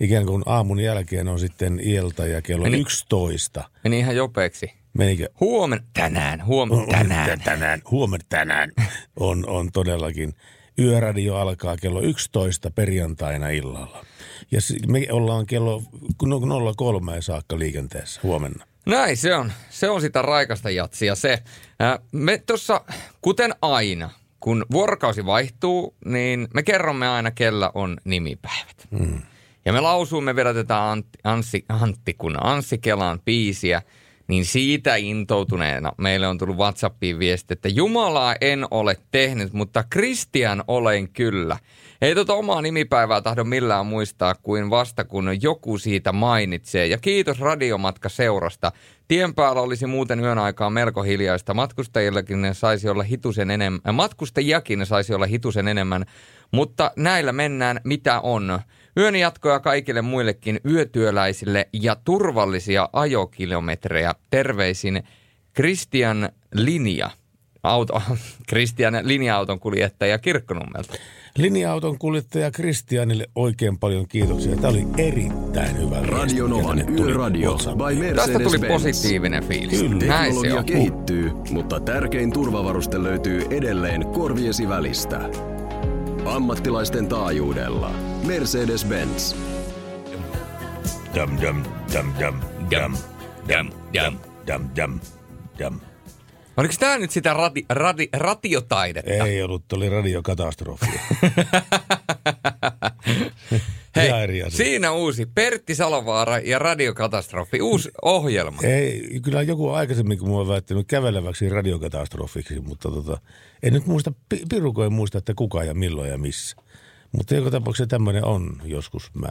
[0.00, 3.64] ikään kuin aamun jälkeen on sitten ilta ja kello Meni- 11.
[3.84, 4.72] Meni ihan jopeeksi.
[4.98, 5.28] Menikö?
[5.40, 7.40] Huomenna, tänään, huomenna, tänään.
[7.40, 8.72] tänään, huomenna tänään
[9.16, 10.34] on, on todellakin.
[10.78, 14.04] Yöradio alkaa kello 11 perjantaina illalla.
[14.50, 15.82] Ja me ollaan kello
[16.22, 18.64] no- 03 saakka liikenteessä huomenna.
[18.86, 19.52] Näin se on.
[19.70, 21.42] Se on sitä raikasta jatsia se.
[22.12, 22.80] Me tuossa,
[23.20, 24.10] kuten aina,
[24.40, 28.88] kun vuorokausi vaihtuu, niin me kerromme aina, kellä on nimipäivät.
[28.90, 29.22] Mm.
[29.64, 33.82] Ja me lausumme, vedätetään Antti, Anssi, Antti kun Anssi Kelan biisiä,
[34.28, 40.64] niin siitä intoutuneena meille on tullut WhatsAppiin viesti, että Jumalaa en ole tehnyt, mutta Kristian
[40.66, 41.56] olen kyllä.
[42.02, 46.86] Ei tota omaa nimipäivää tahdo millään muistaa kuin vasta kun joku siitä mainitsee.
[46.86, 48.72] Ja kiitos Radiomatka seurasta.
[49.08, 51.54] Tien päällä olisi muuten yön aikaa melko hiljaista.
[51.54, 53.94] Matkustajillakin ne saisi olla hitusen enemmän.
[53.94, 56.04] Matkustajiakin ne saisi olla hitusen enemmän.
[56.50, 58.60] Mutta näillä mennään mitä on.
[58.96, 64.14] Yön jatkoja kaikille muillekin yötyöläisille ja turvallisia ajokilometrejä.
[64.30, 65.02] Terveisin
[65.54, 67.10] Christian Linja.
[67.62, 68.02] Auto,
[68.48, 70.94] Christian linja-auton kuljettaja Kirkkonummelta.
[71.38, 74.56] Linja-auton kuljettaja Kristianille oikein paljon kiitoksia.
[74.56, 79.82] Tämä oli erittäin hyvä Radio Novan Yöradio by Tästä tuli positiivinen fiilis.
[79.82, 80.64] Näin se Teknologia on.
[80.64, 85.51] kehittyy, mutta tärkein turvavaruste löytyy edelleen korviesi välistä.
[86.24, 87.90] Ammattilaisten taajuudella.
[88.26, 89.34] Mercedes-Benz.
[91.14, 92.40] Dam, dam, dam, dam,
[92.70, 92.96] dam,
[93.48, 95.00] dam, dam, dam, dam,
[95.58, 95.80] dam.
[96.56, 99.26] Oliko tämä nyt sitä radi, radi, ratiotaidetta?
[99.26, 100.86] Ei ollut, oli radiokatastrofi.
[103.96, 108.62] Hei, siinä uusi Pertti Salovaara ja Radiokatastrofi, uusi ohjelma.
[108.62, 113.20] Ei, kyllä joku aikaisemmin, kun mua on väittänyt käveleväksi radiokatastrofiksi, mutta tota,
[113.62, 116.56] en nyt muista, pi- piruko ei muista, että kuka ja milloin ja missä.
[117.12, 119.14] Mutta joka tapauksessa tämmöinen on joskus.
[119.14, 119.28] Mä,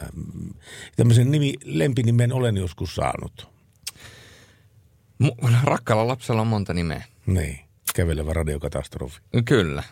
[0.96, 3.48] tämmöisen nimi, lempinimen olen joskus saanut.
[5.24, 7.04] Mu- Rakkaalla lapsella on monta nimeä.
[7.26, 7.58] Niin,
[7.94, 9.20] kävelevä radiokatastrofi.
[9.44, 9.82] Kyllä.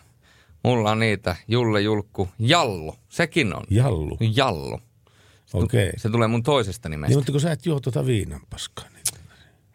[0.63, 2.95] Mulla on niitä Julle, Julkku, Jallu.
[3.09, 3.63] Sekin on.
[3.69, 4.17] Jallu.
[4.35, 4.79] Jallu.
[5.53, 5.87] Okei.
[5.87, 5.99] Okay.
[5.99, 7.09] Se tulee mun toisesta nimestä.
[7.09, 9.01] Niin, mutta kun sä et juo tuota viinan paskaa, niin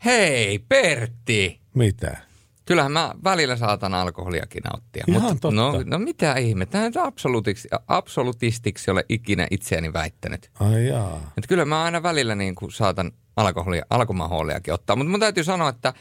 [0.04, 1.60] Hei, Pertti!
[1.74, 2.16] mitä?
[2.64, 5.04] Kyllähän mä välillä saatan alkoholiakin nauttia.
[5.08, 5.50] Ihan Mut- totta.
[5.50, 10.50] No, no mitä ihmettä, en absolutiksi, absolutistiksi ole ikinä itseäni väittänyt.
[10.60, 11.32] Ai jaa.
[11.38, 14.96] Et kyllä mä aina välillä niin kuin saatan alkoholia, alkomahooliakin ottaa.
[14.96, 15.94] Mutta mun täytyy sanoa, että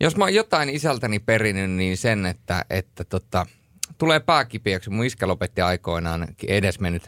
[0.00, 3.46] jos mä oon jotain isältäni perinyt, niin sen, että, että tota,
[3.98, 7.02] tulee pääkipiäksi, mun iskä lopetti aikoinaan edesmennyt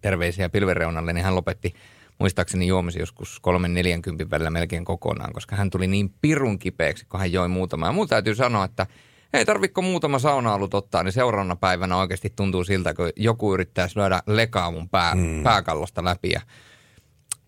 [0.00, 1.74] terveisiä pilvireunalle, niin hän lopetti
[2.18, 7.20] muistaakseni juomisi joskus kolmen neljänkympin välillä melkein kokonaan, koska hän tuli niin pirun kipeäksi, kun
[7.20, 7.86] hän joi muutama.
[7.86, 8.86] Ja mun täytyy sanoa, että
[9.32, 14.22] ei tarvitko muutama sauna-alut ottaa, niin seuraavana päivänä oikeasti tuntuu siltä, kun joku yrittäisi lyödä
[14.26, 15.42] lekaa mun pää, mm.
[15.42, 16.30] pääkallosta läpi.
[16.30, 16.40] Ja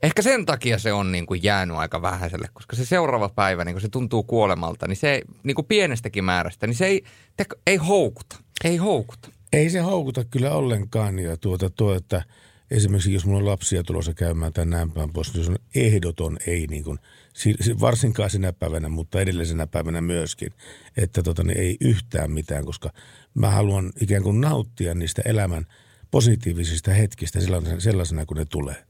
[0.02, 3.74] ehkä sen takia se on niin kuin jäänyt aika vähäiselle, koska se seuraava päivä, niin
[3.74, 7.04] kun se tuntuu kuolemalta, niin se niin kuin pienestäkin määrästä, niin se ei,
[7.36, 8.36] te, ei houkuta.
[8.64, 9.30] Ei houkuta.
[9.52, 11.18] Ei se houkuta kyllä ollenkaan.
[11.18, 12.22] Ja tuota, tuo, että
[12.70, 16.36] esimerkiksi jos mulla on lapsia tulossa käymään tämän näin päin pois, niin se on ehdoton
[16.46, 16.98] ei niin kuin,
[17.80, 20.52] varsinkaan sinä päivänä, mutta edellisenä päivänä myöskin,
[20.96, 22.90] että tota, niin ei yhtään mitään, koska
[23.34, 25.66] mä haluan ikään kuin nauttia niistä elämän
[26.10, 28.84] positiivisista hetkistä sellaisena, sellaisena kuin ne tulee.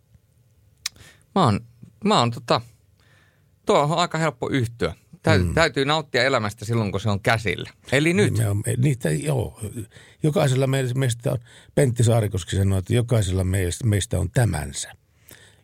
[1.34, 1.60] Mä oon,
[2.04, 2.60] mä oon tota,
[3.66, 4.94] tuo on aika helppo yhtyä.
[5.26, 5.54] Tä, mm.
[5.54, 7.70] Täytyy nauttia elämästä silloin, kun se on käsillä.
[7.92, 8.32] Eli nyt.
[8.32, 9.60] Niin, niitä, joo.
[10.22, 11.38] Jokaisella meistä on,
[11.74, 14.92] Pentti Saarikoski sanoi, että jokaisella meistä, meistä on tämänsä.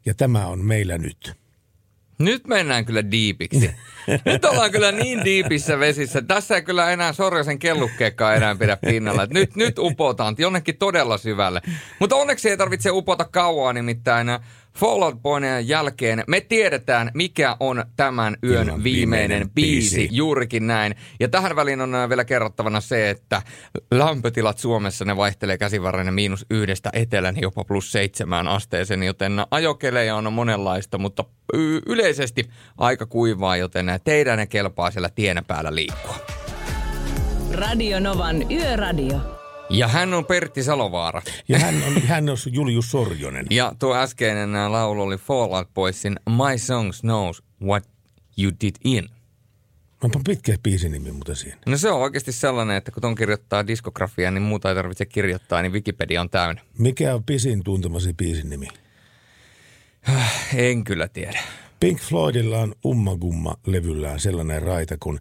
[0.07, 1.33] Ja tämä on meillä nyt.
[2.19, 3.71] Nyt mennään kyllä diipiksi.
[4.25, 6.23] Nyt ollaan kyllä niin diipissä vesissä.
[6.23, 9.27] Tässä ei kyllä enää Sorjosen kellukkeekkaa enää pidä pinnalla.
[9.31, 11.63] nyt, nyt upotaan jonnekin todella syvälle.
[11.99, 14.27] Mutta onneksi ei tarvitse upota kauaa, nimittäin
[14.79, 19.97] Fallout Boyn jälkeen me tiedetään, mikä on tämän yön viimeinen, viimeinen biisi.
[19.97, 20.17] biisi.
[20.17, 20.95] Juurikin näin.
[21.21, 23.43] Ja tähän väliin on äh, vielä kerrottavana se, että
[23.91, 30.33] lämpötilat Suomessa ne vaihtelee käsivarren miinus yhdestä etelän jopa plus seitsemään asteeseen, joten ajokelejä on
[30.33, 31.25] monenlaista, mutta
[31.87, 32.45] yleisesti
[32.79, 36.17] aika kuivaa, joten teidän ne kelpaa siellä tien päällä liikkua.
[37.53, 39.42] Radio Novan Yöradio.
[39.73, 41.23] Ja hän on Pertti Salovaara.
[41.49, 43.47] Ja hän on, hän on Julius Sorjonen.
[43.51, 47.85] Ja tuo äskeinen laulu oli Fall Out Boysin My Songs Knows What
[48.39, 49.09] You Did In.
[50.03, 51.57] Onpa pitkä biisin nimi muuten siinä.
[51.67, 55.63] No se on oikeasti sellainen, että kun ton kirjoittaa diskografia, niin muuta ei tarvitse kirjoittaa,
[55.63, 56.63] niin Wikipedia on täynnä.
[56.79, 58.69] Mikä on pisin tuntemasi biisin nimi?
[60.55, 61.41] En kyllä tiedä.
[61.81, 65.21] Pink Floydilla on Umma Gumma levyllään sellainen raita, kun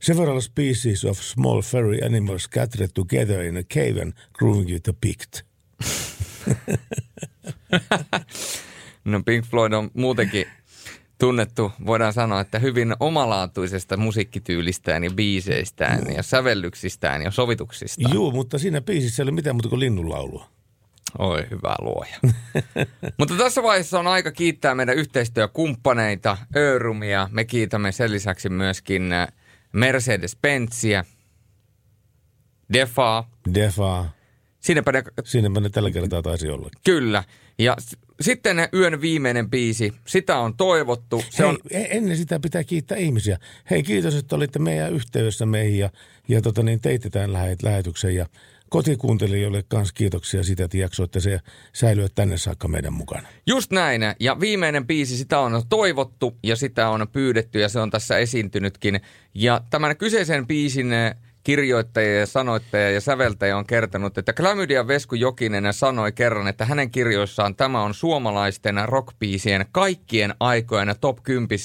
[0.00, 4.92] Several species of small furry animals scattered together in a cave and grooving with a
[5.00, 5.42] pict.
[9.04, 10.46] no Pink Floyd on muutenkin
[11.18, 16.14] tunnettu, voidaan sanoa, että hyvin omalaatuisesta musiikkityylistään ja biiseistään no.
[16.16, 18.14] ja sävellyksistään ja sovituksistaan.
[18.14, 20.48] Joo, mutta siinä biisissä ei ole mitään muuta kuin linnunlaulua.
[21.18, 22.16] Oi, hyvä luoja.
[23.18, 27.28] Mutta tässä vaiheessa on aika kiittää meidän yhteistyökumppaneita, Örumia.
[27.32, 29.10] Me kiitämme sen lisäksi myöskin
[29.72, 31.04] Mercedes-Benzia,
[32.72, 33.30] Defaa.
[33.54, 34.12] Defaa.
[34.60, 35.02] Siinäpä ne...
[35.24, 36.70] Siinäpä ne tällä kertaa taisi olla.
[36.84, 37.24] Kyllä.
[37.58, 41.24] Ja s- sitten ne yön viimeinen biisi, sitä on toivottu.
[41.30, 41.58] Se Hei, on...
[41.70, 43.38] e- ennen sitä pitää kiittää ihmisiä.
[43.70, 45.90] Hei, kiitos, että olitte meidän yhteydessä meihin ja,
[46.28, 48.14] ja tota, niin teitte tämän lähet, lähetyksen.
[48.14, 48.26] Ja
[48.68, 51.40] kotikuuntelijoille kanssa kiitoksia siitä, että jaksoitte se
[51.72, 53.28] säilyä tänne saakka meidän mukana.
[53.46, 54.02] Just näin.
[54.20, 59.00] Ja viimeinen biisi, sitä on toivottu ja sitä on pyydetty ja se on tässä esiintynytkin.
[59.34, 61.14] Ja tämän kyseisen biisin eh,
[61.44, 66.90] kirjoittaja ja sanoittaja ja säveltäjä on kertonut, että Klamydia Vesku Jokinen sanoi kerran, että hänen
[66.90, 71.58] kirjoissaan tämä on suomalaisten rockbiisien kaikkien aikojen top 10.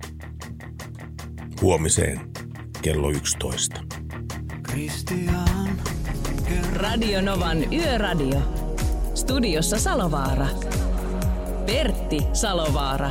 [1.61, 2.21] Huomiseen
[2.83, 3.81] kello 11.
[4.71, 5.81] Christian.
[6.75, 8.41] Radio Novan Yöradio.
[9.15, 10.47] Studiossa Salovaara.
[11.67, 13.11] Pertti Salovaara.